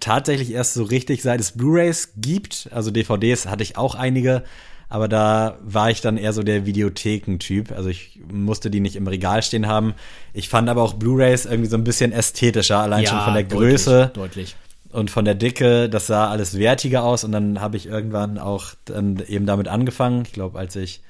tatsächlich 0.00 0.52
erst 0.52 0.74
so 0.74 0.84
richtig, 0.84 1.22
seit 1.22 1.40
es 1.40 1.52
Blu-rays 1.52 2.12
gibt. 2.16 2.68
Also 2.72 2.90
DVDs 2.90 3.46
hatte 3.46 3.62
ich 3.62 3.76
auch 3.76 3.94
einige, 3.94 4.42
aber 4.88 5.08
da 5.08 5.58
war 5.62 5.90
ich 5.90 6.00
dann 6.00 6.16
eher 6.16 6.32
so 6.32 6.42
der 6.42 6.66
Videotheken-Typ. 6.66 7.72
Also 7.72 7.88
ich 7.88 8.20
musste 8.32 8.70
die 8.70 8.80
nicht 8.80 8.96
im 8.96 9.06
Regal 9.06 9.42
stehen 9.42 9.66
haben. 9.66 9.94
Ich 10.32 10.48
fand 10.48 10.68
aber 10.68 10.82
auch 10.82 10.94
Blu-rays 10.94 11.44
irgendwie 11.44 11.70
so 11.70 11.76
ein 11.76 11.84
bisschen 11.84 12.12
ästhetischer, 12.12 12.78
allein 12.78 13.06
schon 13.06 13.20
von 13.20 13.34
der 13.34 13.44
Größe 13.44 14.10
Deutlich. 14.14 14.56
und 14.90 15.10
von 15.10 15.24
der 15.24 15.34
Dicke, 15.34 15.88
das 15.88 16.06
sah 16.06 16.28
alles 16.28 16.58
wertiger 16.58 17.04
aus 17.04 17.24
und 17.24 17.32
dann 17.32 17.60
habe 17.60 17.76
ich 17.76 17.86
irgendwann 17.86 18.38
auch 18.38 18.74
dann 18.84 19.22
eben 19.28 19.46
damit 19.46 19.68
angefangen. 19.68 20.22
Ich 20.26 20.32
glaube, 20.32 20.58
als 20.58 20.74
ich 20.76 21.02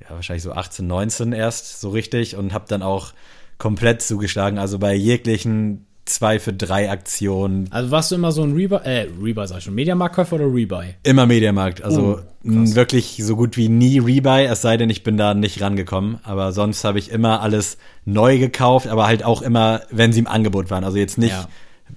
ja 0.00 0.10
wahrscheinlich 0.10 0.42
so 0.42 0.52
18, 0.52 0.86
19 0.86 1.32
erst 1.32 1.80
so 1.80 1.90
richtig 1.90 2.36
und 2.36 2.52
habe 2.52 2.66
dann 2.68 2.82
auch 2.82 3.12
komplett 3.58 4.02
zugeschlagen. 4.02 4.58
Also 4.58 4.78
bei 4.78 4.94
jeglichen 4.94 5.86
zwei 6.04 6.38
für 6.40 6.52
drei 6.52 6.90
Aktionen 6.90 7.68
Also 7.70 7.90
warst 7.90 8.10
du 8.10 8.16
immer 8.16 8.32
so 8.32 8.42
ein 8.42 8.54
Rebuy, 8.54 8.78
äh, 8.84 9.06
Rebuy 9.22 9.46
sag 9.46 9.58
ich 9.58 9.64
schon, 9.64 9.74
Mediamarktkäufer 9.74 10.36
oder 10.36 10.46
Rebuy? 10.52 10.94
immer 11.04 11.26
Mediamarkt. 11.26 11.82
Also 11.82 12.18
Oh, 12.20 12.22
wirklich 12.44 13.20
so 13.22 13.36
gut 13.36 13.56
wie 13.56 13.68
nie 13.68 13.98
Rebuy, 14.00 14.44
es 14.46 14.62
sei 14.62 14.76
denn, 14.76 14.90
ich 14.90 15.04
bin 15.04 15.16
da 15.16 15.32
nicht 15.34 15.60
rangekommen. 15.60 16.18
Aber 16.24 16.52
sonst 16.52 16.82
habe 16.84 16.98
ich 16.98 17.10
immer 17.10 17.40
alles 17.40 17.78
neu 18.04 18.38
gekauft, 18.38 18.88
aber 18.88 19.06
halt 19.06 19.24
auch 19.24 19.42
immer, 19.42 19.82
wenn 19.90 20.12
sie 20.12 20.18
im 20.20 20.26
Angebot 20.26 20.70
waren. 20.70 20.82
Also 20.82 20.98
jetzt 20.98 21.18
nicht 21.18 21.30
Ja. 21.30 21.48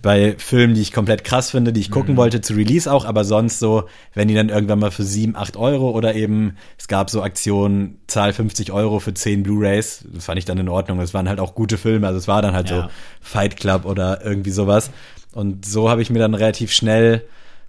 Bei 0.05 0.35
Filmen, 0.37 0.75
die 0.75 0.81
ich 0.81 0.93
komplett 0.93 1.23
krass 1.23 1.49
finde, 1.51 1.73
die 1.73 1.81
ich 1.81 1.89
gucken 1.89 2.13
Mhm. 2.13 2.17
wollte, 2.17 2.39
zu 2.41 2.53
Release 2.53 2.91
auch, 2.91 3.05
aber 3.05 3.23
sonst 3.25 3.57
so, 3.59 3.85
wenn 4.13 4.27
die 4.27 4.35
dann 4.35 4.49
irgendwann 4.49 4.77
mal 4.79 4.91
für 4.91 5.03
7, 5.03 5.35
8 5.35 5.57
Euro 5.57 5.89
oder 5.89 6.13
eben, 6.13 6.57
es 6.77 6.87
gab 6.87 7.09
so 7.09 7.23
Aktionen, 7.23 7.99
zahl 8.07 8.31
50 8.31 8.71
Euro 8.71 8.99
für 8.99 9.13
10 9.15 9.41
Blu-Rays, 9.43 10.05
das 10.13 10.25
fand 10.25 10.37
ich 10.37 10.45
dann 10.45 10.59
in 10.59 10.69
Ordnung. 10.69 10.99
Es 11.01 11.13
waren 11.15 11.27
halt 11.27 11.39
auch 11.39 11.55
gute 11.55 11.77
Filme, 11.79 12.05
also 12.05 12.19
es 12.19 12.27
war 12.27 12.41
dann 12.43 12.53
halt 12.53 12.69
Ja. 12.69 12.83
so 12.83 12.87
Fight 13.19 13.57
Club 13.57 13.85
oder 13.85 14.23
irgendwie 14.23 14.51
sowas. 14.51 14.91
Und 15.33 15.65
so 15.65 15.89
habe 15.89 16.01
ich 16.03 16.09
mir 16.11 16.19
dann 16.19 16.35
relativ 16.35 16.71
schnell 16.71 17.23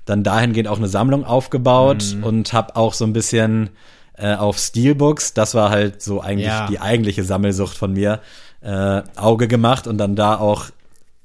dann 0.04 0.22
dahingehend 0.22 0.68
auch 0.68 0.76
eine 0.78 0.88
Sammlung 0.88 1.24
aufgebaut 1.24 2.04
Mhm. 2.18 2.22
und 2.22 2.52
habe 2.52 2.76
auch 2.76 2.92
so 2.94 3.04
ein 3.06 3.12
bisschen 3.14 3.70
äh, 4.18 4.34
auf 4.34 4.56
Steelbooks, 4.58 5.34
das 5.34 5.54
war 5.54 5.68
halt 5.70 6.00
so 6.00 6.20
eigentlich 6.22 6.46
Ja. 6.46 6.66
die 6.68 6.80
eigentliche 6.80 7.22
Sammelsucht 7.24 7.76
von 7.76 7.92
mir, 7.92 8.20
äh, 8.62 9.02
Auge 9.16 9.46
gemacht 9.48 9.86
und 9.86 9.98
dann 9.98 10.16
da 10.16 10.36
auch 10.38 10.66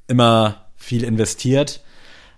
immer 0.07 0.60
viel 0.81 1.03
investiert. 1.03 1.81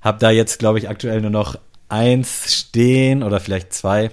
Hab 0.02 0.20
da 0.20 0.32
jetzt, 0.32 0.60
glaube 0.60 0.80
ich, 0.80 0.90
aktuell 0.90 1.22
nur 1.22 1.30
noch 1.30 1.58
eins 1.90 2.54
stehen 2.54 3.24
oder 3.24 3.40
vielleicht 3.40 3.74
zwei. 3.74 4.12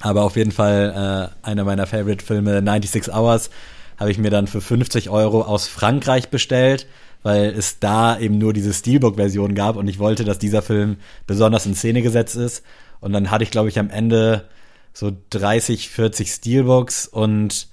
Aber 0.00 0.22
auf 0.22 0.36
jeden 0.36 0.52
Fall 0.52 1.30
äh, 1.44 1.46
einer 1.46 1.64
meiner 1.64 1.86
Favorite-Filme, 1.86 2.62
96 2.62 3.12
Hours, 3.12 3.50
habe 3.98 4.10
ich 4.10 4.18
mir 4.18 4.30
dann 4.30 4.46
für 4.46 4.62
50 4.62 5.10
Euro 5.10 5.42
aus 5.42 5.68
Frankreich 5.68 6.30
bestellt, 6.30 6.86
weil 7.22 7.50
es 7.50 7.80
da 7.80 8.18
eben 8.18 8.38
nur 8.38 8.54
diese 8.54 8.72
Steelbook-Version 8.72 9.54
gab 9.54 9.76
und 9.76 9.88
ich 9.88 9.98
wollte, 9.98 10.24
dass 10.24 10.38
dieser 10.38 10.62
Film 10.62 10.96
besonders 11.26 11.66
in 11.66 11.74
Szene 11.74 12.00
gesetzt 12.00 12.34
ist. 12.34 12.64
Und 13.00 13.12
dann 13.12 13.30
hatte 13.30 13.44
ich, 13.44 13.50
glaube 13.50 13.68
ich, 13.68 13.78
am 13.78 13.90
Ende 13.90 14.48
so 14.94 15.12
30, 15.30 15.90
40 15.90 16.32
Steelbooks 16.32 17.06
und 17.06 17.68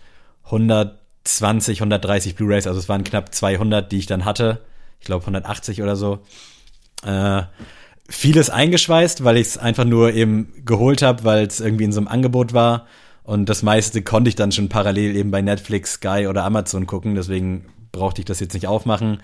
120, 0.46 1.80
130 1.80 2.36
Blu-rays. 2.36 2.68
Also 2.68 2.80
es 2.80 2.90
waren 2.90 3.04
knapp 3.04 3.34
200, 3.34 3.90
die 3.92 3.98
ich 3.98 4.06
dann 4.06 4.26
hatte. 4.26 4.62
Ich 5.00 5.06
glaube 5.06 5.22
180 5.22 5.82
oder 5.82 5.96
so. 5.96 6.20
Äh, 7.04 7.44
vieles 8.10 8.50
eingeschweißt, 8.50 9.24
weil 9.24 9.38
ich 9.38 9.48
es 9.48 9.58
einfach 9.58 9.86
nur 9.86 10.14
eben 10.14 10.54
geholt 10.66 11.02
habe, 11.02 11.24
weil 11.24 11.46
es 11.46 11.60
irgendwie 11.60 11.84
in 11.84 11.92
so 11.92 12.00
einem 12.00 12.08
Angebot 12.08 12.54
war. 12.54 12.88
Und 13.24 13.50
das 13.50 13.62
meiste 13.62 14.02
konnte 14.02 14.30
ich 14.30 14.36
dann 14.36 14.52
schon 14.52 14.70
parallel 14.70 15.16
eben 15.16 15.32
bei 15.32 15.42
Netflix, 15.42 15.94
Sky 15.94 16.28
oder 16.30 16.46
Amazon 16.46 16.88
gucken. 16.88 17.16
Deswegen 17.16 17.66
brauchte 17.92 18.22
ich 18.22 18.26
das 18.26 18.40
jetzt 18.40 18.54
nicht 18.54 18.68
aufmachen. 18.68 19.22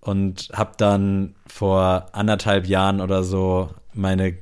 Und 0.00 0.50
habe 0.52 0.72
dann 0.76 1.34
vor 1.46 2.06
anderthalb 2.12 2.66
Jahren 2.66 3.00
oder 3.00 3.22
so 3.22 3.70
meine 3.92 4.36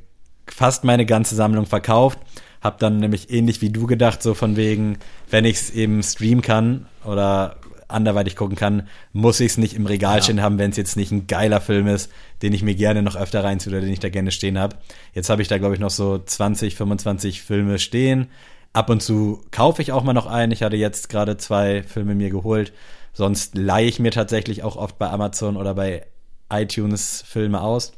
fast 0.48 0.84
meine 0.84 1.06
ganze 1.06 1.34
Sammlung 1.34 1.66
verkauft. 1.66 2.18
Hab 2.60 2.78
dann 2.78 2.98
nämlich 2.98 3.30
ähnlich 3.30 3.60
wie 3.60 3.70
du 3.70 3.86
gedacht, 3.86 4.22
so 4.22 4.34
von 4.34 4.56
wegen, 4.56 4.98
wenn 5.30 5.44
ich 5.44 5.56
es 5.56 5.70
eben 5.70 6.02
streamen 6.02 6.42
kann 6.42 6.86
oder 7.04 7.56
anderweitig 7.92 8.36
gucken 8.36 8.56
kann, 8.56 8.88
muss 9.12 9.40
ich 9.40 9.52
es 9.52 9.58
nicht 9.58 9.74
im 9.74 9.86
Regal 9.86 10.16
Ja. 10.18 10.22
stehen 10.22 10.42
haben, 10.42 10.58
wenn 10.58 10.70
es 10.70 10.76
jetzt 10.76 10.96
nicht 10.96 11.12
ein 11.12 11.26
geiler 11.26 11.60
Film 11.60 11.86
ist, 11.86 12.10
den 12.42 12.52
ich 12.52 12.62
mir 12.62 12.74
gerne 12.74 13.02
noch 13.02 13.16
öfter 13.16 13.44
reinziehe 13.44 13.72
oder 13.72 13.80
den 13.80 13.92
ich 13.92 14.00
da 14.00 14.08
gerne 14.08 14.30
stehen 14.30 14.58
habe. 14.58 14.76
Jetzt 15.14 15.30
habe 15.30 15.42
ich 15.42 15.48
da, 15.48 15.58
glaube 15.58 15.74
ich, 15.74 15.80
noch 15.80 15.90
so 15.90 16.18
20, 16.18 16.74
25 16.76 17.42
Filme 17.42 17.78
stehen. 17.78 18.28
Ab 18.72 18.88
und 18.90 19.02
zu 19.02 19.42
kaufe 19.50 19.82
ich 19.82 19.92
auch 19.92 20.02
mal 20.02 20.14
noch 20.14 20.26
einen. 20.26 20.52
Ich 20.52 20.62
hatte 20.62 20.76
jetzt 20.76 21.08
gerade 21.08 21.36
zwei 21.36 21.82
Filme 21.82 22.14
mir 22.14 22.30
geholt. 22.30 22.72
Sonst 23.12 23.56
leihe 23.56 23.86
ich 23.86 23.98
mir 23.98 24.10
tatsächlich 24.10 24.62
auch 24.62 24.76
oft 24.76 24.98
bei 24.98 25.10
Amazon 25.10 25.56
oder 25.56 25.74
bei 25.74 26.06
iTunes 26.50 27.22
Filme 27.26 27.60
aus. 27.60 27.92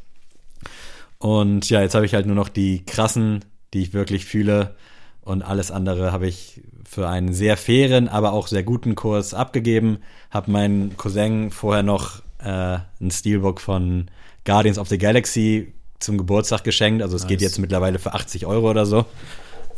Und 1.19 1.71
ja, 1.71 1.81
jetzt 1.81 1.95
habe 1.95 2.07
ich 2.07 2.15
halt 2.15 2.27
nur 2.27 2.37
noch 2.37 2.49
die 2.49 2.85
krassen, 2.85 3.45
die 3.73 3.83
ich 3.83 3.93
wirklich 3.93 4.25
fühle. 4.25 4.75
Und 5.21 5.43
alles 5.43 5.71
andere 5.71 6.13
habe 6.13 6.27
ich 6.27 6.61
für 6.89 7.09
einen 7.09 7.33
sehr 7.33 7.57
fairen, 7.57 8.09
aber 8.09 8.33
auch 8.33 8.47
sehr 8.47 8.63
guten 8.63 8.95
Kurs 8.95 9.35
abgegeben. 9.35 9.99
Habe 10.31 10.51
meinen 10.51 10.97
Cousin 10.97 11.51
vorher 11.51 11.83
noch 11.83 12.21
äh, 12.39 12.79
ein 13.01 13.11
Steelbook 13.11 13.61
von 13.61 14.11
Guardians 14.45 14.79
of 14.79 14.89
the 14.89 14.99
Galaxy 14.99 15.73
zum 15.99 16.19
Geburtstag 16.19 16.65
geschenkt. 16.65 17.03
Also 17.03 17.17
es 17.17 17.27
geht 17.27 17.41
Nice. 17.41 17.51
jetzt 17.51 17.59
mittlerweile 17.59 17.99
für 17.99 18.15
80 18.15 18.47
Euro 18.47 18.71
oder 18.71 18.87
so. 18.87 19.07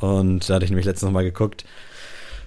Und 0.00 0.48
da 0.48 0.54
hatte 0.54 0.64
ich 0.64 0.70
nämlich 0.70 0.86
letztens 0.86 1.06
noch 1.06 1.12
mal 1.12 1.24
geguckt. 1.24 1.64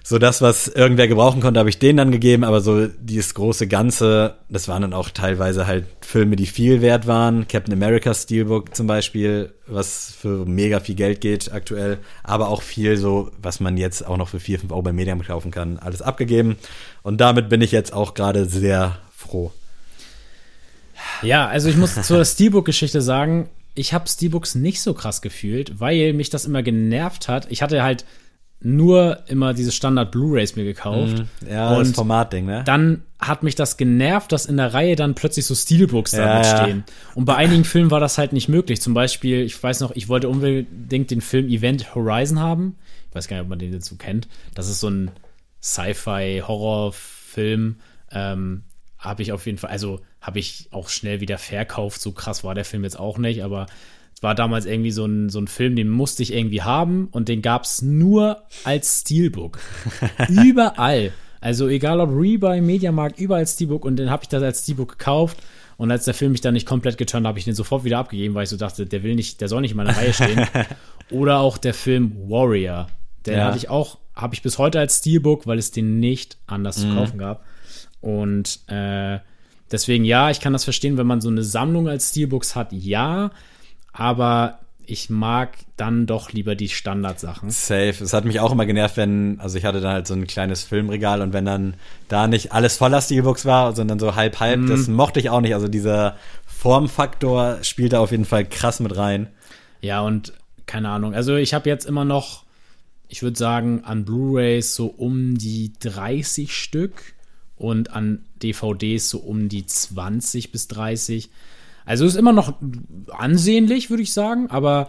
So 0.02 0.18
das, 0.18 0.40
was 0.40 0.66
irgendwer 0.66 1.08
gebrauchen 1.08 1.40
konnte, 1.40 1.60
habe 1.60 1.68
ich 1.68 1.78
denen 1.78 1.98
dann 1.98 2.10
gegeben, 2.10 2.42
aber 2.42 2.60
so 2.60 2.86
dieses 2.86 3.34
große 3.34 3.68
Ganze, 3.68 4.36
das 4.48 4.66
waren 4.66 4.82
dann 4.82 4.94
auch 4.94 5.10
teilweise 5.10 5.66
halt 5.66 5.86
Filme, 6.00 6.36
die 6.36 6.46
viel 6.46 6.80
wert 6.80 7.06
waren. 7.06 7.46
Captain 7.48 7.74
America 7.74 8.14
Steelbook 8.14 8.74
zum 8.74 8.86
Beispiel, 8.86 9.52
was 9.66 10.14
für 10.18 10.46
mega 10.46 10.80
viel 10.80 10.94
Geld 10.94 11.20
geht 11.20 11.52
aktuell, 11.52 11.98
aber 12.22 12.48
auch 12.48 12.62
viel 12.62 12.96
so, 12.96 13.30
was 13.40 13.60
man 13.60 13.76
jetzt 13.76 14.06
auch 14.06 14.16
noch 14.16 14.28
für 14.28 14.40
4, 14.40 14.60
5 14.60 14.72
Euro 14.72 14.82
bei 14.82 14.92
Medium 14.92 15.22
kaufen 15.22 15.50
kann, 15.50 15.78
alles 15.78 16.02
abgegeben. 16.02 16.56
Und 17.02 17.20
damit 17.20 17.48
bin 17.48 17.60
ich 17.60 17.70
jetzt 17.70 17.92
auch 17.92 18.14
gerade 18.14 18.46
sehr 18.46 18.98
froh. 19.14 19.52
Ja, 21.22 21.46
also 21.46 21.68
ich 21.68 21.76
muss 21.76 21.94
zur 22.02 22.24
Steelbook-Geschichte 22.24 23.02
sagen, 23.02 23.48
ich 23.74 23.92
habe 23.92 24.08
Steelbooks 24.08 24.54
nicht 24.54 24.80
so 24.80 24.94
krass 24.94 25.22
gefühlt, 25.22 25.78
weil 25.80 26.12
mich 26.14 26.30
das 26.30 26.44
immer 26.44 26.62
genervt 26.62 27.28
hat. 27.28 27.46
Ich 27.50 27.62
hatte 27.62 27.82
halt 27.82 28.04
nur 28.62 29.20
immer 29.26 29.54
diese 29.54 29.72
Standard 29.72 30.10
Blu-rays 30.10 30.54
mir 30.54 30.64
gekauft. 30.64 31.24
Ja, 31.48 31.76
das 31.76 31.88
und 31.88 31.94
Formatding, 31.94 32.44
ne? 32.44 32.62
dann 32.64 33.02
hat 33.18 33.42
mich 33.42 33.54
das 33.54 33.78
genervt, 33.78 34.32
dass 34.32 34.46
in 34.46 34.58
der 34.58 34.74
Reihe 34.74 34.96
dann 34.96 35.14
plötzlich 35.14 35.46
so 35.46 35.54
Steelbooks 35.54 36.12
Ja, 36.12 36.26
damit 36.26 36.46
ja. 36.46 36.62
stehen. 36.62 36.84
Und 37.14 37.24
bei 37.24 37.36
einigen 37.36 37.64
Filmen 37.64 37.90
war 37.90 38.00
das 38.00 38.18
halt 38.18 38.32
nicht 38.32 38.48
möglich. 38.48 38.80
Zum 38.80 38.94
Beispiel, 38.94 39.40
ich 39.40 39.62
weiß 39.62 39.80
noch, 39.80 39.90
ich 39.92 40.08
wollte 40.08 40.28
unbedingt 40.28 41.10
den 41.10 41.20
Film 41.20 41.48
Event 41.48 41.94
Horizon 41.94 42.40
haben. 42.40 42.76
Ich 43.08 43.14
weiß 43.14 43.28
gar 43.28 43.36
nicht, 43.36 43.44
ob 43.44 43.50
man 43.50 43.58
den 43.58 43.78
so 43.80 43.96
kennt. 43.96 44.28
Das 44.54 44.68
ist 44.68 44.80
so 44.80 44.88
ein 44.88 45.10
Sci-Fi-Horrorfilm. 45.62 47.76
Ähm, 48.12 48.62
habe 48.98 49.22
ich 49.22 49.32
auf 49.32 49.46
jeden 49.46 49.58
Fall, 49.58 49.70
also 49.70 50.00
habe 50.20 50.38
ich 50.38 50.68
auch 50.70 50.90
schnell 50.90 51.20
wieder 51.20 51.38
verkauft. 51.38 52.00
So 52.00 52.12
krass 52.12 52.44
war 52.44 52.54
der 52.54 52.66
Film 52.66 52.84
jetzt 52.84 52.98
auch 52.98 53.18
nicht, 53.18 53.42
aber 53.42 53.66
es 54.14 54.22
war 54.22 54.34
damals 54.34 54.66
irgendwie 54.66 54.90
so 54.90 55.04
ein, 55.06 55.28
so 55.30 55.40
ein 55.40 55.48
Film, 55.48 55.76
den 55.76 55.88
musste 55.88 56.22
ich 56.22 56.32
irgendwie 56.32 56.62
haben 56.62 57.08
und 57.10 57.28
den 57.28 57.42
gab 57.42 57.64
es 57.64 57.82
nur 57.82 58.42
als 58.64 59.00
Steelbook. 59.00 59.58
Überall. 60.28 61.12
Also 61.40 61.68
egal 61.68 62.00
ob 62.00 62.10
Rebuy, 62.10 62.60
Mediamarkt, 62.60 63.18
überall 63.18 63.46
Steelbook 63.46 63.84
und 63.86 63.96
dann 63.96 64.10
habe 64.10 64.22
ich 64.24 64.28
das 64.28 64.42
als 64.42 64.62
Steelbook 64.62 64.98
gekauft. 64.98 65.38
Und 65.78 65.90
als 65.90 66.04
der 66.04 66.12
Film 66.12 66.32
mich 66.32 66.42
dann 66.42 66.52
nicht 66.52 66.66
komplett 66.66 66.98
geturnt, 66.98 67.26
habe 67.26 67.38
ich 67.38 67.46
den 67.46 67.54
sofort 67.54 67.84
wieder 67.84 67.96
abgegeben, 67.96 68.34
weil 68.34 68.42
ich 68.42 68.50
so 68.50 68.58
dachte, 68.58 68.84
der 68.84 69.02
will 69.02 69.14
nicht, 69.14 69.40
der 69.40 69.48
soll 69.48 69.62
nicht 69.62 69.70
in 69.70 69.78
meiner 69.78 69.96
Reihe 69.96 70.12
stehen. 70.12 70.46
Oder 71.10 71.38
auch 71.38 71.56
der 71.56 71.72
Film 71.72 72.14
Warrior. 72.28 72.88
Den 73.24 73.38
Ja. 73.38 73.46
hatte 73.46 73.56
ich 73.56 73.70
auch, 73.70 73.96
habe 74.14 74.34
ich 74.34 74.42
bis 74.42 74.58
heute 74.58 74.78
als 74.78 74.98
Steelbook, 74.98 75.46
weil 75.46 75.58
es 75.58 75.70
den 75.70 75.98
nicht 75.98 76.36
anders 76.46 76.76
zu 76.76 76.94
kaufen 76.94 77.16
gab. 77.16 77.46
Und 78.02 78.60
äh, 78.68 79.20
deswegen, 79.72 80.04
ja, 80.04 80.28
ich 80.30 80.40
kann 80.40 80.52
das 80.52 80.64
verstehen, 80.64 80.98
wenn 80.98 81.06
man 81.06 81.22
so 81.22 81.30
eine 81.30 81.42
Sammlung 81.42 81.88
als 81.88 82.10
Steelbooks 82.10 82.54
hat, 82.54 82.72
ja. 82.72 83.30
Aber 83.92 84.60
ich 84.90 85.08
mag 85.08 85.56
dann 85.76 86.06
doch 86.06 86.32
lieber 86.32 86.56
die 86.56 86.68
Standardsachen. 86.68 87.50
Safe. 87.50 87.94
Es 88.02 88.12
hat 88.12 88.24
mich 88.24 88.40
auch 88.40 88.50
immer 88.50 88.66
genervt, 88.66 88.96
wenn, 88.96 89.38
also 89.38 89.56
ich 89.56 89.64
hatte 89.64 89.80
dann 89.80 89.92
halt 89.92 90.06
so 90.06 90.14
ein 90.14 90.26
kleines 90.26 90.64
Filmregal 90.64 91.22
und 91.22 91.32
wenn 91.32 91.44
dann 91.44 91.74
da 92.08 92.26
nicht 92.26 92.52
alles 92.52 92.76
voller 92.76 93.00
Steelbooks 93.00 93.44
war, 93.44 93.74
sondern 93.76 94.00
so 94.00 94.16
halb 94.16 94.40
halb, 94.40 94.66
das 94.66 94.88
mochte 94.88 95.20
ich 95.20 95.30
auch 95.30 95.40
nicht. 95.40 95.54
Also 95.54 95.68
dieser 95.68 96.16
Formfaktor 96.44 97.58
spielt 97.62 97.92
da 97.92 98.00
auf 98.00 98.10
jeden 98.10 98.24
Fall 98.24 98.44
krass 98.44 98.80
mit 98.80 98.96
rein. 98.96 99.28
Ja, 99.80 100.00
und 100.00 100.32
keine 100.66 100.88
Ahnung. 100.88 101.14
Also 101.14 101.36
ich 101.36 101.54
habe 101.54 101.68
jetzt 101.68 101.86
immer 101.86 102.04
noch, 102.04 102.44
ich 103.08 103.22
würde 103.22 103.38
sagen, 103.38 103.84
an 103.84 104.04
Blu-rays 104.04 104.74
so 104.74 104.86
um 104.86 105.38
die 105.38 105.72
30 105.80 106.54
Stück 106.54 107.14
und 107.56 107.92
an 107.92 108.24
DVDs 108.42 109.08
so 109.08 109.18
um 109.18 109.48
die 109.48 109.66
20 109.66 110.50
bis 110.50 110.66
30. 110.68 111.30
Also 111.84 112.04
ist 112.04 112.16
immer 112.16 112.32
noch 112.32 112.54
ansehnlich, 113.10 113.90
würde 113.90 114.02
ich 114.02 114.12
sagen, 114.12 114.50
aber 114.50 114.88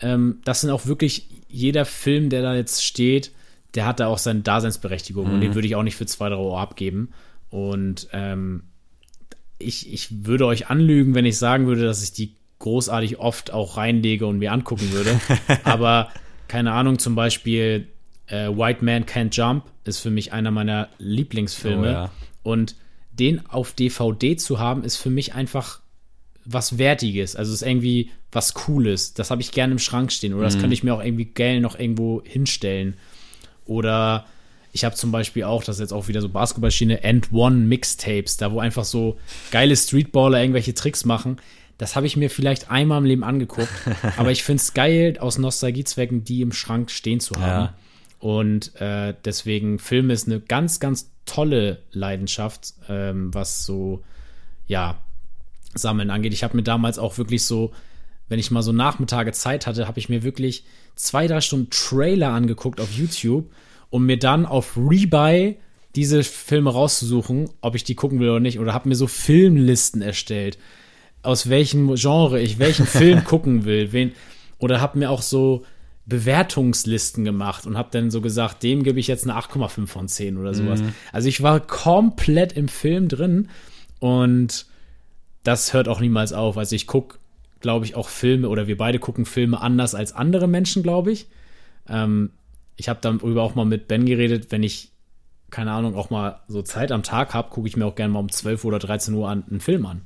ähm, 0.00 0.40
das 0.44 0.60
sind 0.60 0.70
auch 0.70 0.86
wirklich 0.86 1.28
jeder 1.48 1.84
Film, 1.84 2.30
der 2.30 2.42
da 2.42 2.54
jetzt 2.54 2.84
steht, 2.84 3.32
der 3.74 3.86
hat 3.86 4.00
da 4.00 4.08
auch 4.08 4.18
seine 4.18 4.40
Daseinsberechtigung 4.40 5.26
und 5.26 5.40
den 5.40 5.54
würde 5.54 5.66
ich 5.66 5.76
auch 5.76 5.82
nicht 5.82 5.96
für 5.96 6.04
2, 6.06 6.30
3 6.30 6.34
Euro 6.34 6.58
abgeben. 6.58 7.10
Und 7.48 8.08
ähm, 8.12 8.64
ich, 9.58 9.92
ich 9.92 10.26
würde 10.26 10.46
euch 10.46 10.68
anlügen, 10.68 11.14
wenn 11.14 11.24
ich 11.24 11.38
sagen 11.38 11.66
würde, 11.66 11.84
dass 11.84 12.02
ich 12.02 12.12
die 12.12 12.34
großartig 12.58 13.18
oft 13.18 13.52
auch 13.52 13.76
reinlege 13.76 14.26
und 14.26 14.38
mir 14.38 14.52
angucken 14.52 14.92
würde. 14.92 15.18
Aber 15.64 16.10
keine 16.48 16.72
Ahnung, 16.72 16.98
zum 16.98 17.14
Beispiel 17.14 17.88
äh, 18.26 18.48
White 18.48 18.84
Man 18.84 19.04
Can't 19.04 19.34
Jump 19.34 19.64
ist 19.84 20.00
für 20.00 20.10
mich 20.10 20.32
einer 20.32 20.50
meiner 20.50 20.88
Lieblingsfilme. 20.98 21.88
Oh 21.88 21.90
ja. 21.90 22.10
Und 22.42 22.76
den 23.12 23.46
auf 23.46 23.72
DVD 23.72 24.36
zu 24.36 24.58
haben, 24.58 24.84
ist 24.84 24.96
für 24.96 25.10
mich 25.10 25.34
einfach 25.34 25.81
was 26.44 26.78
Wertiges. 26.78 27.36
Also 27.36 27.52
es 27.52 27.62
ist 27.62 27.68
irgendwie 27.68 28.10
was 28.30 28.54
Cooles. 28.54 29.14
Das 29.14 29.30
habe 29.30 29.42
ich 29.42 29.52
gerne 29.52 29.72
im 29.72 29.78
Schrank 29.78 30.12
stehen. 30.12 30.34
Oder 30.34 30.44
das 30.44 30.58
könnte 30.58 30.74
ich 30.74 30.82
mir 30.82 30.94
auch 30.94 31.04
irgendwie 31.04 31.26
geil 31.26 31.60
noch 31.60 31.78
irgendwo 31.78 32.22
hinstellen. 32.24 32.94
Oder 33.64 34.26
ich 34.72 34.84
habe 34.84 34.94
zum 34.94 35.12
Beispiel 35.12 35.44
auch, 35.44 35.62
das 35.62 35.76
ist 35.76 35.80
jetzt 35.80 35.92
auch 35.92 36.08
wieder 36.08 36.22
so 36.22 36.28
Basketballschiene, 36.28 37.04
End 37.04 37.32
One 37.32 37.56
Mixtapes, 37.56 38.38
da 38.38 38.52
wo 38.52 38.60
einfach 38.60 38.84
so 38.84 39.18
geile 39.50 39.76
Streetballer 39.76 40.40
irgendwelche 40.40 40.74
Tricks 40.74 41.04
machen. 41.04 41.36
Das 41.78 41.94
habe 41.94 42.06
ich 42.06 42.16
mir 42.16 42.30
vielleicht 42.30 42.70
einmal 42.70 42.98
im 42.98 43.04
Leben 43.04 43.24
angeguckt. 43.24 43.68
aber 44.16 44.30
ich 44.30 44.42
finde 44.42 44.62
es 44.62 44.72
geil, 44.72 45.18
aus 45.18 45.38
Nostalgiezwecken 45.38 46.24
die 46.24 46.40
im 46.40 46.52
Schrank 46.52 46.90
stehen 46.90 47.20
zu 47.20 47.36
haben. 47.36 47.66
Ja. 47.66 47.74
Und 48.18 48.80
äh, 48.80 49.14
deswegen 49.24 49.78
Film 49.78 50.10
ist 50.10 50.26
eine 50.26 50.40
ganz, 50.40 50.80
ganz 50.80 51.10
tolle 51.26 51.82
Leidenschaft, 51.90 52.74
ähm, 52.88 53.34
was 53.34 53.64
so, 53.64 54.02
ja, 54.66 55.00
Sammeln 55.74 56.10
angeht. 56.10 56.32
Ich 56.32 56.44
habe 56.44 56.56
mir 56.56 56.62
damals 56.62 56.98
auch 56.98 57.18
wirklich 57.18 57.44
so, 57.44 57.72
wenn 58.28 58.38
ich 58.38 58.50
mal 58.50 58.62
so 58.62 58.72
Nachmittage 58.72 59.32
Zeit 59.32 59.66
hatte, 59.66 59.86
habe 59.86 59.98
ich 59.98 60.08
mir 60.08 60.22
wirklich 60.22 60.64
zwei, 60.94 61.26
drei 61.26 61.40
Stunden 61.40 61.70
Trailer 61.70 62.30
angeguckt 62.32 62.80
auf 62.80 62.92
YouTube, 62.92 63.50
um 63.90 64.06
mir 64.06 64.18
dann 64.18 64.46
auf 64.46 64.76
Rebuy 64.76 65.56
diese 65.94 66.22
Filme 66.22 66.70
rauszusuchen, 66.70 67.50
ob 67.60 67.74
ich 67.74 67.84
die 67.84 67.94
gucken 67.94 68.20
will 68.20 68.30
oder 68.30 68.40
nicht. 68.40 68.58
Oder 68.58 68.72
habe 68.72 68.88
mir 68.88 68.94
so 68.94 69.06
Filmlisten 69.06 70.00
erstellt, 70.00 70.58
aus 71.22 71.48
welchem 71.50 71.94
Genre 71.94 72.40
ich 72.40 72.58
welchen 72.58 72.86
Film 73.00 73.24
gucken 73.24 73.64
will. 73.64 73.92
Wen, 73.92 74.12
oder 74.58 74.80
habe 74.80 74.98
mir 74.98 75.10
auch 75.10 75.22
so 75.22 75.64
Bewertungslisten 76.06 77.24
gemacht 77.24 77.66
und 77.66 77.76
habe 77.76 77.90
dann 77.92 78.10
so 78.10 78.20
gesagt, 78.20 78.62
dem 78.62 78.82
gebe 78.82 78.98
ich 78.98 79.06
jetzt 79.06 79.28
eine 79.28 79.38
8,5 79.38 79.86
von 79.86 80.08
10 80.08 80.36
oder 80.36 80.52
sowas. 80.52 80.80
Also 81.12 81.28
ich 81.28 81.42
war 81.42 81.60
komplett 81.60 82.54
im 82.54 82.68
Film 82.68 83.08
drin 83.08 83.48
und 84.00 84.66
das 85.42 85.72
hört 85.72 85.88
auch 85.88 86.00
niemals 86.00 86.32
auf. 86.32 86.56
Also 86.56 86.76
ich 86.76 86.86
gucke, 86.86 87.18
glaube 87.60 87.84
ich, 87.84 87.94
auch 87.94 88.08
Filme 88.08 88.48
oder 88.48 88.66
wir 88.66 88.76
beide 88.76 88.98
gucken 88.98 89.24
Filme 89.24 89.60
anders 89.60 89.94
als 89.94 90.12
andere 90.12 90.48
Menschen, 90.48 90.82
glaube 90.82 91.12
ich. 91.12 91.26
Ähm, 91.88 92.30
ich 92.76 92.88
habe 92.88 92.98
darüber 93.02 93.42
auch 93.42 93.54
mal 93.54 93.64
mit 93.64 93.88
Ben 93.88 94.06
geredet, 94.06 94.50
wenn 94.50 94.62
ich, 94.62 94.90
keine 95.50 95.72
Ahnung, 95.72 95.94
auch 95.94 96.10
mal 96.10 96.40
so 96.48 96.62
Zeit 96.62 96.92
am 96.92 97.02
Tag 97.02 97.34
habe, 97.34 97.50
gucke 97.50 97.68
ich 97.68 97.76
mir 97.76 97.86
auch 97.86 97.94
gerne 97.94 98.12
mal 98.12 98.20
um 98.20 98.30
12 98.30 98.64
oder 98.64 98.78
13 98.78 99.14
Uhr 99.14 99.28
an, 99.28 99.44
einen 99.48 99.60
Film 99.60 99.86
an. 99.86 100.02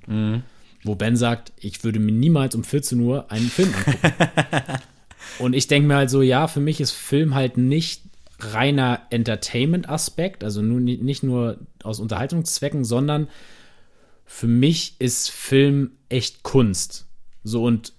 Wo 0.82 0.94
Ben 0.94 1.16
sagt, 1.16 1.52
ich 1.58 1.82
würde 1.84 1.98
mir 1.98 2.12
niemals 2.12 2.54
um 2.54 2.64
14 2.64 3.00
Uhr 3.00 3.30
einen 3.30 3.48
Film 3.48 3.72
angucken. 3.74 4.24
Und 5.38 5.54
ich 5.54 5.66
denke 5.66 5.88
mir 5.88 5.96
halt 5.96 6.10
so, 6.10 6.22
ja, 6.22 6.48
für 6.48 6.60
mich 6.60 6.80
ist 6.80 6.92
Film 6.92 7.34
halt 7.34 7.56
nicht 7.56 8.02
reiner 8.38 9.02
Entertainment-Aspekt, 9.10 10.44
also 10.44 10.62
nur, 10.62 10.80
nicht 10.80 11.22
nur 11.22 11.58
aus 11.82 12.00
Unterhaltungszwecken, 12.00 12.84
sondern 12.84 13.28
für 14.26 14.46
mich 14.48 14.96
ist 14.98 15.30
Film 15.30 15.92
echt 16.08 16.42
Kunst. 16.42 17.06
So 17.44 17.64
und 17.64 17.92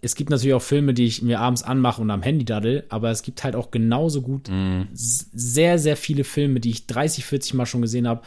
es 0.00 0.14
gibt 0.14 0.30
natürlich 0.30 0.54
auch 0.54 0.62
Filme, 0.62 0.92
die 0.94 1.06
ich 1.06 1.22
mir 1.22 1.40
abends 1.40 1.62
anmache 1.62 2.00
und 2.02 2.10
am 2.10 2.22
Handy 2.22 2.44
daddel, 2.44 2.84
aber 2.90 3.10
es 3.10 3.22
gibt 3.22 3.42
halt 3.42 3.56
auch 3.56 3.70
genauso 3.70 4.20
gut 4.22 4.48
s- 4.92 5.28
sehr, 5.32 5.78
sehr 5.78 5.96
viele 5.96 6.24
Filme, 6.24 6.60
die 6.60 6.70
ich 6.70 6.86
30, 6.86 7.24
40 7.24 7.54
Mal 7.54 7.66
schon 7.66 7.80
gesehen 7.82 8.06
habe, 8.06 8.22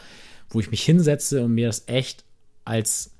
wo 0.50 0.60
ich 0.60 0.70
mich 0.70 0.82
hinsetze 0.82 1.44
und 1.44 1.54
mir 1.54 1.66
das 1.68 1.84
echt 1.86 2.24
als 2.64 3.12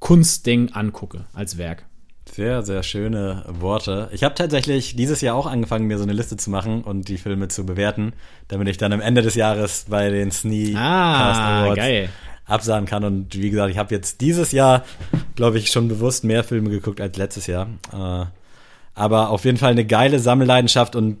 Kunstding 0.00 0.72
angucke, 0.72 1.24
als 1.32 1.58
Werk. 1.58 1.86
Sehr, 2.30 2.62
sehr 2.62 2.82
schöne 2.82 3.44
Worte. 3.48 4.10
Ich 4.12 4.24
habe 4.24 4.34
tatsächlich 4.34 4.96
dieses 4.96 5.20
Jahr 5.20 5.36
auch 5.36 5.46
angefangen, 5.46 5.86
mir 5.86 5.96
so 5.96 6.02
eine 6.02 6.12
Liste 6.12 6.36
zu 6.36 6.50
machen 6.50 6.82
und 6.82 7.08
die 7.08 7.18
Filme 7.18 7.46
zu 7.48 7.64
bewerten, 7.64 8.12
damit 8.48 8.68
ich 8.68 8.76
dann 8.78 8.92
am 8.92 9.00
Ende 9.00 9.22
des 9.22 9.36
Jahres 9.36 9.86
bei 9.88 10.10
den 10.10 10.30
Sneak 10.32 10.76
Ah, 10.76 11.66
geil. 11.76 12.08
Absahen 12.46 12.86
kann. 12.86 13.04
Und 13.04 13.34
wie 13.34 13.50
gesagt, 13.50 13.70
ich 13.70 13.78
habe 13.78 13.94
jetzt 13.94 14.20
dieses 14.20 14.52
Jahr, 14.52 14.84
glaube 15.34 15.58
ich, 15.58 15.70
schon 15.70 15.88
bewusst 15.88 16.24
mehr 16.24 16.44
Filme 16.44 16.70
geguckt 16.70 17.00
als 17.00 17.16
letztes 17.16 17.46
Jahr. 17.46 17.68
Äh, 17.92 18.26
aber 18.94 19.30
auf 19.30 19.44
jeden 19.44 19.58
Fall 19.58 19.72
eine 19.72 19.84
geile 19.84 20.18
Sammelleidenschaft 20.18 20.96
und 20.96 21.18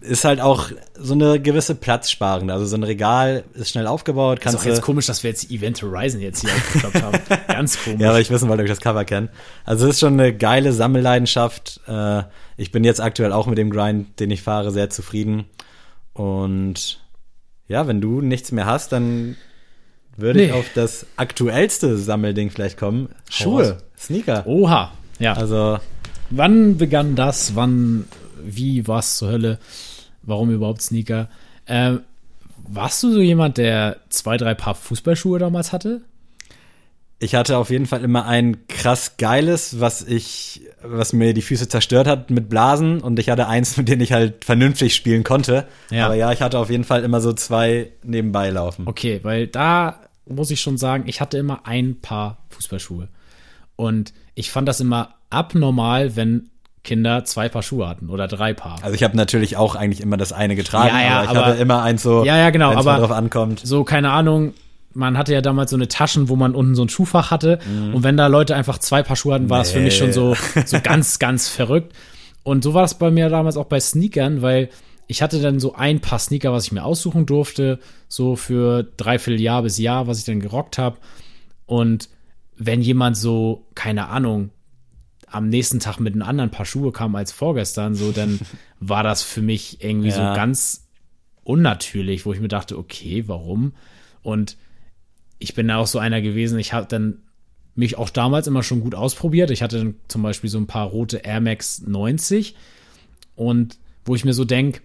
ist 0.00 0.24
halt 0.24 0.40
auch 0.40 0.70
so 0.94 1.14
eine 1.14 1.40
gewisse 1.40 1.74
Platzsparende. 1.74 2.52
Also 2.52 2.66
so 2.66 2.76
ein 2.76 2.82
Regal 2.82 3.44
ist 3.54 3.70
schnell 3.70 3.86
aufgebaut. 3.86 4.38
Ist 4.38 4.44
Kannst 4.44 4.60
auch 4.60 4.64
jetzt 4.64 4.78
du, 4.78 4.82
komisch, 4.82 5.06
dass 5.06 5.22
wir 5.22 5.30
jetzt 5.30 5.50
Event 5.50 5.82
Horizon 5.82 6.20
jetzt 6.20 6.42
hier 6.42 6.50
aufgeklappt 6.52 7.02
haben. 7.02 7.18
Ganz 7.48 7.82
komisch. 7.82 8.00
ja, 8.00 8.12
weil 8.12 8.20
ich 8.20 8.30
wissen 8.30 8.48
wollte, 8.48 8.62
ob 8.62 8.68
ich 8.68 8.72
das 8.72 8.80
Cover 8.80 9.04
kenne. 9.04 9.30
Also 9.64 9.86
es 9.86 9.94
ist 9.94 10.00
schon 10.00 10.12
eine 10.12 10.36
geile 10.36 10.72
Sammelleidenschaft. 10.72 11.80
Äh, 11.88 12.24
ich 12.58 12.70
bin 12.70 12.84
jetzt 12.84 13.00
aktuell 13.00 13.32
auch 13.32 13.46
mit 13.46 13.56
dem 13.56 13.70
Grind, 13.70 14.20
den 14.20 14.30
ich 14.30 14.42
fahre, 14.42 14.70
sehr 14.70 14.90
zufrieden. 14.90 15.46
Und 16.12 17.00
ja, 17.66 17.86
wenn 17.88 18.00
du 18.00 18.20
nichts 18.20 18.52
mehr 18.52 18.66
hast, 18.66 18.92
dann 18.92 19.36
würde 20.16 20.42
ich 20.42 20.50
Nee. 20.52 20.58
auf 20.58 20.66
das 20.74 21.06
aktuellste 21.16 21.96
Sammelding 21.96 22.50
vielleicht 22.50 22.78
kommen. 22.78 23.08
Schuhe. 23.30 23.78
Sneaker. 23.98 24.46
Oha. 24.46 24.92
Ja. 25.18 25.34
Also 25.34 25.78
Wann 26.30 26.76
begann 26.76 27.14
das? 27.14 27.54
Wann, 27.54 28.04
wie, 28.42 28.86
was 28.88 29.18
zur 29.18 29.28
Hölle? 29.30 29.58
Warum 30.22 30.50
überhaupt 30.50 30.82
Sneaker? 30.82 31.28
Ähm, 31.68 32.00
warst 32.68 33.02
du 33.04 33.12
so 33.12 33.20
jemand, 33.20 33.58
der 33.58 33.98
zwei, 34.08 34.36
drei 34.36 34.54
Paar 34.54 34.74
Fußballschuhe 34.74 35.38
damals 35.38 35.72
hatte? 35.72 36.00
Ich 37.18 37.34
hatte 37.34 37.56
auf 37.56 37.70
jeden 37.70 37.86
Fall 37.86 38.04
immer 38.04 38.26
ein 38.26 38.66
krass 38.68 39.16
geiles, 39.16 39.80
was 39.80 40.02
ich, 40.02 40.60
was 40.82 41.12
mir 41.14 41.32
die 41.32 41.40
Füße 41.42 41.66
zerstört 41.68 42.06
hat 42.06 42.30
mit 42.30 42.48
Blasen 42.50 43.00
und 43.00 43.18
ich 43.18 43.30
hatte 43.30 43.48
eins, 43.48 43.76
mit 43.78 43.88
dem 43.88 44.00
ich 44.00 44.12
halt 44.12 44.44
vernünftig 44.44 44.94
spielen 44.94 45.24
konnte. 45.24 45.66
Ja. 45.90 46.06
Aber 46.06 46.14
ja, 46.14 46.30
ich 46.32 46.42
hatte 46.42 46.58
auf 46.58 46.68
jeden 46.70 46.84
Fall 46.84 47.04
immer 47.04 47.20
so 47.20 47.32
zwei 47.32 47.90
nebenbei 48.04 48.50
laufen. 48.50 48.86
Okay, 48.86 49.20
weil 49.22 49.46
da 49.46 50.00
muss 50.28 50.50
ich 50.50 50.60
schon 50.60 50.76
sagen, 50.76 51.04
ich 51.06 51.20
hatte 51.20 51.38
immer 51.38 51.60
ein 51.66 52.00
Paar 52.00 52.38
Fußballschuhe. 52.50 53.08
Und 53.76 54.12
ich 54.34 54.50
fand 54.50 54.68
das 54.68 54.80
immer 54.80 55.14
abnormal, 55.30 56.16
wenn 56.16 56.50
Kinder 56.84 57.24
zwei 57.24 57.48
Paar 57.48 57.62
Schuhe 57.62 57.88
hatten 57.88 58.10
oder 58.10 58.28
drei 58.28 58.52
Paar. 58.54 58.78
Also 58.82 58.94
ich 58.94 59.02
habe 59.02 59.16
natürlich 59.16 59.56
auch 59.56 59.74
eigentlich 59.74 60.00
immer 60.00 60.16
das 60.16 60.32
eine 60.32 60.54
getragen, 60.54 60.88
Ja, 60.94 61.00
ja, 61.02 61.14
aber 61.16 61.24
ich 61.24 61.30
aber- 61.30 61.44
hatte 61.46 61.60
immer 61.62 61.82
eins 61.82 62.02
so, 62.02 62.24
Ja, 62.24 62.36
ja, 62.36 62.50
genau, 62.50 62.70
wenn 62.70 62.78
es 62.78 62.84
drauf 62.84 63.10
ankommt. 63.10 63.60
so, 63.64 63.82
keine 63.84 64.10
Ahnung, 64.10 64.52
man 64.96 65.18
hatte 65.18 65.32
ja 65.34 65.42
damals 65.42 65.70
so 65.70 65.76
eine 65.76 65.88
Taschen, 65.88 66.28
wo 66.28 66.36
man 66.36 66.54
unten 66.54 66.74
so 66.74 66.82
ein 66.82 66.88
Schuhfach 66.88 67.30
hatte. 67.30 67.58
Mhm. 67.68 67.94
Und 67.94 68.02
wenn 68.02 68.16
da 68.16 68.26
Leute 68.28 68.56
einfach 68.56 68.78
zwei 68.78 69.02
Paar 69.02 69.16
Schuhe 69.16 69.34
hatten, 69.34 69.50
war 69.50 69.58
das 69.58 69.70
für 69.70 69.80
mich 69.80 69.96
schon 69.96 70.12
so, 70.12 70.34
so 70.64 70.80
ganz, 70.82 71.18
ganz 71.18 71.48
verrückt. 71.48 71.92
Und 72.42 72.64
so 72.64 72.72
war 72.74 72.84
es 72.84 72.94
bei 72.94 73.10
mir 73.10 73.28
damals 73.28 73.56
auch 73.56 73.66
bei 73.66 73.78
Sneakern, 73.78 74.40
weil 74.40 74.70
ich 75.06 75.20
hatte 75.22 75.40
dann 75.40 75.60
so 75.60 75.74
ein 75.74 76.00
paar 76.00 76.18
Sneaker, 76.18 76.52
was 76.52 76.64
ich 76.64 76.72
mir 76.72 76.84
aussuchen 76.84 77.26
durfte, 77.26 77.78
so 78.08 78.36
für 78.36 78.84
dreiviertel 78.96 79.40
Jahr 79.40 79.62
bis 79.62 79.78
Jahr, 79.78 80.06
was 80.06 80.18
ich 80.18 80.24
dann 80.24 80.40
gerockt 80.40 80.78
habe. 80.78 80.96
Und 81.66 82.08
wenn 82.56 82.80
jemand 82.80 83.16
so, 83.16 83.66
keine 83.74 84.08
Ahnung, 84.08 84.50
am 85.28 85.48
nächsten 85.48 85.78
Tag 85.78 86.00
mit 86.00 86.14
einem 86.14 86.22
anderen 86.22 86.50
Paar 86.50 86.64
Schuhe 86.64 86.90
kam 86.92 87.14
als 87.16 87.32
vorgestern, 87.32 87.94
so, 87.94 88.12
dann 88.12 88.40
war 88.80 89.02
das 89.02 89.22
für 89.22 89.42
mich 89.42 89.84
irgendwie 89.84 90.10
so 90.10 90.20
Ja. 90.20 90.34
ganz 90.34 90.88
unnatürlich, 91.44 92.24
wo 92.26 92.32
ich 92.32 92.40
mir 92.40 92.48
dachte, 92.48 92.78
okay, 92.78 93.24
warum? 93.26 93.74
Und 94.22 94.56
ich 95.38 95.54
bin 95.54 95.68
da 95.68 95.78
auch 95.78 95.86
so 95.86 95.98
einer 95.98 96.20
gewesen, 96.22 96.58
ich 96.58 96.72
habe 96.72 96.86
dann 96.88 97.18
mich 97.74 97.98
auch 97.98 98.10
damals 98.10 98.46
immer 98.46 98.62
schon 98.62 98.80
gut 98.80 98.94
ausprobiert. 98.94 99.50
Ich 99.50 99.62
hatte 99.62 99.78
dann 99.78 99.94
zum 100.08 100.22
Beispiel 100.22 100.48
so 100.48 100.58
ein 100.58 100.66
paar 100.66 100.86
rote 100.86 101.18
Air 101.18 101.40
Max 101.40 101.82
90 101.82 102.54
und 103.34 103.78
wo 104.04 104.14
ich 104.14 104.24
mir 104.24 104.32
so 104.32 104.44
denke, 104.44 104.80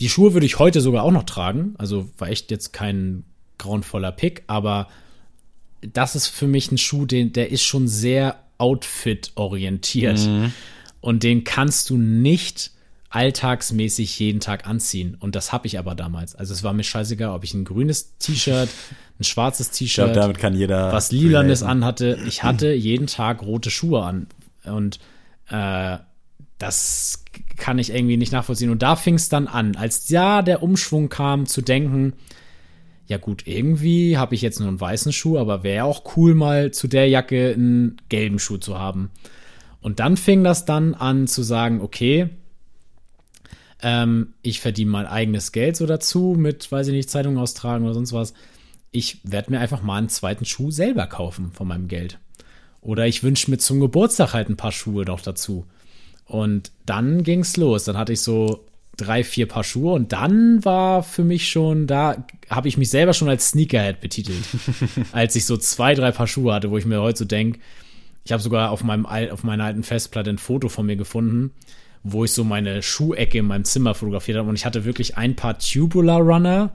die 0.00 0.08
Schuhe 0.08 0.34
würde 0.34 0.46
ich 0.46 0.58
heute 0.58 0.80
sogar 0.80 1.02
auch 1.02 1.12
noch 1.12 1.22
tragen. 1.24 1.74
Also 1.78 2.10
war 2.18 2.28
echt 2.28 2.50
jetzt 2.50 2.72
kein 2.72 3.24
grauenvoller 3.58 4.12
Pick, 4.12 4.42
aber 4.48 4.88
das 5.80 6.14
ist 6.14 6.26
für 6.26 6.46
mich 6.46 6.70
ein 6.70 6.78
Schuh, 6.78 7.06
den, 7.06 7.32
der 7.32 7.50
ist 7.50 7.62
schon 7.62 7.88
sehr 7.88 8.38
Outfit-orientiert. 8.58 10.20
Und 11.00 11.22
den 11.22 11.42
kannst 11.44 11.90
du 11.90 11.96
nicht 11.96 12.70
alltagsmäßig 13.10 14.18
jeden 14.18 14.40
Tag 14.40 14.66
anziehen. 14.66 15.16
Und 15.18 15.34
das 15.34 15.52
habe 15.52 15.66
ich 15.66 15.78
aber 15.78 15.94
damals. 15.94 16.34
Also 16.34 16.54
es 16.54 16.62
war 16.62 16.72
mir 16.72 16.84
scheißegal, 16.84 17.30
ob 17.34 17.44
ich 17.44 17.52
ein 17.54 17.64
grünes 17.64 18.16
T-Shirt, 18.18 18.68
ein 19.22 19.24
schwarzes 19.24 19.70
Ich 19.70 19.78
T-Shirt, 19.78 20.14
damit 20.16 20.38
kann 20.38 20.54
jeder. 20.54 20.92
was 20.92 21.12
Lilanes 21.12 21.62
anhatte. 21.62 22.18
Ich 22.26 22.42
hatte 22.42 22.72
jeden 22.72 23.06
Tag 23.06 23.42
rote 23.42 23.70
Schuhe 23.70 24.02
an. 24.02 24.26
Und 24.64 24.98
äh, 25.48 25.98
das 26.58 27.24
kann 27.56 27.78
ich 27.78 27.92
irgendwie 27.92 28.16
nicht 28.16 28.32
nachvollziehen. 28.32 28.70
Und 28.70 28.82
da 28.82 28.96
fing 28.96 29.14
es 29.14 29.28
dann 29.28 29.48
an, 29.48 29.76
als 29.76 30.08
ja 30.08 30.42
der 30.42 30.62
Umschwung 30.62 31.08
kam, 31.08 31.46
zu 31.46 31.62
denken, 31.62 32.14
ja 33.06 33.18
gut, 33.18 33.46
irgendwie 33.46 34.16
habe 34.16 34.34
ich 34.34 34.42
jetzt 34.42 34.60
nur 34.60 34.68
einen 34.68 34.80
weißen 34.80 35.12
Schuh, 35.12 35.38
aber 35.38 35.64
wäre 35.64 35.84
auch 35.84 36.16
cool, 36.16 36.34
mal 36.34 36.70
zu 36.70 36.88
der 36.88 37.08
Jacke 37.08 37.52
einen 37.52 37.96
gelben 38.08 38.38
Schuh 38.38 38.58
zu 38.58 38.78
haben. 38.78 39.10
Und 39.80 39.98
dann 39.98 40.16
fing 40.16 40.44
das 40.44 40.64
dann 40.64 40.94
an 40.94 41.26
zu 41.26 41.42
sagen, 41.42 41.80
okay, 41.80 42.30
ähm, 43.82 44.34
ich 44.42 44.60
verdiene 44.60 44.90
mein 44.90 45.06
eigenes 45.06 45.50
Geld 45.50 45.76
so 45.76 45.86
dazu 45.86 46.36
mit, 46.38 46.70
weiß 46.70 46.86
ich 46.86 46.94
nicht, 46.94 47.10
Zeitung 47.10 47.36
austragen 47.36 47.84
oder 47.84 47.94
sonst 47.94 48.12
was. 48.12 48.32
Ich 48.92 49.18
werde 49.24 49.50
mir 49.50 49.60
einfach 49.60 49.82
mal 49.82 49.96
einen 49.96 50.08
zweiten 50.08 50.44
Schuh 50.44 50.70
selber 50.70 51.06
kaufen 51.06 51.50
von 51.52 51.66
meinem 51.66 51.88
Geld. 51.88 52.18
Oder 52.80 53.06
ich 53.06 53.22
wünsche 53.22 53.50
mir 53.50 53.58
zum 53.58 53.80
Geburtstag 53.80 54.34
halt 54.34 54.48
ein 54.48 54.56
paar 54.56 54.72
Schuhe 54.72 55.04
noch 55.04 55.20
dazu. 55.20 55.66
Und 56.26 56.70
dann 56.86 57.22
ging's 57.22 57.56
los. 57.56 57.84
Dann 57.84 57.96
hatte 57.96 58.12
ich 58.12 58.20
so 58.20 58.66
drei, 58.96 59.24
vier 59.24 59.46
Paar 59.48 59.64
Schuhe 59.64 59.94
und 59.94 60.12
dann 60.12 60.64
war 60.64 61.02
für 61.02 61.24
mich 61.24 61.50
schon, 61.50 61.86
da 61.86 62.24
habe 62.50 62.68
ich 62.68 62.76
mich 62.76 62.90
selber 62.90 63.14
schon 63.14 63.28
als 63.28 63.50
Sneakerhead 63.50 64.00
betitelt. 64.00 64.44
als 65.12 65.34
ich 65.34 65.46
so 65.46 65.56
zwei, 65.56 65.94
drei 65.94 66.12
Paar 66.12 66.26
Schuhe 66.26 66.52
hatte, 66.52 66.70
wo 66.70 66.78
ich 66.78 66.84
mir 66.84 67.00
heute 67.00 67.20
so 67.20 67.24
denke, 67.24 67.58
ich 68.24 68.32
habe 68.32 68.42
sogar 68.42 68.70
auf, 68.70 68.84
meinem, 68.84 69.06
auf 69.06 69.42
meiner 69.42 69.64
alten 69.64 69.82
Festplatte 69.82 70.30
ein 70.30 70.38
Foto 70.38 70.68
von 70.68 70.86
mir 70.86 70.96
gefunden, 70.96 71.52
wo 72.04 72.24
ich 72.24 72.32
so 72.32 72.44
meine 72.44 72.82
Schuhecke 72.82 73.38
in 73.38 73.46
meinem 73.46 73.64
Zimmer 73.64 73.94
fotografiert 73.94 74.38
habe. 74.38 74.48
Und 74.48 74.54
ich 74.54 74.66
hatte 74.66 74.84
wirklich 74.84 75.16
ein 75.16 75.34
paar 75.34 75.58
Tubular 75.58 76.20
Runner, 76.20 76.72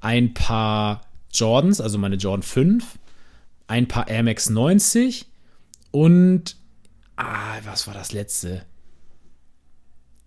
ein 0.00 0.34
paar 0.34 1.00
Jordans, 1.38 1.80
also 1.80 1.98
meine 1.98 2.16
Jordan 2.16 2.42
5, 2.42 2.98
ein 3.68 3.88
paar 3.88 4.08
Air 4.08 4.22
Max 4.22 4.50
90 4.50 5.26
und, 5.90 6.56
ah, 7.16 7.58
was 7.64 7.86
war 7.86 7.94
das 7.94 8.12
letzte? 8.12 8.64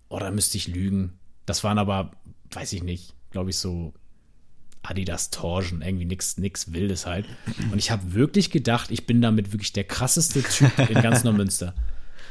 Oh, 0.08 0.18
müsste 0.30 0.58
ich 0.58 0.66
lügen. 0.66 1.18
Das 1.46 1.62
waren 1.62 1.78
aber, 1.78 2.10
weiß 2.50 2.72
ich 2.72 2.82
nicht, 2.82 3.14
glaube 3.30 3.50
ich 3.50 3.56
so 3.56 3.92
Adidas 4.82 5.30
Torsion, 5.30 5.82
irgendwie 5.82 6.04
nix, 6.04 6.38
nix 6.38 6.72
Wildes 6.72 7.06
halt. 7.06 7.26
Und 7.70 7.78
ich 7.78 7.90
habe 7.90 8.14
wirklich 8.14 8.50
gedacht, 8.50 8.90
ich 8.90 9.06
bin 9.06 9.20
damit 9.20 9.52
wirklich 9.52 9.72
der 9.72 9.84
krasseste 9.84 10.42
Typ 10.42 10.90
in 10.90 11.00
ganz 11.02 11.22
Neumünster. 11.22 11.74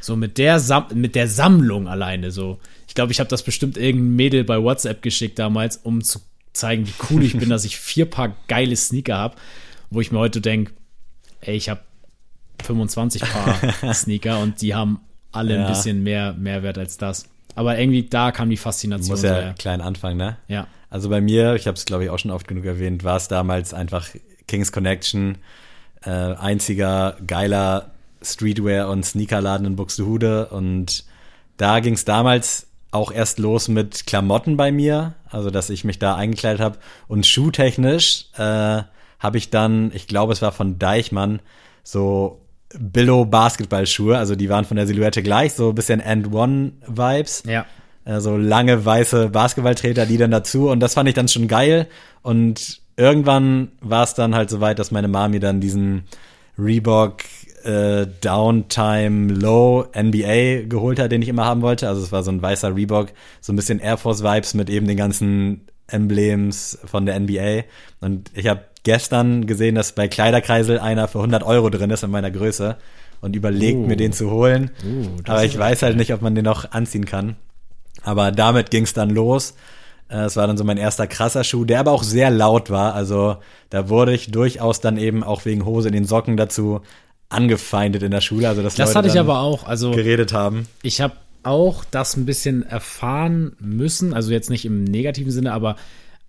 So 0.01 0.15
mit 0.15 0.37
der, 0.37 0.59
Sam 0.59 0.87
mit 0.93 1.15
der 1.15 1.27
Sammlung 1.27 1.87
alleine 1.87 2.31
so. 2.31 2.59
Ich 2.87 2.95
glaube, 2.95 3.11
ich 3.11 3.19
habe 3.19 3.29
das 3.29 3.43
bestimmt 3.43 3.77
irgendein 3.77 4.15
Mädel 4.15 4.43
bei 4.43 4.61
WhatsApp 4.61 5.01
geschickt 5.01 5.37
damals, 5.37 5.77
um 5.77 6.03
zu 6.03 6.19
zeigen, 6.59 6.87
wie 6.87 6.93
cool 7.09 7.23
ich 7.23 7.37
bin, 7.37 7.49
dass 7.49 7.65
ich 7.65 7.77
vier 7.77 8.05
Paar 8.09 8.35
geile 8.47 8.75
Sneaker 8.75 9.17
habe, 9.17 9.35
wo 9.89 10.01
ich 10.01 10.11
mir 10.11 10.19
heute 10.19 10.41
denke, 10.41 10.73
ey, 11.41 11.55
ich 11.55 11.69
habe 11.69 11.81
25 12.63 13.21
Paar 13.21 13.57
Sneaker 13.93 14.39
und 14.39 14.61
die 14.61 14.75
haben 14.75 14.99
alle 15.31 15.55
Ja. 15.55 15.61
ein 15.61 15.67
bisschen 15.67 16.03
mehr 16.03 16.33
Mehrwert 16.33 16.77
als 16.77 16.97
das. 16.97 17.25
Aber 17.55 17.77
irgendwie 17.77 18.03
da 18.03 18.31
kam 18.31 18.49
die 18.49 18.57
Faszination. 18.57 19.11
Muss 19.11 19.23
ja 19.23 19.53
klein 19.53 19.81
anfangen, 19.81 20.17
ne? 20.17 20.37
ja. 20.47 20.67
Also 20.91 21.09
bei 21.09 21.21
mir, 21.21 21.53
ich 21.53 21.67
habe 21.67 21.75
es 21.77 21.85
glaube 21.85 22.03
ich 22.05 22.09
auch 22.09 22.17
schon 22.17 22.31
oft 22.31 22.47
genug 22.47 22.65
erwähnt, 22.65 23.03
war 23.03 23.17
es 23.17 23.27
damals 23.27 23.75
einfach 23.75 24.07
Kings 24.47 24.71
Connection, 24.71 25.37
äh, 26.03 26.09
einziger 26.09 27.15
geiler 27.27 27.91
Streetwear 28.23 28.89
und 28.89 29.05
Sneakerladen 29.05 29.67
in 29.67 29.75
Buxtehude 29.75 30.47
und 30.47 31.05
da 31.57 31.79
ging 31.79 31.93
es 31.93 32.05
damals 32.05 32.65
auch 32.91 33.11
erst 33.11 33.39
los 33.39 33.67
mit 33.67 34.07
Klamotten 34.07 34.57
bei 34.57 34.71
mir, 34.71 35.15
also 35.29 35.49
dass 35.49 35.69
ich 35.69 35.83
mich 35.83 35.99
da 35.99 36.15
eingekleidet 36.15 36.61
habe 36.61 36.79
und 37.07 37.25
schuhtechnisch 37.25 38.25
äh, 38.37 38.83
habe 39.19 39.37
ich 39.37 39.49
dann, 39.49 39.91
ich 39.93 40.07
glaube 40.07 40.33
es 40.33 40.41
war 40.41 40.51
von 40.51 40.79
Deichmann, 40.79 41.39
so 41.83 42.41
Billo 42.77 43.25
Basketballschuhe, 43.25 44.17
also 44.17 44.35
die 44.35 44.49
waren 44.49 44.65
von 44.65 44.77
der 44.77 44.87
Silhouette 44.87 45.23
gleich, 45.23 45.53
so 45.53 45.69
ein 45.69 45.75
bisschen 45.75 45.99
End 45.99 46.33
One 46.33 46.73
Vibes. 46.87 47.43
Ja. 47.45 47.65
Äh, 48.05 48.19
so 48.21 48.37
lange 48.37 48.85
weiße 48.85 49.29
Basketballtreter, 49.29 50.05
die 50.05 50.17
dann 50.17 50.31
dazu 50.31 50.69
und 50.69 50.79
das 50.79 50.95
fand 50.95 51.09
ich 51.09 51.15
dann 51.15 51.27
schon 51.27 51.47
geil 51.47 51.87
und 52.21 52.81
irgendwann 52.97 53.71
war 53.81 54.03
es 54.03 54.13
dann 54.13 54.35
halt 54.35 54.49
soweit, 54.49 54.79
dass 54.79 54.91
meine 54.91 55.07
Mami 55.07 55.39
dann 55.39 55.61
diesen 55.61 56.03
Reebok 56.57 57.17
äh, 57.63 58.07
Downtime 58.21 59.33
Low 59.33 59.85
NBA 59.95 60.67
geholt 60.67 60.99
hat, 60.99 61.11
den 61.11 61.21
ich 61.21 61.27
immer 61.29 61.45
haben 61.45 61.61
wollte. 61.61 61.87
Also 61.87 62.01
es 62.01 62.11
war 62.11 62.23
so 62.23 62.31
ein 62.31 62.41
weißer 62.41 62.75
Reebok, 62.75 63.09
so 63.41 63.53
ein 63.53 63.55
bisschen 63.55 63.79
Air 63.79 63.97
Force 63.97 64.23
Vibes 64.23 64.53
mit 64.53 64.69
eben 64.69 64.87
den 64.87 64.97
ganzen 64.97 65.61
Emblems 65.87 66.77
von 66.85 67.05
der 67.05 67.19
NBA. 67.19 67.63
Und 68.01 68.31
ich 68.33 68.47
habe 68.47 68.61
gestern 68.83 69.45
gesehen, 69.47 69.75
dass 69.75 69.91
bei 69.93 70.07
Kleiderkreisel 70.07 70.79
einer 70.79 71.07
für 71.07 71.19
100 71.19 71.43
Euro 71.43 71.69
drin 71.69 71.89
ist 71.89 72.03
in 72.03 72.11
meiner 72.11 72.31
Größe. 72.31 72.77
und 73.21 73.35
überlegt 73.35 73.77
Uh. 73.79 73.85
mir 73.85 73.97
den 73.97 74.13
zu 74.13 74.31
holen. 74.31 74.71
Uh, 74.85 75.07
Aber 75.27 75.43
ich 75.43 75.57
weiß 75.59 75.81
halt 75.81 75.97
nicht, 75.97 76.13
ob 76.13 76.21
man 76.21 76.35
den 76.35 76.45
noch 76.45 76.71
anziehen 76.71 77.03
kann. 77.03 77.35
Aber 78.03 78.31
damit 78.31 78.71
ging 78.71 78.83
es 78.83 78.93
dann 78.93 79.09
los. 79.09 79.55
Äh, 80.09 80.19
Es 80.21 80.37
war 80.37 80.47
dann 80.47 80.55
so 80.55 80.63
mein 80.63 80.77
erster 80.77 81.05
krasser 81.05 81.43
Schuh, 81.43 81.65
der 81.65 81.81
aber 81.81 81.91
auch 81.91 82.03
sehr 82.03 82.29
laut 82.31 82.69
war. 82.69 82.93
Also 82.95 83.35
da 83.71 83.89
wurde 83.89 84.13
ich 84.13 84.31
durchaus 84.31 84.79
dann 84.79 84.97
eben 84.97 85.21
auch 85.25 85.43
wegen 85.43 85.65
Hose 85.65 85.89
in 85.89 85.93
den 85.95 86.05
Socken 86.05 86.37
dazu 86.37 86.79
angefeindet 87.29 88.03
in 88.03 88.11
der 88.11 88.21
Schule. 88.21 88.49
Also 88.49 88.61
dass 88.61 88.75
Das 88.75 88.89
Leute 88.89 88.97
hatte 88.99 89.07
ich 89.09 89.19
aber 89.19 89.39
auch. 89.39 89.65
Also 89.65 89.91
geredet 89.91 90.33
haben. 90.33 90.67
ich 90.81 91.01
habe 91.01 91.13
auch 91.43 91.85
das 91.85 92.17
ein 92.17 92.25
bisschen 92.25 92.63
erfahren 92.63 93.55
müssen, 93.59 94.13
also 94.13 94.31
jetzt 94.31 94.49
nicht 94.49 94.65
im 94.65 94.83
negativen 94.83 95.31
Sinne, 95.31 95.53
aber 95.53 95.77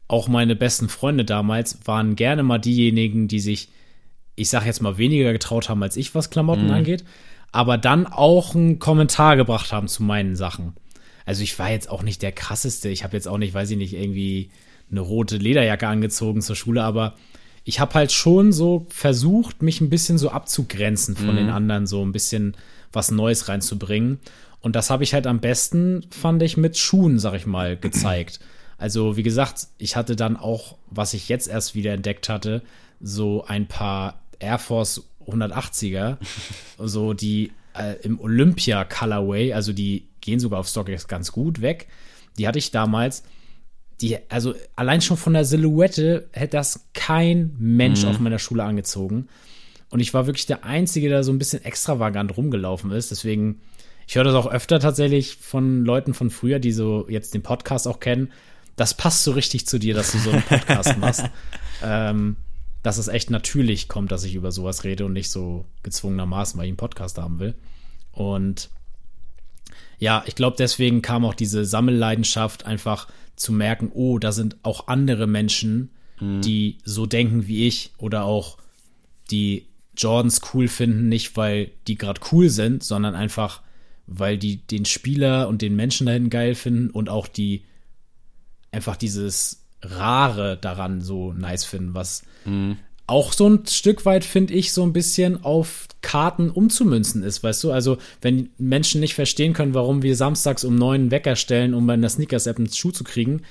auch 0.06 0.28
meine 0.28 0.54
besten 0.56 0.88
Freunde 0.88 1.24
damals 1.24 1.78
waren 1.84 2.16
gerne 2.16 2.42
mal 2.42 2.58
diejenigen, 2.58 3.26
die 3.28 3.40
sich, 3.40 3.70
ich 4.36 4.50
sag 4.50 4.66
jetzt 4.66 4.82
mal, 4.82 4.98
weniger 4.98 5.32
getraut 5.32 5.68
haben 5.68 5.82
als 5.82 5.96
ich, 5.96 6.14
was 6.14 6.30
Klamotten 6.30 6.70
angeht, 6.70 7.04
aber 7.52 7.78
dann 7.78 8.06
auch 8.06 8.54
einen 8.54 8.78
Kommentar 8.78 9.36
gebracht 9.36 9.72
haben 9.72 9.88
zu 9.88 10.02
meinen 10.02 10.36
Sachen. 10.36 10.74
Also 11.26 11.42
ich 11.42 11.58
war 11.58 11.70
jetzt 11.70 11.90
auch 11.90 12.02
nicht 12.02 12.22
der 12.22 12.32
krasseste, 12.32 12.88
ich 12.88 13.04
habe 13.04 13.16
jetzt 13.16 13.28
auch 13.28 13.38
nicht, 13.38 13.54
weiß 13.54 13.70
ich 13.70 13.76
nicht, 13.76 13.94
irgendwie 13.94 14.50
eine 14.90 15.00
rote 15.00 15.36
Lederjacke 15.36 15.86
angezogen 15.86 16.40
zur 16.42 16.56
Schule, 16.56 16.82
aber 16.82 17.14
ich 17.64 17.80
habe 17.80 17.94
halt 17.94 18.12
schon 18.12 18.52
so 18.52 18.86
versucht, 18.88 19.62
mich 19.62 19.80
ein 19.80 19.90
bisschen 19.90 20.18
so 20.18 20.30
abzugrenzen 20.30 21.16
von 21.16 21.36
den 21.36 21.50
anderen, 21.50 21.86
so 21.86 22.04
ein 22.04 22.12
bisschen 22.12 22.56
was 22.92 23.10
Neues 23.10 23.48
reinzubringen. 23.48 24.18
Und 24.60 24.76
das 24.76 24.90
habe 24.90 25.04
ich 25.04 25.14
halt 25.14 25.26
am 25.26 25.40
besten, 25.40 26.06
fand 26.10 26.42
ich, 26.42 26.56
mit 26.56 26.76
Schuhen, 26.76 27.18
sag 27.18 27.34
ich 27.34 27.46
mal, 27.46 27.76
gezeigt. 27.76 28.40
Also, 28.78 29.16
wie 29.16 29.22
gesagt, 29.22 29.68
ich 29.78 29.96
hatte 29.96 30.16
dann 30.16 30.36
auch, 30.36 30.76
was 30.90 31.14
ich 31.14 31.28
jetzt 31.28 31.48
erst 31.48 31.74
wieder 31.74 31.92
entdeckt 31.92 32.28
hatte, 32.28 32.62
so 33.00 33.44
ein 33.44 33.66
paar 33.66 34.22
Air 34.38 34.58
Force 34.58 35.04
180er, 35.26 36.16
so 36.78 37.12
die 37.12 37.52
äh, 37.74 37.96
im 38.02 38.20
Olympia 38.20 38.84
Colorway, 38.84 39.52
also 39.52 39.72
die 39.72 40.06
gehen 40.20 40.40
sogar 40.40 40.60
auf 40.60 40.68
StockX 40.68 41.08
ganz 41.08 41.32
gut 41.32 41.60
weg. 41.60 41.88
Die 42.38 42.48
hatte 42.48 42.58
ich 42.58 42.70
damals 42.70 43.22
die, 44.00 44.18
also 44.30 44.54
allein 44.76 45.00
schon 45.00 45.16
von 45.16 45.34
der 45.34 45.44
Silhouette 45.44 46.28
hätte 46.32 46.56
das 46.56 46.88
kein 46.94 47.54
Mensch 47.58 48.04
auf 48.04 48.18
meiner 48.18 48.38
Schule 48.38 48.64
angezogen. 48.64 49.28
Und 49.90 50.00
ich 50.00 50.14
war 50.14 50.26
wirklich 50.26 50.46
der 50.46 50.64
Einzige, 50.64 51.08
der 51.08 51.24
so 51.24 51.32
ein 51.32 51.38
bisschen 51.38 51.64
extravagant 51.64 52.36
rumgelaufen 52.36 52.92
ist. 52.92 53.10
Deswegen, 53.10 53.60
ich 54.06 54.14
höre 54.14 54.24
das 54.24 54.34
auch 54.34 54.50
öfter 54.50 54.80
tatsächlich 54.80 55.36
von 55.36 55.84
Leuten 55.84 56.14
von 56.14 56.30
früher, 56.30 56.60
die 56.60 56.72
so 56.72 57.06
jetzt 57.08 57.34
den 57.34 57.42
Podcast 57.42 57.88
auch 57.88 58.00
kennen. 58.00 58.32
Das 58.76 58.94
passt 58.94 59.24
so 59.24 59.32
richtig 59.32 59.66
zu 59.66 59.78
dir, 59.78 59.94
dass 59.94 60.12
du 60.12 60.18
so 60.18 60.30
einen 60.30 60.42
Podcast 60.42 60.96
machst. 60.98 61.24
ähm, 61.82 62.36
dass 62.82 62.96
es 62.96 63.08
echt 63.08 63.30
natürlich 63.30 63.88
kommt, 63.88 64.10
dass 64.10 64.24
ich 64.24 64.34
über 64.34 64.52
sowas 64.52 64.84
rede 64.84 65.04
und 65.04 65.12
nicht 65.12 65.30
so 65.30 65.66
gezwungenermaßen, 65.82 66.58
weil 66.58 66.66
ich 66.66 66.70
einen 66.70 66.76
Podcast 66.78 67.18
haben 67.18 67.38
will. 67.38 67.54
Und 68.12 68.70
ja, 70.00 70.24
ich 70.26 70.34
glaube, 70.34 70.56
deswegen 70.58 71.02
kam 71.02 71.24
auch 71.24 71.34
diese 71.34 71.64
Sammelleidenschaft 71.64 72.66
einfach 72.66 73.06
zu 73.36 73.52
merken, 73.52 73.90
oh, 73.94 74.18
da 74.18 74.32
sind 74.32 74.56
auch 74.64 74.88
andere 74.88 75.26
Menschen, 75.26 75.90
die 76.40 76.78
so 76.84 77.06
denken 77.06 77.46
wie 77.46 77.66
ich 77.66 77.92
oder 77.96 78.24
auch 78.24 78.58
die 79.30 79.66
Jordans 79.96 80.40
cool 80.52 80.68
finden, 80.68 81.08
nicht 81.08 81.36
weil 81.36 81.70
die 81.86 81.96
gerade 81.96 82.20
cool 82.32 82.48
sind, 82.50 82.82
sondern 82.82 83.14
einfach, 83.14 83.62
weil 84.06 84.36
die 84.36 84.56
den 84.66 84.84
Spieler 84.84 85.48
und 85.48 85.62
den 85.62 85.76
Menschen 85.76 86.06
dahin 86.06 86.28
geil 86.30 86.54
finden 86.54 86.90
und 86.90 87.08
auch 87.08 87.26
die 87.26 87.64
einfach 88.72 88.96
dieses 88.96 89.66
Rare 89.82 90.58
daran 90.60 91.00
so 91.00 91.32
nice 91.32 91.64
finden, 91.64 91.94
was 91.94 92.22
auch 93.10 93.32
so 93.32 93.48
ein 93.48 93.66
Stück 93.66 94.06
weit, 94.06 94.24
finde 94.24 94.54
ich, 94.54 94.72
so 94.72 94.84
ein 94.84 94.92
bisschen 94.92 95.44
auf 95.44 95.88
Karten 96.00 96.48
umzumünzen 96.48 97.22
ist, 97.22 97.42
weißt 97.42 97.64
du? 97.64 97.72
Also, 97.72 97.98
wenn 98.22 98.50
Menschen 98.56 99.00
nicht 99.00 99.14
verstehen 99.14 99.52
können, 99.52 99.74
warum 99.74 100.02
wir 100.02 100.14
samstags 100.16 100.64
um 100.64 100.76
neun 100.76 101.10
Wecker 101.10 101.36
stellen, 101.36 101.74
um 101.74 101.86
bei 101.86 101.94
einer 101.94 102.08
Sneakers-App 102.08 102.58
einen 102.58 102.72
Schuh 102.72 102.92
zu 102.92 103.04
kriegen, 103.04 103.42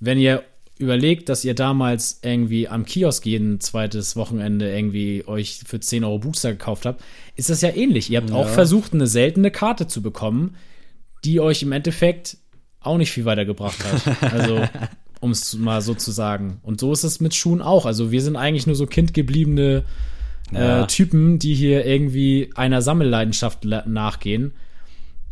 wenn 0.00 0.18
ihr 0.18 0.44
überlegt, 0.78 1.28
dass 1.28 1.44
ihr 1.44 1.54
damals 1.54 2.20
irgendwie 2.22 2.68
am 2.68 2.84
Kiosk 2.84 3.24
jeden 3.24 3.58
zweites 3.60 4.16
Wochenende 4.16 4.74
irgendwie 4.74 5.24
euch 5.26 5.60
für 5.66 5.80
10 5.80 6.04
Euro 6.04 6.18
Booster 6.18 6.50
gekauft 6.50 6.84
habt, 6.84 7.02
ist 7.36 7.48
das 7.48 7.62
ja 7.62 7.70
ähnlich. 7.70 8.10
Ihr 8.10 8.20
habt 8.20 8.32
auch 8.32 8.48
versucht, 8.48 8.92
eine 8.92 9.06
seltene 9.06 9.50
Karte 9.50 9.86
zu 9.86 10.02
bekommen, 10.02 10.56
die 11.24 11.40
euch 11.40 11.62
im 11.62 11.72
Endeffekt 11.72 12.36
auch 12.80 12.98
nicht 12.98 13.12
viel 13.12 13.24
weitergebracht 13.24 13.78
hat. 13.82 14.32
Also, 14.32 14.60
um 15.24 15.30
es 15.32 15.56
mal 15.56 15.80
so 15.82 15.94
zu 15.94 16.12
sagen. 16.12 16.58
Und 16.62 16.78
so 16.80 16.92
ist 16.92 17.02
es 17.04 17.18
mit 17.20 17.34
Schuhen 17.34 17.62
auch. 17.62 17.86
Also, 17.86 18.12
wir 18.12 18.22
sind 18.22 18.36
eigentlich 18.36 18.66
nur 18.66 18.76
so 18.76 18.86
kindgebliebene 18.86 19.84
Ja. 20.52 20.82
äh, 20.82 20.86
Typen, 20.86 21.38
die 21.38 21.54
hier 21.54 21.84
irgendwie 21.86 22.50
einer 22.54 22.82
Sammelleidenschaft 22.82 23.64
nachgehen, 23.64 24.52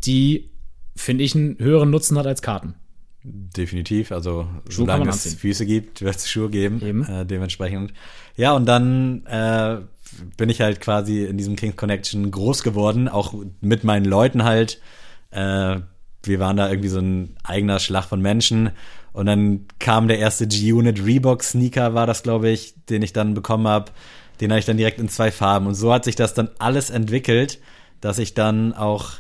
die, 0.05 0.51
finde 0.97 1.23
ich, 1.25 1.35
einen 1.37 1.59
höheren 1.59 1.91
Nutzen 1.91 2.19
hat 2.19 2.27
als 2.27 2.43
Karten. 2.43 2.75
Definitiv, 3.25 4.11
also 4.11 4.45
kann 4.45 4.63
solange 4.69 5.01
man 5.05 5.09
es 5.11 5.25
anziehen. 5.27 5.39
Füße 5.39 5.67
gibt, 5.67 6.01
wird 6.03 6.17
es 6.17 6.29
Schuhe 6.29 6.51
geben, 6.51 6.81
Eben. 6.83 7.05
äh, 7.05 7.25
dementsprechend. 7.25 7.93
Ja, 8.37 8.53
und 8.55 8.67
dann 8.67 9.25
äh, 9.27 9.77
bin 10.37 10.49
ich 10.49 10.61
halt 10.61 10.81
quasi 10.81 11.25
in 11.25 11.37
diesem 11.39 11.55
Kings 11.55 11.77
Connection 11.77 12.31
groß 12.31 12.65
geworden, 12.65 13.09
auch 13.09 13.35
mit 13.61 13.85
meinen 13.85 14.07
Leuten 14.07 14.43
halt. 14.43 14.81
Äh, 15.31 15.77
wir 16.25 16.39
waren 16.41 16.57
da 16.57 16.69
irgendwie 16.69 16.89
so 16.89 16.99
ein 16.99 17.37
eigener 17.45 17.79
Schlag 17.79 18.07
von 18.07 18.21
Menschen. 18.21 18.71
Und 19.13 19.27
dann 19.27 19.67
kam 19.79 20.09
der 20.09 20.19
erste 20.19 20.47
G-Unit 20.47 21.05
Reebok 21.05 21.43
Sneaker, 21.43 21.95
war 21.95 22.07
das, 22.07 22.23
glaube 22.23 22.49
ich, 22.49 22.75
den 22.89 23.03
ich 23.03 23.13
dann 23.13 23.35
bekommen 23.35 23.69
habe. 23.69 23.93
Den 24.41 24.51
hatte 24.51 24.61
ich 24.61 24.67
dann 24.67 24.79
direkt 24.79 25.01
in 25.01 25.09
zwei 25.09 25.31
Farben. 25.31 25.67
Und 25.67 25.75
so 25.75 25.93
hat 25.93 26.05
sich 26.05 26.17
das 26.17 26.35
dann 26.35 26.51
alles 26.59 26.91
entwickelt, 26.91 27.61
dass 28.01 28.19
ich 28.19 28.35
dann 28.35 28.73
auch 28.73 29.11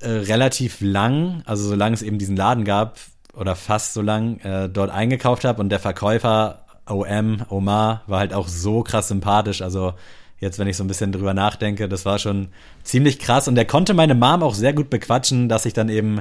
äh, 0.00 0.08
relativ 0.08 0.80
lang, 0.80 1.42
also 1.46 1.68
solange 1.68 1.94
es 1.94 2.02
eben 2.02 2.18
diesen 2.18 2.36
Laden 2.36 2.64
gab, 2.64 2.98
oder 3.34 3.54
fast 3.54 3.92
so 3.92 4.02
lang, 4.02 4.38
äh, 4.40 4.68
dort 4.68 4.90
eingekauft 4.90 5.44
habe 5.44 5.60
und 5.60 5.68
der 5.68 5.78
Verkäufer 5.80 6.64
OM, 6.88 7.42
Omar, 7.48 8.02
war 8.06 8.20
halt 8.20 8.32
auch 8.32 8.48
so 8.48 8.82
krass 8.82 9.08
sympathisch. 9.08 9.60
Also 9.60 9.94
jetzt, 10.38 10.58
wenn 10.58 10.68
ich 10.68 10.76
so 10.76 10.84
ein 10.84 10.88
bisschen 10.88 11.12
drüber 11.12 11.34
nachdenke, 11.34 11.88
das 11.88 12.04
war 12.04 12.18
schon 12.18 12.48
ziemlich 12.82 13.18
krass 13.18 13.48
und 13.48 13.54
der 13.54 13.66
konnte 13.66 13.94
meine 13.94 14.14
Mom 14.14 14.42
auch 14.42 14.54
sehr 14.54 14.72
gut 14.72 14.90
bequatschen, 14.90 15.48
dass 15.48 15.66
ich 15.66 15.72
dann 15.72 15.88
eben 15.88 16.20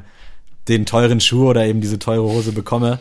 den 0.67 0.85
teuren 0.85 1.19
Schuh 1.19 1.49
oder 1.49 1.65
eben 1.65 1.81
diese 1.81 1.99
teure 1.99 2.23
Hose 2.23 2.51
bekomme. 2.51 2.99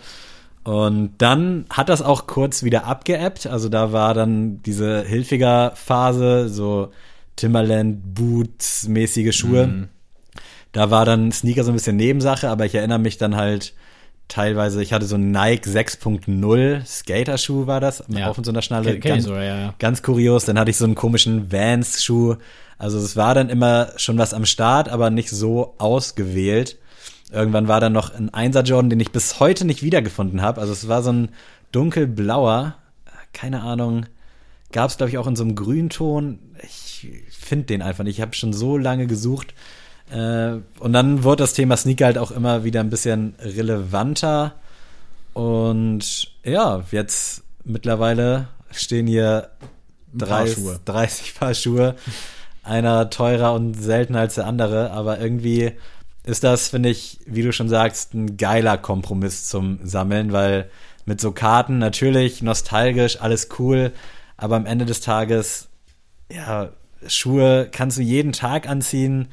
Und 0.65 1.13
dann 1.19 1.67
hat 1.71 1.89
das 1.91 2.01
auch 2.01 2.27
kurz 2.27 2.63
wieder 2.63 2.87
abgeebbt. 2.87 3.47
Also 3.47 3.69
da 3.69 3.93
war 3.93 4.15
dann 4.15 4.63
diese 4.63 5.03
hilfiger 5.03 5.73
Phase, 5.75 6.49
so 6.49 6.91
Timberland 7.37 8.15
Boots 8.15 8.89
mäßige 8.89 9.37
Schuhe. 9.37 9.89
Da 10.73 10.91
war 10.91 11.05
dann 11.05 11.31
Sneaker 11.33 11.65
so 11.65 11.71
ein 11.71 11.75
bisschen 11.75 11.97
Nebensache, 11.97 12.49
aber 12.49 12.65
ich 12.65 12.75
erinnere 12.75 12.99
mich 12.99 13.19
dann 13.19 13.37
halt 13.37 13.75
teilweise, 14.29 14.83
ich 14.83 14.93
hatte 14.93 15.07
so 15.07 15.17
einen 15.17 15.31
Nike 15.31 15.69
6.0 15.69 16.85
Skater-Schuh 16.87 17.67
war 17.67 17.81
das, 17.81 18.03
Ja. 18.09 18.29
auf 18.29 18.39
in 18.39 18.45
so 18.45 18.51
einer 18.51 18.63
Schnalle. 18.63 18.95
Ich 18.95 19.03
ganz, 19.03 19.25
sogar, 19.25 19.45
ja, 19.45 19.57
ja. 19.59 19.75
ganz 19.79 20.03
kurios. 20.03 20.47
Dann 20.47 20.59
hatte 20.59 20.71
ich 20.71 20.77
so 20.77 20.85
einen 20.85 20.95
komischen 20.95 21.53
Vans-Schuh. 21.53 22.37
Also 22.79 22.99
es 22.99 23.17
war 23.17 23.35
dann 23.35 23.51
immer 23.51 23.89
schon 23.97 24.19
was 24.19 24.35
am 24.35 24.47
Start, 24.47 24.89
aber 24.89 25.11
nicht 25.11 25.31
so 25.31 25.75
ausgewählt. 25.79 26.79
Irgendwann 27.35 27.69
war 27.69 27.81
dann 27.81 27.93
noch 27.93 28.15
ein 28.15 28.31
1er 28.31 28.63
Jordan, 28.63 28.91
den 28.91 29.01
ich 29.01 29.11
bis 29.11 29.41
heute 29.41 29.65
nicht 29.65 29.83
wiedergefunden 29.83 30.41
habe. 30.41 30.61
Also 30.61 30.73
es 30.73 30.87
war 30.87 31.03
so 31.03 31.13
ein 31.13 31.31
dunkelblauer, 31.73 32.77
keine 33.33 33.63
Ahnung, 33.63 34.07
gab 34.73 34.91
es 34.91 34.97
glaube 34.97 35.11
ich 35.11 35.19
auch 35.19 35.27
in 35.27 35.35
so 35.35 35.43
einem 35.43 35.57
Grünton. 35.57 36.39
Ich 36.63 37.09
finde 37.31 37.67
den 37.67 37.83
einfach 37.83 38.05
nicht. 38.05 38.19
Ich 38.19 38.23
habe 38.23 38.35
schon 38.35 38.53
so 38.53 38.79
lange 38.79 39.07
gesucht. 39.07 39.53
Äh, 40.11 40.59
und 40.79 40.93
dann 40.93 41.25
wurde 41.25 41.43
das 41.43 41.55
Thema 41.55 41.77
Sneaker 41.77 42.07
halt 42.07 42.19
auch 42.19 42.31
immer 42.31 42.63
wieder 42.63 42.81
ein 42.81 42.91
bisschen 42.91 43.35
relevanter. 43.41 44.55
Und 45.33 46.31
ja, 46.45 46.85
jetzt 46.93 47.43
mittlerweile 47.65 48.49
stehen 48.71 49.09
hier 49.09 49.51
Paar 50.17 50.29
30, 50.29 50.55
Schuhe. 50.55 50.81
30 50.85 51.35
Paar 51.35 51.55
Schuhe. 51.55 51.97
Einer 52.63 53.11
teurer 53.11 53.53
und 53.55 53.75
seltener 53.75 54.21
als 54.21 54.37
der 54.37 54.47
andere, 54.47 54.93
aber 54.93 55.19
irgendwie 55.21 55.73
ist 56.25 56.45
das, 56.45 56.69
finde 56.69 56.89
ich, 56.89 57.21
wie 57.27 57.43
du 57.43 57.53
schon 57.53 57.69
sagst, 57.69 58.15
ein 58.15 58.37
geiler 58.37 58.79
Kompromiss 58.79 59.47
zum 59.47 59.79
Sammeln, 59.85 60.33
weil 60.33 60.71
mit 61.05 61.21
so 61.21 61.33
Karten 61.33 61.79
natürlich 61.79 62.43
nostalgisch, 62.43 63.21
alles 63.21 63.49
cool, 63.59 63.93
aber 64.37 64.57
am 64.57 64.67
Ende 64.67 64.87
des 64.87 65.01
Tages, 65.01 65.69
ja, 66.33 66.71
Schuhe 67.07 67.69
kannst 67.71 67.99
du 67.99 68.03
jeden 68.03 68.33
Tag 68.33 68.69
anziehen, 68.69 69.29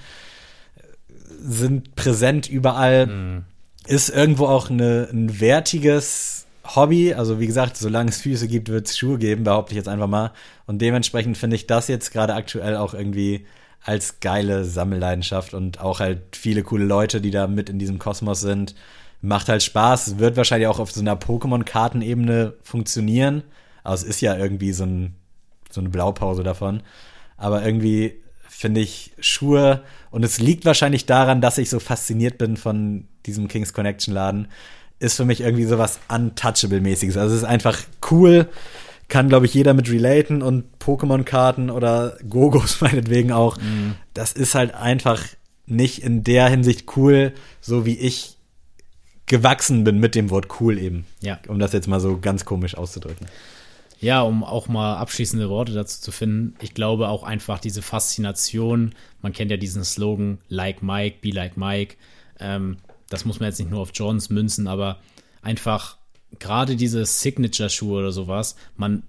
sind 1.42 1.96
präsent 1.96 2.50
überall, 2.50 3.44
ist 3.88 4.10
irgendwo 4.10 4.46
auch 4.46 4.70
eine, 4.70 5.08
ein 5.12 5.40
wertiges 5.40 6.46
Hobby. 6.76 7.14
Also 7.14 7.40
wie 7.40 7.48
gesagt, 7.48 7.78
solange 7.78 8.10
es 8.10 8.22
Füße 8.22 8.48
gibt, 8.48 8.70
wird 8.70 8.88
es 8.88 8.98
Schuhe 8.98 9.18
geben, 9.18 9.44
behaupte 9.44 9.72
ich 9.72 9.78
jetzt 9.78 9.90
einfach 9.90 10.08
mal. 10.08 10.32
Und 10.68 10.82
dementsprechend 10.82 11.38
finde 11.38 11.56
ich 11.56 11.68
das 11.68 11.88
jetzt 11.88 12.12
gerade 12.12 12.36
aktuell 12.36 12.76
auch 12.76 12.94
irgendwie 12.94 13.46
als 13.84 14.20
geile 14.20 14.64
Sammelleidenschaft 14.64 15.54
und 15.54 15.80
auch 15.82 16.00
halt 16.00 16.36
viele 16.36 16.64
coole 16.64 16.86
Leute, 16.86 17.22
die 17.22 17.32
da 17.32 17.48
mit 17.48 17.70
in 17.70 17.80
diesem 17.80 18.00
Kosmos 18.00 18.42
sind. 18.42 18.76
Macht 19.22 19.50
halt 19.50 19.64
Spaß, 19.64 20.20
wird 20.20 20.38
wahrscheinlich 20.38 20.68
auch 20.68 20.80
auf 20.80 20.92
so 20.92 21.02
einer 21.02 21.16
Pokémon-Kartenebene 21.16 22.54
funktionieren. 22.62 23.44
Aber 23.84 23.96
es 23.96 24.04
ist 24.04 24.22
ja 24.22 24.36
irgendwie 24.36 24.74
so, 24.74 24.84
ein, 24.84 25.16
so 25.70 25.82
eine 25.82 25.90
Blaupause 25.90 26.44
davon. 26.44 26.82
Aber 27.38 27.64
irgendwie 27.66 28.16
finde 28.48 28.82
ich 28.82 29.14
Schuhe, 29.20 29.82
und 30.12 30.24
es 30.24 30.40
liegt 30.40 30.66
wahrscheinlich 30.66 31.06
daran, 31.06 31.42
dass 31.42 31.58
ich 31.58 31.70
so 31.70 31.80
fasziniert 31.80 32.38
bin 32.38 32.58
von 32.58 33.08
diesem 33.26 33.48
Kings 33.48 33.74
Connection 33.74 34.14
Laden, 34.14 34.48
ist 35.00 35.18
für 35.18 35.26
mich 35.26 35.42
irgendwie 35.42 35.66
so 35.66 35.80
was 35.80 36.00
Untouchable-mäßiges. 36.10 37.18
Also 37.18 37.34
es 37.34 37.42
ist 37.42 37.48
einfach 37.48 37.80
cool, 38.12 38.48
kann, 39.12 39.30
glaube 39.30 39.46
ich, 39.46 39.54
jeder 39.54 39.74
mit 39.74 39.92
relaten 39.92 40.42
und 40.42 40.64
Pokémon-Karten 40.80 41.70
oder 41.70 42.18
Gogos 42.28 42.82
meinetwegen 42.82 43.32
auch. 43.32 43.58
Mhm. 43.58 43.96
Das 44.14 44.32
ist 44.32 44.56
halt 44.56 44.74
einfach 44.74 45.24
nicht 45.68 46.02
in 46.02 46.24
der 46.24 46.50
Hinsicht 46.50 46.96
cool, 46.96 47.34
so 47.60 47.86
wie 47.86 47.98
ich 47.98 48.38
gewachsen 49.28 49.84
bin 49.84 50.00
mit 50.00 50.16
dem 50.16 50.30
Wort 50.30 50.48
cool 50.60 50.80
eben. 50.80 51.06
Ja. 51.22 51.40
Um 51.48 51.60
das 51.60 51.74
jetzt 51.74 51.88
mal 51.88 52.00
so 52.00 52.20
ganz 52.20 52.46
komisch 52.46 52.76
auszudrücken. 52.76 53.28
Ja, 54.00 54.22
um 54.22 54.44
auch 54.44 54.68
mal 54.68 54.96
abschließende 54.96 55.50
Worte 55.50 55.74
dazu 55.74 56.02
zu 56.02 56.12
finden. 56.12 56.56
Ich 56.60 56.74
glaube 56.74 57.10
auch 57.10 57.24
einfach 57.24 57.60
diese 57.60 57.82
Faszination. 57.82 58.96
Man 59.22 59.34
kennt 59.34 59.52
ja 59.52 59.58
diesen 59.58 59.84
Slogan, 59.84 60.40
like 60.48 60.82
Mike, 60.82 61.18
be 61.22 61.30
like 61.30 61.56
Mike. 61.56 61.98
Ähm, 62.40 62.78
das 63.10 63.26
muss 63.26 63.40
man 63.40 63.50
jetzt 63.50 63.60
nicht 63.60 63.70
nur 63.70 63.82
auf 63.82 63.92
Johns 63.94 64.30
münzen, 64.30 64.68
aber 64.68 65.00
einfach 65.42 65.98
gerade 66.40 66.76
diese 66.76 67.06
Signature-Schuhe 67.06 68.00
oder 68.00 68.12
sowas. 68.12 68.56
Man, 68.76 69.04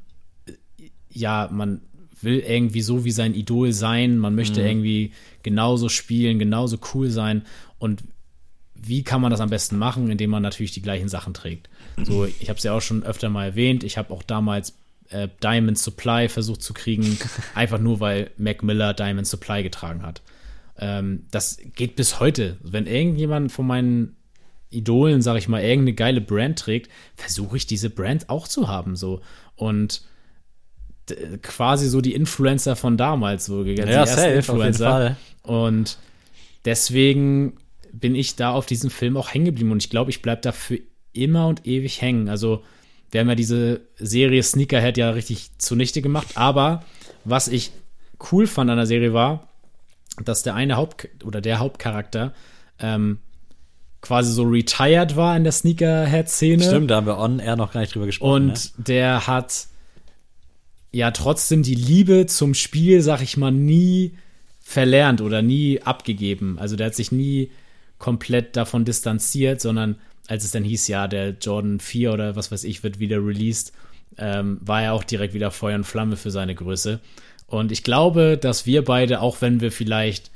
ja, 1.11 1.49
man 1.53 1.83
will 2.21 2.39
irgendwie 2.39 2.83
so 2.83 3.05
wie 3.05 3.11
sein 3.11 3.35
Idol 3.35 3.73
sein. 3.73 4.19
Man 4.19 4.35
möchte 4.35 4.63
irgendwie 4.63 5.13
genauso 5.43 5.89
spielen, 5.89 6.39
genauso 6.39 6.79
cool 6.95 7.11
sein. 7.11 7.43
Und 7.79 8.03
wie 8.75 9.05
kann 9.05 9.21
man 9.21 9.31
das 9.31 9.41
am 9.41 9.51
besten 9.51 9.79
machen, 9.79 10.11
indem 10.11 10.31
man 10.31 10.43
natürlich 10.43 10.73
die 10.73 10.83
gleichen 10.83 11.09
Sachen 11.09 11.35
trägt. 11.35 11.69
So, 12.03 12.25
ich 12.25 12.49
habe 12.49 12.57
es 12.59 12.65
ja 12.65 12.73
auch 12.73 12.81
schon 12.81 13.05
öfter 13.05 13.29
mal 13.29 13.47
erwähnt. 13.47 13.85
Ich 13.85 13.97
habe 13.97 14.13
auch 14.13 14.23
damals 14.23 14.75
äh, 15.11 15.29
Diamond 15.43 15.79
Supply 15.79 16.29
versucht 16.29 16.63
zu 16.63 16.75
kriegen, 16.75 17.19
einfach 17.55 17.79
nur 17.79 18.01
weil 18.01 18.31
Mac 18.37 18.63
Miller 18.63 18.93
Diamond 18.95 19.27
Supply 19.27 19.63
getragen 19.63 20.03
hat. 20.03 20.23
Ähm, 20.79 21.27
das 21.31 21.59
geht 21.77 21.97
bis 21.97 22.19
heute. 22.19 22.57
Wenn 22.63 22.87
irgendjemand 22.87 23.53
von 23.53 23.67
meinen 23.67 24.17
Idolen, 24.73 25.23
sag 25.23 25.37
ich 25.37 25.49
mal, 25.49 25.63
irgendeine 25.63 25.95
geile 25.95 26.21
Brand 26.21 26.59
trägt, 26.59 26.91
versuche 27.15 27.57
ich 27.57 27.67
diese 27.67 27.91
Brand 27.91 28.29
auch 28.29 28.49
zu 28.49 28.69
haben. 28.69 28.97
So 28.97 29.21
und 29.57 30.03
quasi 31.43 31.89
so 31.89 32.01
die 32.01 32.15
Influencer 32.15 32.77
von 32.77 32.97
damals, 32.97 33.47
so 33.47 33.65
die 33.65 33.77
ersten 33.77 34.43
Fall. 34.83 35.17
und 35.43 35.99
deswegen 36.65 37.55
bin 37.93 38.15
ich 38.15 38.37
da 38.37 38.53
auf 38.53 38.67
diesem 38.67 38.91
Film 38.91 39.17
auch 39.17 39.35
hängen 39.35 39.45
geblieben 39.45 39.73
und 39.73 39.83
ich 39.83 39.91
glaube, 39.91 40.11
ich 40.11 40.23
bleibe 40.23 40.41
da 40.43 40.53
für 40.53 40.81
immer 41.13 41.49
und 41.49 41.67
ewig 41.67 42.01
hängen. 42.01 42.29
Also, 42.29 42.63
wir 43.11 43.21
haben 43.21 43.29
ja 43.29 43.35
diese 43.35 43.83
Serie 43.97 44.43
Sneakerhead 44.43 44.97
ja 44.97 45.11
richtig 45.11 45.51
zunichte 45.59 46.01
gemacht, 46.01 46.29
aber 46.37 46.85
was 47.25 47.49
ich 47.49 47.73
cool 48.33 48.47
fand 48.47 48.71
an 48.71 48.79
der 48.79 48.87
Serie 48.87 49.13
war, 49.13 49.49
dass 50.25 50.43
der 50.43 50.55
eine 50.55 50.77
Haupt 50.77 51.09
oder 51.25 51.41
der 51.41 51.59
Hauptcharakter 51.59 52.33
ähm, 52.79 53.19
quasi 54.03 54.33
so 54.33 54.43
retired 54.43 55.17
war 55.17 55.35
in 55.37 55.45
der 55.45 55.53
Sneakerhead-Szene. 55.53 56.63
Stimmt, 56.63 56.91
da 56.91 56.97
haben 56.97 57.07
wir 57.07 57.19
on 57.19 57.39
air 57.39 57.57
noch 57.57 57.73
gar 57.73 57.81
nicht 57.81 57.95
drüber 57.95 58.07
gesprochen. 58.07 58.51
Und 58.51 58.73
der 58.77 59.27
hat 59.27 59.69
ja 60.91 61.11
trotzdem 61.13 61.63
die 61.63 61.77
Liebe 61.77 62.27
zum 62.27 62.53
Spiel, 62.53 63.01
sag 63.01 63.23
ich 63.23 63.37
mal, 63.39 63.53
nie 63.53 64.13
verlernt 64.61 65.21
oder 65.21 65.41
nie 65.41 65.81
abgegeben. 65.83 66.59
Also 66.59 66.77
der 66.77 66.89
hat 66.89 66.95
sich 66.95 67.13
nie 67.13 67.51
komplett 67.99 68.57
davon 68.57 68.85
distanziert, 68.85 69.61
sondern 69.61 69.97
als 70.27 70.45
es 70.45 70.51
dann 70.51 70.65
hieß, 70.65 70.89
ja, 70.89 71.07
der 71.07 71.37
Jordan 71.41 71.79
4 71.79 72.13
oder 72.13 72.37
was 72.37 72.51
weiß 72.51 72.65
ich 72.65 72.83
wird 72.83 72.99
wieder 72.99 73.25
released, 73.25 73.73
ähm, 74.19 74.59
war 74.61 74.83
er 74.83 74.93
auch 74.95 75.05
direkt 75.05 75.35
wieder 75.35 75.51
Feuer 75.53 75.77
und 75.77 75.85
Flamme 75.85 76.17
für 76.17 76.31
seine 76.31 76.55
Größe. 76.55 77.01
Und 77.47 77.71
ich 77.71 77.85
glaube, 77.85 78.37
dass 78.37 78.67
wir 78.67 78.85
beide, 78.85 79.21
auch 79.21 79.41
wenn 79.41 79.61
wir 79.61 79.71
vielleicht 79.71 80.32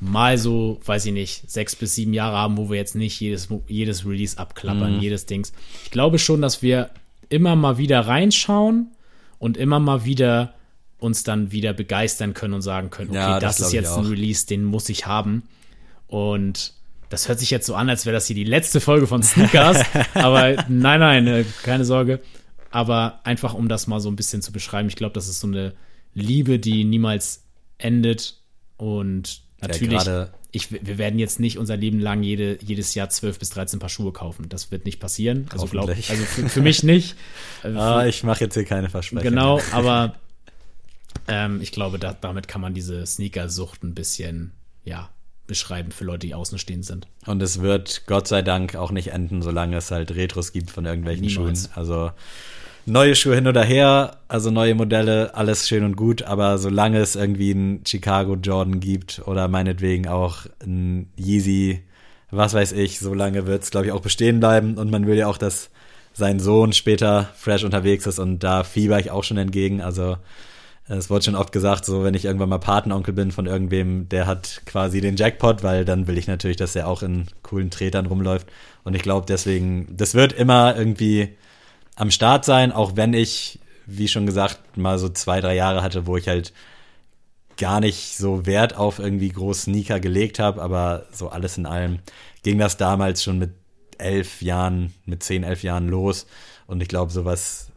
mal 0.00 0.38
so, 0.38 0.80
weiß 0.84 1.06
ich 1.06 1.12
nicht, 1.12 1.50
sechs 1.50 1.76
bis 1.76 1.94
sieben 1.94 2.14
Jahre 2.14 2.36
haben, 2.36 2.56
wo 2.56 2.70
wir 2.70 2.76
jetzt 2.76 2.94
nicht 2.94 3.20
jedes, 3.20 3.48
jedes 3.68 4.06
Release 4.06 4.38
abklappern, 4.38 5.00
jedes 5.00 5.26
Dings. 5.26 5.52
Ich 5.84 5.90
glaube 5.90 6.18
schon, 6.18 6.40
dass 6.42 6.62
wir 6.62 6.90
immer 7.28 7.54
mal 7.54 7.78
wieder 7.78 8.00
reinschauen 8.00 8.88
und 9.38 9.56
immer 9.56 9.78
mal 9.78 10.04
wieder 10.04 10.54
uns 10.98 11.22
dann 11.22 11.52
wieder 11.52 11.72
begeistern 11.72 12.34
können 12.34 12.54
und 12.54 12.62
sagen 12.62 12.90
können, 12.90 13.10
okay, 13.10 13.18
Ja, 13.18 13.40
das, 13.40 13.56
das 13.56 13.68
ist 13.68 13.72
jetzt 13.72 13.96
ein. 13.96 14.04
Release, 14.06 14.46
den 14.46 14.64
muss 14.64 14.88
ich 14.88 15.06
haben. 15.06 15.42
Und 16.06 16.74
das 17.08 17.28
hört 17.28 17.38
sich 17.38 17.50
jetzt 17.50 17.66
so 17.66 17.74
an, 17.74 17.88
als 17.88 18.06
wäre 18.06 18.14
das 18.14 18.26
hier 18.26 18.36
die 18.36 18.44
letzte 18.44 18.80
Folge 18.80 19.06
von 19.06 19.22
Sneakers. 19.22 19.84
aber 20.14 20.64
nein, 20.68 21.00
nein, 21.00 21.26
äh, 21.26 21.44
keine 21.62 21.84
Sorge. 21.84 22.20
Aber 22.70 23.20
einfach, 23.24 23.54
um 23.54 23.68
das 23.68 23.86
mal 23.86 24.00
so 24.00 24.10
ein 24.10 24.16
bisschen 24.16 24.42
zu 24.42 24.52
beschreiben, 24.52 24.88
ich 24.88 24.96
glaube, 24.96 25.14
das 25.14 25.28
ist 25.28 25.40
so 25.40 25.46
eine 25.46 25.74
Liebe, 26.14 26.58
die 26.58 26.84
niemals 26.84 27.44
endet. 27.78 28.36
Und 28.76 29.42
natürlich, 29.62 29.98
gerade- 29.98 30.32
ich, 30.52 30.72
wir 30.72 30.98
werden 30.98 31.18
jetzt 31.18 31.38
nicht 31.38 31.58
unser 31.58 31.76
Leben 31.76 32.00
lang 32.00 32.22
jede, 32.22 32.58
jedes 32.62 32.94
Jahr 32.94 33.08
12 33.08 33.38
bis 33.38 33.50
13 33.50 33.78
Paar 33.78 33.88
Schuhe 33.88 34.12
kaufen. 34.12 34.48
Das 34.48 34.70
wird 34.72 34.84
nicht 34.84 34.98
passieren. 34.98 35.46
Also, 35.52 35.66
glaub, 35.66 35.88
also 35.88 36.02
für, 36.24 36.48
für 36.48 36.60
mich 36.60 36.82
nicht. 36.82 37.14
Ah, 37.62 38.06
ich 38.06 38.24
mache 38.24 38.44
jetzt 38.44 38.54
hier 38.54 38.64
keine 38.64 38.88
Versprechen. 38.88 39.22
Genau, 39.22 39.60
aber 39.72 40.14
ähm, 41.28 41.60
ich 41.60 41.72
glaube, 41.72 41.98
da, 41.98 42.14
damit 42.18 42.48
kann 42.48 42.60
man 42.60 42.74
diese 42.74 43.04
Sneakersucht 43.06 43.82
ein 43.84 43.94
bisschen, 43.94 44.52
ja, 44.84 45.10
beschreiben 45.46 45.90
für 45.90 46.04
Leute, 46.04 46.26
die 46.28 46.34
außenstehend 46.34 46.84
sind. 46.86 47.08
Und 47.26 47.42
es 47.42 47.60
wird 47.60 48.04
Gott 48.06 48.28
sei 48.28 48.40
Dank 48.42 48.76
auch 48.76 48.92
nicht 48.92 49.08
enden, 49.08 49.42
solange 49.42 49.76
es 49.76 49.90
halt 49.90 50.14
Retros 50.14 50.52
gibt 50.52 50.70
von 50.70 50.84
irgendwelchen 50.86 51.26
Niemals. 51.26 51.64
Schuhen. 51.64 51.72
Also 51.74 52.10
neue 52.86 53.14
Schuhe 53.14 53.34
hin 53.34 53.46
oder 53.46 53.62
her, 53.62 54.18
also 54.28 54.50
neue 54.50 54.74
Modelle, 54.74 55.34
alles 55.34 55.68
schön 55.68 55.84
und 55.84 55.96
gut, 55.96 56.22
aber 56.22 56.58
solange 56.58 56.98
es 56.98 57.16
irgendwie 57.16 57.52
einen 57.52 57.84
Chicago 57.86 58.34
Jordan 58.34 58.80
gibt 58.80 59.22
oder 59.26 59.48
meinetwegen 59.48 60.08
auch 60.08 60.46
ein 60.62 61.10
Yeezy, 61.16 61.82
was 62.30 62.54
weiß 62.54 62.72
ich, 62.72 62.98
solange 62.98 63.46
wird 63.46 63.62
es, 63.62 63.70
glaube 63.70 63.86
ich, 63.86 63.92
auch 63.92 64.02
bestehen 64.02 64.40
bleiben. 64.40 64.78
Und 64.78 64.90
man 64.90 65.06
will 65.06 65.16
ja 65.16 65.26
auch, 65.26 65.38
dass 65.38 65.70
sein 66.12 66.40
Sohn 66.40 66.72
später 66.72 67.30
fresh 67.34 67.64
unterwegs 67.64 68.06
ist 68.06 68.18
und 68.18 68.40
da 68.40 68.64
fieber 68.64 68.98
ich 68.98 69.10
auch 69.10 69.24
schon 69.24 69.38
entgegen. 69.38 69.80
Also 69.80 70.16
es 70.88 71.08
wurde 71.08 71.24
schon 71.24 71.36
oft 71.36 71.52
gesagt, 71.52 71.84
so 71.84 72.02
wenn 72.02 72.14
ich 72.14 72.24
irgendwann 72.24 72.48
mal 72.48 72.58
Patenonkel 72.58 73.14
bin 73.14 73.30
von 73.30 73.46
irgendwem, 73.46 74.08
der 74.08 74.26
hat 74.26 74.62
quasi 74.66 75.00
den 75.00 75.16
Jackpot, 75.16 75.62
weil 75.62 75.84
dann 75.84 76.06
will 76.08 76.18
ich 76.18 76.26
natürlich, 76.26 76.56
dass 76.56 76.74
er 76.74 76.88
auch 76.88 77.02
in 77.02 77.26
coolen 77.42 77.70
Tretern 77.70 78.06
rumläuft. 78.06 78.48
Und 78.82 78.94
ich 78.94 79.02
glaube 79.02 79.26
deswegen, 79.28 79.86
das 79.96 80.14
wird 80.14 80.32
immer 80.32 80.76
irgendwie 80.76 81.36
am 82.00 82.10
Start 82.10 82.46
sein, 82.46 82.72
auch 82.72 82.96
wenn 82.96 83.12
ich, 83.12 83.60
wie 83.84 84.08
schon 84.08 84.24
gesagt, 84.24 84.78
mal 84.78 84.98
so 84.98 85.10
zwei, 85.10 85.42
drei 85.42 85.54
Jahre 85.54 85.82
hatte, 85.82 86.06
wo 86.06 86.16
ich 86.16 86.28
halt 86.28 86.54
gar 87.58 87.80
nicht 87.80 88.16
so 88.16 88.46
Wert 88.46 88.74
auf 88.74 88.98
irgendwie 88.98 89.28
groß 89.28 89.64
Sneaker 89.64 90.00
gelegt 90.00 90.38
habe, 90.38 90.62
aber 90.62 91.04
so 91.12 91.28
alles 91.28 91.58
in 91.58 91.66
allem 91.66 91.98
ging 92.42 92.56
das 92.56 92.78
damals 92.78 93.22
schon 93.22 93.38
mit 93.38 93.50
elf 93.98 94.40
Jahren, 94.40 94.94
mit 95.04 95.22
zehn, 95.22 95.44
elf 95.44 95.62
Jahren 95.62 95.88
los. 95.88 96.26
Und 96.66 96.80
ich 96.80 96.88
glaube, 96.88 97.12
sowas 97.12 97.70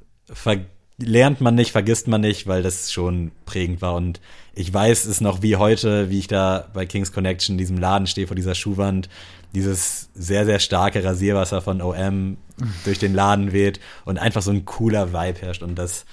lernt 0.98 1.42
man 1.42 1.56
nicht, 1.56 1.74
vergisst 1.74 2.08
man 2.08 2.22
nicht, 2.22 2.48
weil 2.48 2.64
das 2.64 2.94
schon 2.94 3.34
prägend 3.46 3.82
war. 3.82 3.96
Und 3.96 4.22
ich 4.56 4.74
weiß 4.74 5.04
es 5.04 5.20
noch 5.20 5.42
wie 5.42 5.58
heute, 5.58 6.10
wie 6.10 6.20
ich 6.20 6.28
da 6.28 6.70
bei 6.74 6.86
Kings 6.86 7.12
Connection 7.12 7.56
in 7.56 7.58
diesem 7.58 7.78
Laden 7.78 8.08
stehe 8.08 8.28
vor 8.28 8.38
dieser 8.38 8.56
Schuhwand, 8.56 9.10
dieses 9.56 10.10
sehr, 10.14 10.46
sehr 10.46 10.60
starke 10.60 11.04
Rasierwasser 11.04 11.62
von 11.62 11.82
OM 11.82 12.38
durch 12.86 13.00
den 13.00 13.14
Laden 13.14 13.52
weht 13.54 13.80
und 14.06 14.18
einfach 14.18 14.42
so 14.42 14.52
ein 14.52 14.66
cooler 14.66 15.14
Vibe 15.14 15.42
herrscht. 15.42 15.64
Und 15.64 15.76
das 15.76 16.06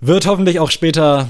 wird 0.00 0.26
hoffentlich 0.26 0.60
auch 0.60 0.70
später 0.70 1.28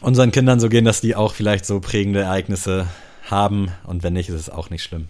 unseren 0.00 0.30
Kindern 0.30 0.60
so 0.60 0.68
gehen, 0.68 0.84
dass 0.84 1.00
die 1.00 1.16
auch 1.16 1.34
vielleicht 1.34 1.66
so 1.66 1.80
prägende 1.80 2.20
Ereignisse 2.20 2.86
haben. 3.30 3.70
Und 3.84 4.02
wenn 4.02 4.12
nicht, 4.12 4.28
ist 4.28 4.36
es 4.36 4.50
auch 4.50 4.70
nicht 4.70 4.82
schlimm. 4.82 5.08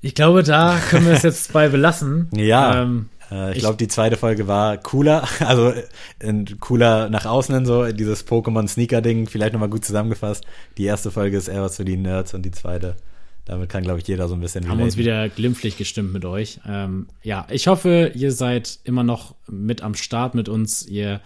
Ich 0.00 0.14
glaube, 0.14 0.42
da 0.42 0.78
können 0.90 1.06
wir 1.06 1.12
es 1.14 1.22
jetzt 1.22 1.52
bei 1.52 1.68
belassen. 1.68 2.28
Ja. 2.36 2.82
Ähm, 2.82 3.08
Äh, 3.30 3.52
ich 3.52 3.60
glaube, 3.60 3.76
die 3.76 3.88
zweite 3.88 4.16
Folge 4.16 4.46
war 4.46 4.76
cooler, 4.76 5.26
also 5.40 5.72
äh, 6.18 6.44
cooler 6.60 7.08
nach 7.08 7.24
außen 7.24 7.54
hin 7.54 7.66
so, 7.66 7.90
dieses 7.92 8.26
Pokémon-Sneaker-Ding, 8.26 9.26
vielleicht 9.28 9.52
nochmal 9.52 9.70
gut 9.70 9.84
zusammengefasst. 9.84 10.44
Die 10.76 10.84
erste 10.84 11.10
Folge 11.10 11.36
ist 11.36 11.48
eher 11.48 11.62
was 11.62 11.76
für 11.76 11.84
die 11.84 11.96
Nerds 11.96 12.34
und 12.34 12.42
die 12.42 12.50
zweite, 12.50 12.96
damit 13.44 13.68
kann, 13.68 13.82
glaube 13.82 13.98
ich, 13.98 14.06
jeder 14.06 14.28
so 14.28 14.34
ein 14.34 14.40
bisschen 14.40 14.68
haben 14.68 14.80
uns 14.80 14.96
relaten. 14.96 14.98
wieder 14.98 15.28
glimpflich 15.28 15.76
gestimmt 15.76 16.12
mit 16.12 16.24
euch. 16.24 16.60
Ähm, 16.66 17.08
ja, 17.22 17.46
ich 17.50 17.66
hoffe, 17.66 18.12
ihr 18.14 18.32
seid 18.32 18.78
immer 18.84 19.02
noch 19.02 19.34
mit 19.48 19.82
am 19.82 19.94
Start 19.94 20.34
mit 20.34 20.48
uns. 20.48 20.86
Ihr 20.86 21.20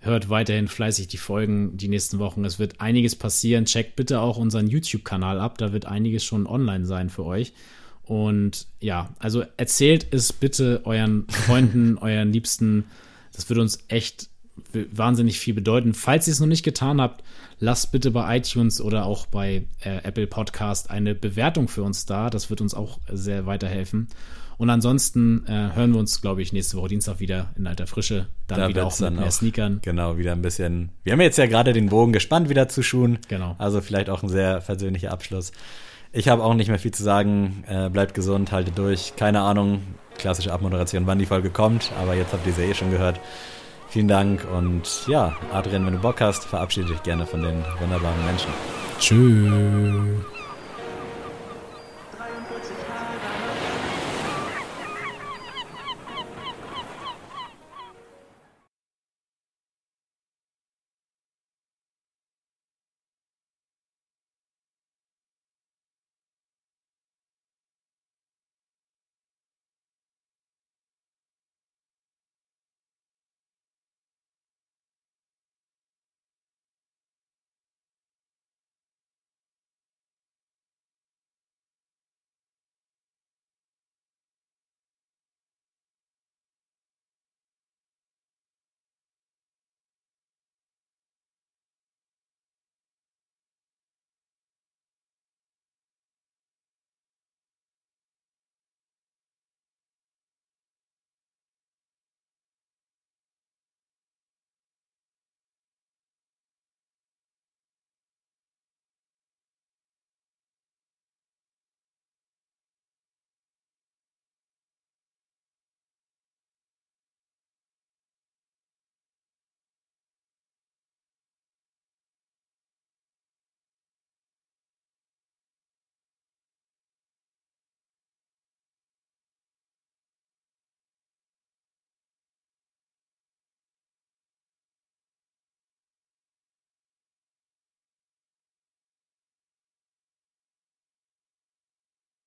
hört 0.00 0.30
weiterhin 0.30 0.68
fleißig 0.68 1.08
die 1.08 1.18
Folgen 1.18 1.76
die 1.76 1.88
nächsten 1.88 2.18
Wochen. 2.18 2.44
Es 2.44 2.58
wird 2.58 2.80
einiges 2.80 3.14
passieren. 3.14 3.66
Checkt 3.66 3.96
bitte 3.96 4.20
auch 4.20 4.38
unseren 4.38 4.68
YouTube-Kanal 4.68 5.38
ab. 5.38 5.58
Da 5.58 5.72
wird 5.72 5.84
einiges 5.84 6.24
schon 6.24 6.46
online 6.46 6.86
sein 6.86 7.10
für 7.10 7.26
euch. 7.26 7.52
Und 8.04 8.66
ja, 8.80 9.10
also 9.18 9.44
erzählt 9.56 10.06
es 10.10 10.32
bitte 10.32 10.80
euren 10.84 11.26
Freunden, 11.28 11.98
euren 12.00 12.32
Liebsten. 12.32 12.84
Das 13.32 13.48
würde 13.50 13.60
uns 13.60 13.84
echt 13.88 14.30
wahnsinnig 14.72 15.38
viel 15.38 15.54
bedeuten. 15.54 15.94
Falls 15.94 16.26
ihr 16.26 16.32
es 16.32 16.40
noch 16.40 16.46
nicht 16.46 16.64
getan 16.64 17.00
habt, 17.00 17.22
lasst 17.60 17.92
bitte 17.92 18.10
bei 18.10 18.36
iTunes 18.38 18.80
oder 18.80 19.04
auch 19.04 19.26
bei 19.26 19.62
äh, 19.80 19.98
Apple 20.02 20.26
Podcast 20.26 20.90
eine 20.90 21.14
Bewertung 21.14 21.68
für 21.68 21.82
uns 21.82 22.06
da. 22.06 22.30
Das 22.30 22.50
wird 22.50 22.60
uns 22.60 22.74
auch 22.74 22.98
sehr 23.10 23.46
weiterhelfen. 23.46 24.08
Und 24.58 24.68
ansonsten 24.68 25.46
äh, 25.46 25.70
hören 25.74 25.92
wir 25.92 26.00
uns, 26.00 26.20
glaube 26.20 26.42
ich, 26.42 26.52
nächste 26.52 26.76
Woche 26.76 26.88
Dienstag 26.88 27.18
wieder 27.18 27.50
in 27.56 27.66
alter 27.66 27.86
Frische. 27.86 28.26
Dann 28.46 28.60
Da 28.60 28.68
wieder 28.68 28.84
auch 28.86 28.90
mit 28.92 29.00
dann 29.00 29.16
mehr 29.16 29.26
auch- 29.26 29.30
Sneakern. 29.30 29.78
Genau, 29.82 30.18
wieder 30.18 30.32
ein 30.32 30.42
bisschen. 30.42 30.90
Wir 31.02 31.14
haben 31.14 31.20
jetzt 31.22 31.38
ja 31.38 31.46
gerade 31.46 31.72
den 31.72 31.88
Bogen 31.88 32.12
gespannt 32.12 32.50
wieder 32.50 32.68
zu 32.68 32.82
Schuhen. 32.82 33.18
Genau. 33.28 33.54
Also 33.58 33.80
vielleicht 33.80 34.10
auch 34.10 34.22
ein 34.22 34.28
sehr 34.28 34.60
persönlicher 34.60 35.12
Abschluss. 35.12 35.52
Ich 36.12 36.28
habe 36.28 36.42
auch 36.42 36.52
nicht 36.54 36.68
mehr 36.68 36.78
viel 36.78 36.90
zu 36.92 37.02
sagen. 37.02 37.64
Äh, 37.68 37.88
bleibt 37.88 38.12
gesund, 38.14 38.52
haltet 38.52 38.76
durch. 38.76 39.14
Keine 39.16 39.40
Ahnung, 39.40 39.80
klassische 40.18 40.52
Abmoderation, 40.52 41.06
wann 41.06 41.18
die 41.18 41.26
Folge 41.26 41.48
kommt, 41.50 41.90
aber 41.98 42.14
jetzt 42.14 42.32
habt 42.34 42.46
ihr 42.46 42.52
sie 42.52 42.62
eh 42.64 42.74
schon 42.74 42.90
gehört. 42.90 43.18
Vielen 43.90 44.08
Dank 44.08 44.46
und 44.52 45.06
ja, 45.08 45.36
Adrian, 45.52 45.84
wenn 45.84 45.94
du 45.94 45.98
Bock 45.98 46.20
hast, 46.20 46.44
verabschiede 46.44 46.86
dich 46.88 47.02
gerne 47.02 47.26
von 47.26 47.42
den 47.42 47.64
wunderbaren 47.80 48.24
Menschen. 48.24 48.50
Tschüss. 49.00 50.39